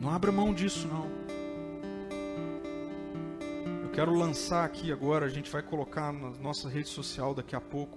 Não 0.00 0.10
abra 0.10 0.32
mão 0.32 0.52
disso, 0.52 0.88
não. 0.88 1.08
Eu 3.82 3.90
quero 3.90 4.12
lançar 4.12 4.64
aqui 4.64 4.90
agora, 4.90 5.26
a 5.26 5.28
gente 5.28 5.48
vai 5.48 5.62
colocar 5.62 6.12
na 6.12 6.30
nossa 6.30 6.68
rede 6.68 6.88
social 6.88 7.32
daqui 7.32 7.54
a 7.54 7.60
pouco, 7.60 7.96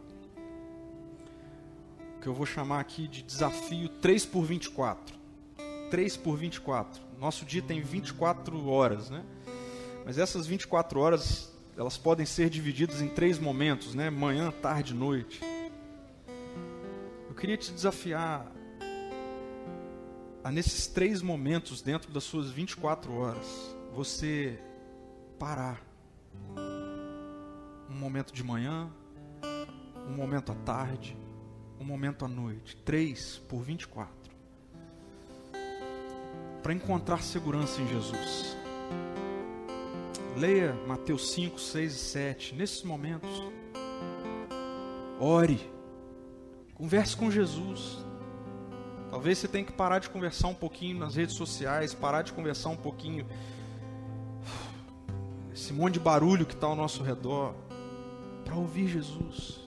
que 2.22 2.28
eu 2.28 2.34
vou 2.34 2.46
chamar 2.46 2.80
aqui 2.80 3.08
de 3.08 3.24
desafio 3.24 3.90
3 3.90 4.26
por 4.28 4.44
24. 4.44 5.16
3 5.90 6.18
por 6.18 6.38
24. 6.38 7.02
Nosso 7.20 7.46
dia 7.46 7.64
tem 7.64 7.82
24 7.82 8.68
horas, 8.68 9.10
né? 9.10 9.24
Mas 10.06 10.20
essas 10.20 10.46
24 10.46 11.00
horas, 11.00 11.52
elas 11.76 11.98
podem 11.98 12.26
ser 12.26 12.50
divididas 12.50 13.02
em 13.02 13.08
três 13.08 13.40
momentos, 13.40 13.96
né? 13.96 14.10
Manhã, 14.12 14.52
tarde, 14.52 14.94
noite. 14.94 15.40
Queria 17.44 17.58
te 17.58 17.74
desafiar 17.74 18.50
a 20.42 20.50
nesses 20.50 20.88
três 20.88 21.22
momentos 21.22 21.82
dentro 21.82 22.10
das 22.10 22.24
suas 22.24 22.50
24 22.50 23.14
horas, 23.14 23.76
você 23.94 24.58
parar. 25.38 25.86
Um 27.90 27.96
momento 27.96 28.32
de 28.32 28.42
manhã, 28.46 28.90
um 30.08 30.14
momento 30.16 30.54
à 30.54 30.56
tarde, 30.56 31.18
um 31.78 31.84
momento 31.84 32.24
à 32.24 32.30
noite. 32.30 32.78
Três 32.78 33.40
por 33.50 33.62
24. 33.62 34.16
Para 36.62 36.72
encontrar 36.72 37.22
segurança 37.22 37.82
em 37.82 37.88
Jesus. 37.90 38.56
Leia 40.38 40.72
Mateus 40.88 41.34
5, 41.34 41.60
6 41.60 41.94
e 41.94 41.98
7. 41.98 42.56
Nesses 42.56 42.84
momentos, 42.84 43.30
ore. 45.20 45.73
Converse 46.76 47.16
com 47.16 47.30
Jesus. 47.30 47.98
Talvez 49.10 49.38
você 49.38 49.48
tenha 49.48 49.64
que 49.64 49.72
parar 49.72 50.00
de 50.00 50.10
conversar 50.10 50.48
um 50.48 50.56
pouquinho 50.56 50.98
nas 50.98 51.16
redes 51.16 51.36
sociais, 51.36 51.94
parar 51.94 52.24
de 52.24 52.34
conversar 52.34 52.70
um 52.70 52.76
pouquinho 52.76 53.28
esse 55.54 55.72
monte 55.72 55.94
de 55.94 56.00
barulho 56.00 56.46
que 56.48 56.56
está 56.56 56.66
ao 56.66 56.76
nosso 56.76 57.04
redor, 57.04 57.54
para 58.44 58.56
ouvir 58.56 58.88
Jesus. 58.88 59.60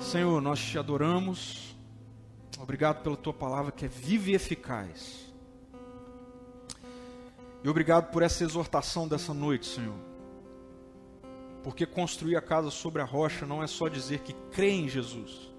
Senhor, 0.00 0.40
nós 0.40 0.60
te 0.60 0.78
adoramos. 0.78 1.76
Obrigado 2.58 3.02
pela 3.02 3.16
tua 3.16 3.32
palavra 3.32 3.70
que 3.70 3.84
é 3.84 3.88
viva 3.88 4.30
e 4.30 4.34
eficaz. 4.34 5.32
E 7.62 7.68
obrigado 7.68 8.10
por 8.10 8.22
essa 8.22 8.44
exortação 8.44 9.06
dessa 9.06 9.32
noite, 9.32 9.66
Senhor. 9.66 10.05
Porque 11.62 11.84
construir 11.84 12.36
a 12.36 12.42
casa 12.42 12.70
sobre 12.70 13.02
a 13.02 13.04
rocha 13.04 13.44
não 13.44 13.62
é 13.62 13.66
só 13.66 13.88
dizer 13.88 14.20
que 14.20 14.32
crê 14.52 14.70
em 14.70 14.88
Jesus, 14.88 15.52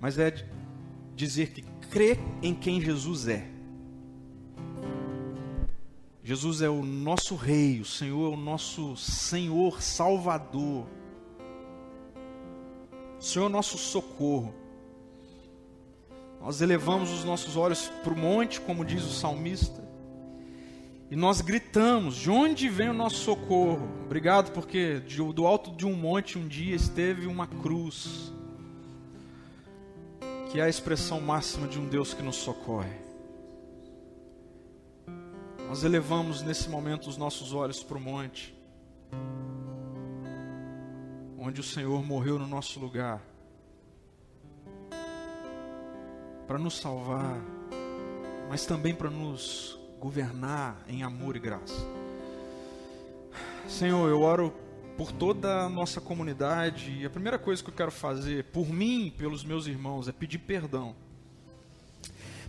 mas 0.00 0.18
é 0.18 0.32
dizer 1.14 1.50
que 1.50 1.62
crê 1.90 2.18
em 2.42 2.54
quem 2.54 2.80
Jesus 2.80 3.26
é. 3.26 3.48
Jesus 6.22 6.60
é 6.60 6.68
o 6.68 6.84
nosso 6.84 7.34
Rei, 7.34 7.80
o 7.80 7.86
Senhor 7.86 8.30
é 8.30 8.34
o 8.34 8.38
nosso 8.38 8.94
Senhor 8.96 9.80
Salvador. 9.80 10.86
O 13.18 13.22
Senhor 13.22 13.46
é 13.46 13.48
o 13.48 13.50
nosso 13.50 13.78
socorro. 13.78 14.54
Nós 16.38 16.60
elevamos 16.60 17.10
os 17.10 17.24
nossos 17.24 17.56
olhos 17.56 17.88
para 18.04 18.12
o 18.12 18.16
monte, 18.16 18.60
como 18.60 18.84
diz 18.84 19.04
o 19.04 19.10
salmista, 19.10 19.82
e 21.10 21.16
nós 21.16 21.40
gritamos: 21.40 22.16
de 22.16 22.30
onde 22.30 22.68
vem 22.68 22.90
o 22.90 22.94
nosso 22.94 23.16
socorro? 23.16 23.88
Obrigado, 24.04 24.52
porque 24.52 25.00
do 25.34 25.46
alto 25.46 25.70
de 25.70 25.86
um 25.86 25.94
monte 25.94 26.38
um 26.38 26.46
dia 26.46 26.76
esteve 26.76 27.26
uma 27.26 27.46
cruz, 27.46 28.32
que 30.50 30.60
é 30.60 30.64
a 30.64 30.68
expressão 30.68 31.20
máxima 31.20 31.66
de 31.66 31.78
um 31.78 31.88
Deus 31.88 32.12
que 32.12 32.22
nos 32.22 32.36
socorre. 32.36 33.08
Nós 35.66 35.84
elevamos 35.84 36.42
nesse 36.42 36.68
momento 36.68 37.08
os 37.08 37.18
nossos 37.18 37.52
olhos 37.52 37.82
para 37.82 37.98
o 37.98 38.00
monte, 38.00 38.54
onde 41.38 41.60
o 41.60 41.64
Senhor 41.64 42.02
morreu 42.02 42.38
no 42.38 42.46
nosso 42.46 42.80
lugar, 42.80 43.22
para 46.46 46.58
nos 46.58 46.78
salvar, 46.78 47.38
mas 48.48 48.64
também 48.64 48.94
para 48.94 49.10
nos 49.10 49.78
governar 50.00 50.84
em 50.88 51.02
amor 51.02 51.36
e 51.36 51.38
graça. 51.38 51.86
Senhor, 53.68 54.08
eu 54.08 54.22
oro 54.22 54.52
por 54.96 55.12
toda 55.12 55.62
a 55.62 55.68
nossa 55.68 56.00
comunidade 56.00 56.98
e 57.00 57.04
a 57.04 57.10
primeira 57.10 57.38
coisa 57.38 57.62
que 57.62 57.70
eu 57.70 57.74
quero 57.74 57.92
fazer 57.92 58.44
por 58.44 58.68
mim 58.68 59.12
pelos 59.16 59.44
meus 59.44 59.66
irmãos 59.66 60.08
é 60.08 60.12
pedir 60.12 60.38
perdão 60.38 60.94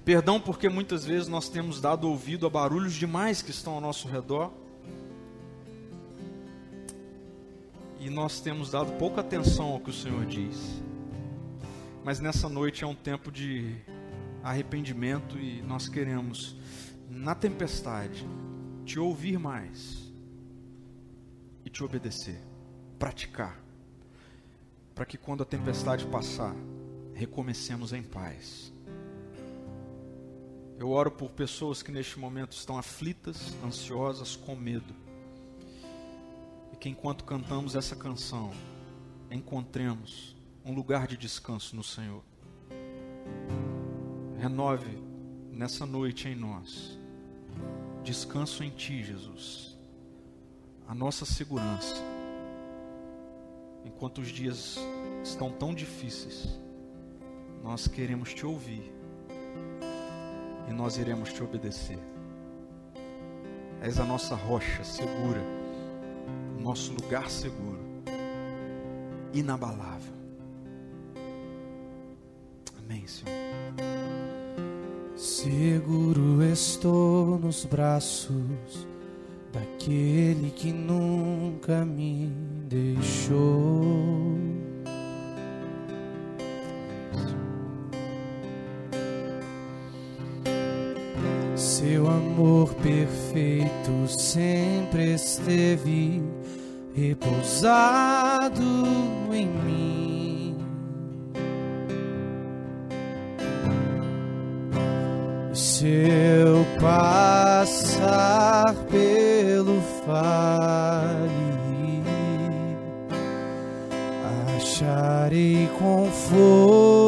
Perdão 0.10 0.40
porque 0.40 0.70
muitas 0.70 1.06
vezes 1.06 1.28
nós 1.28 1.50
temos 1.50 1.80
dado 1.80 2.10
ouvido 2.10 2.48
a 2.48 2.50
barulhos 2.50 2.96
demais 2.96 3.44
que 3.44 3.52
estão 3.52 3.74
ao 3.74 3.82
nosso 3.82 4.08
redor. 4.08 4.52
E 8.00 8.10
nós 8.10 8.40
temos 8.40 8.72
dado 8.72 8.94
pouca 8.94 9.22
atenção 9.22 9.68
ao 9.68 9.80
que 9.80 9.92
o 9.92 9.94
Senhor 9.94 10.26
diz. 10.26 10.82
Mas 12.04 12.20
nessa 12.20 12.50
noite 12.50 12.84
é 12.84 12.88
um 12.88 12.96
tempo 12.96 13.32
de 13.32 13.76
arrependimento 14.42 15.38
e 15.38 15.62
nós 15.62 15.88
queremos, 15.88 16.56
na 17.20 17.36
tempestade, 17.36 18.26
te 18.86 18.98
ouvir 18.98 19.38
mais 19.38 20.10
e 21.66 21.70
te 21.70 21.84
obedecer, 21.84 22.42
praticar, 22.98 23.60
para 24.96 25.06
que 25.06 25.18
quando 25.18 25.44
a 25.44 25.46
tempestade 25.46 26.06
passar, 26.06 26.56
recomecemos 27.14 27.92
em 27.92 28.02
paz. 28.02 28.72
Eu 30.78 30.92
oro 30.92 31.12
por 31.12 31.30
pessoas 31.32 31.84
que 31.84 31.92
neste 31.92 32.18
momento 32.18 32.54
estão 32.54 32.78
aflitas, 32.78 33.54
ansiosas, 33.66 34.38
com 34.38 34.56
medo. 34.56 34.96
E 36.72 36.78
que 36.78 36.88
enquanto 36.88 37.26
cantamos 37.26 37.76
essa 37.76 37.98
canção, 37.98 38.52
encontremos 39.30 40.38
um 40.64 40.74
lugar 40.74 41.06
de 41.06 41.18
descanso 41.18 41.76
no 41.76 41.84
Senhor. 41.84 42.24
Renove 44.38 45.04
nessa 45.52 45.86
noite 45.86 46.30
em 46.30 46.36
nós 46.36 46.98
descanso 48.10 48.64
em 48.64 48.72
Ti, 48.72 49.04
Jesus, 49.04 49.78
a 50.88 50.96
nossa 50.96 51.26
segurança. 51.26 52.04
Enquanto 53.86 54.18
os 54.18 54.30
dias 54.30 54.80
estão 55.24 55.52
tão 55.52 55.76
difíceis, 55.76 56.60
nós 57.62 57.88
queremos 57.88 58.34
Te 58.34 58.48
ouvir 58.48 58.92
e 60.68 60.74
nós 60.74 60.98
iremos 60.98 61.32
te 61.32 61.44
obedecer. 61.44 62.00
És 63.80 64.00
a 64.00 64.06
nossa 64.06 64.34
rocha 64.34 64.84
segura, 64.84 65.44
o 66.58 66.62
nosso 66.62 66.92
lugar 66.94 67.30
seguro, 67.30 67.80
inabalável. 69.34 70.14
Amém, 72.80 73.06
Senhor. 73.06 74.19
Seguro 75.20 76.42
estou 76.42 77.38
nos 77.38 77.66
braços 77.66 78.88
daquele 79.52 80.50
que 80.50 80.72
nunca 80.72 81.84
me 81.84 82.32
deixou. 82.70 84.38
Seu 91.54 92.08
amor 92.08 92.74
perfeito 92.76 94.08
sempre 94.08 95.16
esteve 95.16 96.24
repousado 96.96 98.64
em 99.34 99.48
mim. 99.48 100.19
Se 105.80 105.88
eu 105.88 106.66
passar 106.82 107.64
pelo 108.92 109.80
vale, 110.06 111.24
acharei 114.58 115.70
conforto 115.80 116.99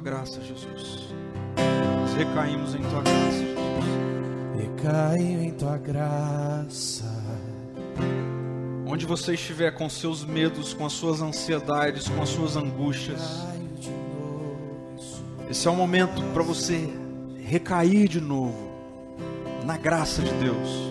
tua 0.00 0.12
graça, 0.12 0.40
Jesus. 0.40 1.12
Nós 2.00 2.14
recaímos 2.14 2.74
em 2.74 2.80
tua 2.80 3.02
graça, 3.02 3.38
Jesus. 3.38 3.84
Recaio 4.56 5.42
em 5.42 5.50
tua 5.52 5.76
graça. 5.76 7.04
Onde 8.86 9.04
você 9.04 9.34
estiver 9.34 9.70
com 9.72 9.88
seus 9.90 10.24
medos, 10.24 10.72
com 10.72 10.86
as 10.86 10.94
suas 10.94 11.20
ansiedades, 11.20 12.08
com 12.08 12.22
as 12.22 12.30
suas 12.30 12.56
angústias, 12.56 13.20
esse 15.50 15.68
é 15.68 15.70
o 15.70 15.76
momento 15.76 16.22
para 16.32 16.42
você 16.42 16.88
recair 17.44 18.08
de 18.08 18.20
novo 18.20 18.70
na 19.64 19.76
graça 19.76 20.22
de 20.22 20.32
Deus. 20.34 20.90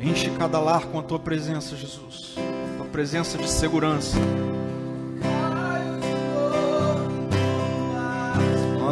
Enche 0.00 0.30
cada 0.30 0.58
lar 0.60 0.86
com 0.86 0.98
a 0.98 1.02
tua 1.02 1.18
presença, 1.18 1.76
Jesus. 1.76 2.36
Tua 2.78 2.86
presença 2.86 3.36
de 3.36 3.48
segurança. 3.48 4.16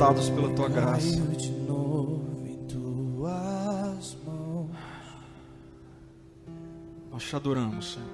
sustentados 0.00 0.30
pela 0.30 0.54
tua 0.54 0.68
graça. 0.68 1.20
Nós 7.10 7.22
te 7.22 7.36
adoramos, 7.36 7.92
Senhor. 7.92 8.08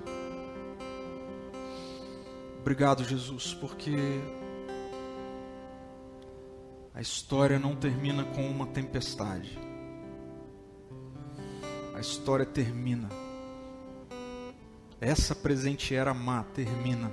Obrigado, 2.58 3.04
Jesus, 3.04 3.54
porque 3.54 3.94
a 6.92 7.00
história 7.00 7.56
não 7.56 7.76
termina 7.76 8.24
com 8.24 8.44
uma 8.48 8.66
tempestade. 8.66 9.56
A 11.94 12.00
história 12.00 12.44
termina. 12.44 13.08
Essa 15.00 15.36
presente 15.36 15.94
era 15.94 16.12
má 16.12 16.42
termina 16.42 17.12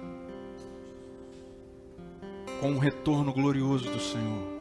com 2.59 2.71
um 2.71 2.79
retorno 2.79 3.31
glorioso 3.31 3.85
do 3.85 3.99
Senhor. 3.99 4.52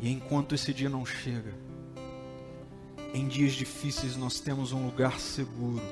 E 0.00 0.10
enquanto 0.10 0.54
esse 0.54 0.72
dia 0.72 0.88
não 0.88 1.04
chega, 1.04 1.54
em 3.12 3.28
dias 3.28 3.52
difíceis 3.52 4.16
nós 4.16 4.40
temos 4.40 4.72
um 4.72 4.86
lugar 4.86 5.20
seguro. 5.20 5.82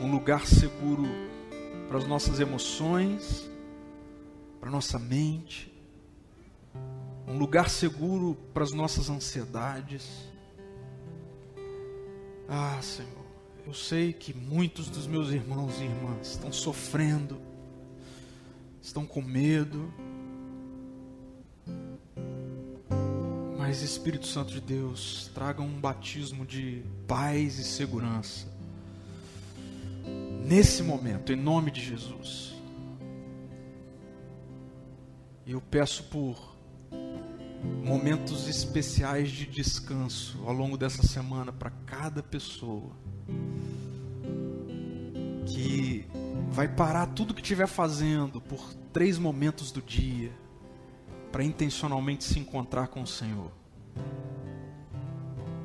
Um 0.00 0.10
lugar 0.10 0.46
seguro 0.46 1.04
para 1.88 1.98
as 1.98 2.06
nossas 2.06 2.38
emoções, 2.38 3.50
para 4.60 4.70
nossa 4.70 4.98
mente, 4.98 5.72
um 7.26 7.38
lugar 7.38 7.70
seguro 7.70 8.36
para 8.52 8.62
as 8.62 8.72
nossas 8.72 9.08
ansiedades. 9.08 10.28
Ah, 12.48 12.78
Senhor, 12.82 13.26
eu 13.66 13.72
sei 13.72 14.12
que 14.12 14.34
muitos 14.34 14.88
dos 14.88 15.06
meus 15.06 15.30
irmãos 15.30 15.80
e 15.80 15.84
irmãs 15.84 16.32
estão 16.32 16.52
sofrendo, 16.52 17.40
estão 18.82 19.06
com 19.06 19.22
medo, 19.22 19.92
mas 23.68 23.82
Espírito 23.82 24.26
Santo 24.26 24.50
de 24.50 24.62
Deus, 24.62 25.30
traga 25.34 25.60
um 25.60 25.78
batismo 25.78 26.46
de 26.46 26.82
paz 27.06 27.58
e 27.58 27.64
segurança 27.64 28.48
nesse 30.42 30.82
momento, 30.82 31.34
em 31.34 31.36
nome 31.36 31.70
de 31.70 31.84
Jesus. 31.84 32.54
E 35.44 35.52
eu 35.52 35.60
peço 35.60 36.04
por 36.04 36.56
momentos 37.84 38.48
especiais 38.48 39.30
de 39.30 39.44
descanso 39.44 40.42
ao 40.46 40.54
longo 40.54 40.78
dessa 40.78 41.06
semana 41.06 41.52
para 41.52 41.68
cada 41.68 42.22
pessoa 42.22 42.96
que 45.44 46.06
vai 46.48 46.68
parar 46.68 47.08
tudo 47.08 47.34
que 47.34 47.42
estiver 47.42 47.68
fazendo 47.68 48.40
por 48.40 48.72
três 48.94 49.18
momentos 49.18 49.70
do 49.70 49.82
dia 49.82 50.32
para 51.30 51.44
intencionalmente 51.44 52.24
se 52.24 52.38
encontrar 52.38 52.88
com 52.88 53.02
o 53.02 53.06
Senhor. 53.06 53.50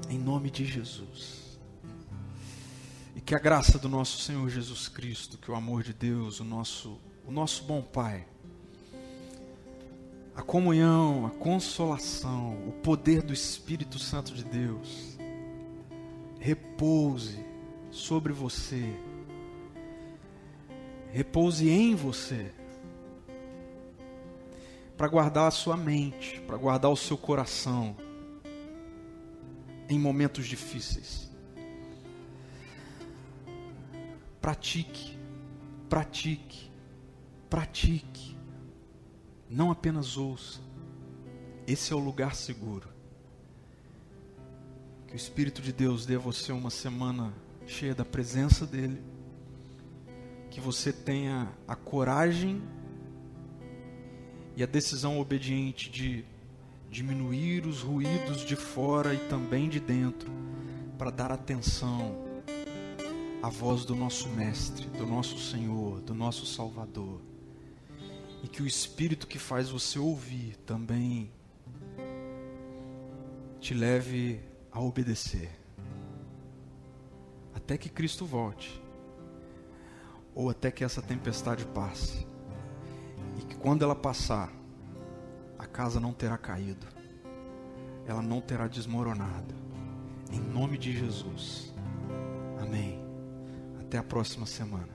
Em 0.09 0.19
nome 0.19 0.51
de 0.51 0.65
Jesus. 0.65 1.59
E 3.15 3.21
que 3.21 3.35
a 3.35 3.39
graça 3.39 3.79
do 3.79 3.87
nosso 3.87 4.21
Senhor 4.21 4.49
Jesus 4.49 4.87
Cristo, 4.87 5.37
que 5.37 5.49
o 5.49 5.55
amor 5.55 5.83
de 5.83 5.93
Deus, 5.93 6.39
o 6.39 6.43
nosso, 6.43 6.99
o 7.25 7.31
nosso 7.31 7.63
bom 7.63 7.81
Pai, 7.81 8.25
a 10.35 10.41
comunhão, 10.41 11.25
a 11.25 11.29
consolação, 11.29 12.67
o 12.67 12.71
poder 12.71 13.21
do 13.21 13.33
Espírito 13.33 13.99
Santo 13.99 14.33
de 14.33 14.43
Deus 14.43 15.17
repouse 16.39 17.39
sobre 17.91 18.33
você, 18.33 18.93
repouse 21.11 21.69
em 21.69 21.95
você, 21.95 22.51
para 24.97 25.07
guardar 25.07 25.47
a 25.47 25.51
sua 25.51 25.75
mente, 25.75 26.39
para 26.41 26.57
guardar 26.57 26.91
o 26.91 26.97
seu 26.97 27.17
coração 27.17 27.95
em 29.89 29.99
momentos 29.99 30.45
difíceis. 30.45 31.31
Pratique, 34.39 35.17
pratique, 35.89 36.71
pratique 37.49 38.33
não 39.53 39.69
apenas 39.69 40.17
ouça. 40.17 40.59
Esse 41.67 41.93
é 41.93 41.95
o 41.95 41.99
lugar 41.99 42.35
seguro. 42.35 42.89
Que 45.07 45.13
o 45.13 45.15
Espírito 45.15 45.61
de 45.61 45.71
Deus 45.71 46.07
dê 46.07 46.15
a 46.15 46.19
você 46.19 46.51
uma 46.51 46.71
semana 46.71 47.31
cheia 47.67 47.93
da 47.93 48.03
presença 48.03 48.65
dEle. 48.65 48.99
Que 50.49 50.59
você 50.59 50.91
tenha 50.91 51.53
a 51.67 51.75
coragem 51.75 52.63
e 54.55 54.63
a 54.63 54.65
decisão 54.65 55.19
obediente 55.19 55.89
de 55.89 56.25
diminuir 56.89 57.65
os 57.65 57.81
ruídos 57.81 58.45
de 58.45 58.55
fora 58.55 59.13
e 59.13 59.17
também 59.29 59.67
de 59.67 59.79
dentro, 59.79 60.31
para 60.97 61.09
dar 61.09 61.31
atenção 61.31 62.15
à 63.41 63.49
voz 63.49 63.83
do 63.83 63.95
nosso 63.95 64.29
Mestre, 64.29 64.87
do 64.87 65.05
nosso 65.05 65.39
Senhor, 65.39 65.99
do 66.01 66.13
nosso 66.13 66.45
Salvador 66.45 67.19
e 68.43 68.47
que 68.47 68.61
o 68.61 68.67
Espírito 68.67 69.25
que 69.25 69.39
faz 69.39 69.69
você 69.69 69.97
ouvir 69.97 70.57
também 70.65 71.31
te 73.61 73.73
leve 73.73 74.41
a 74.69 74.81
obedecer. 74.81 75.49
Até 77.55 77.77
que 77.77 77.87
Cristo 77.87 78.25
volte, 78.25 78.81
ou 80.35 80.49
até 80.49 80.69
que 80.69 80.83
essa 80.83 81.01
tempestade 81.01 81.65
passe, 81.67 82.27
e 83.37 83.41
que 83.41 83.55
quando 83.55 83.83
ela 83.83 83.95
passar, 83.95 84.51
a 85.57 85.65
casa 85.65 85.99
não 85.99 86.13
terá 86.13 86.37
caído, 86.37 86.85
ela 88.05 88.21
não 88.21 88.41
terá 88.41 88.67
desmoronado, 88.67 89.55
em 90.31 90.39
nome 90.39 90.77
de 90.77 90.91
Jesus. 90.91 91.73
Amém. 92.61 93.01
Até 93.79 93.97
a 93.97 94.03
próxima 94.03 94.45
semana. 94.45 94.92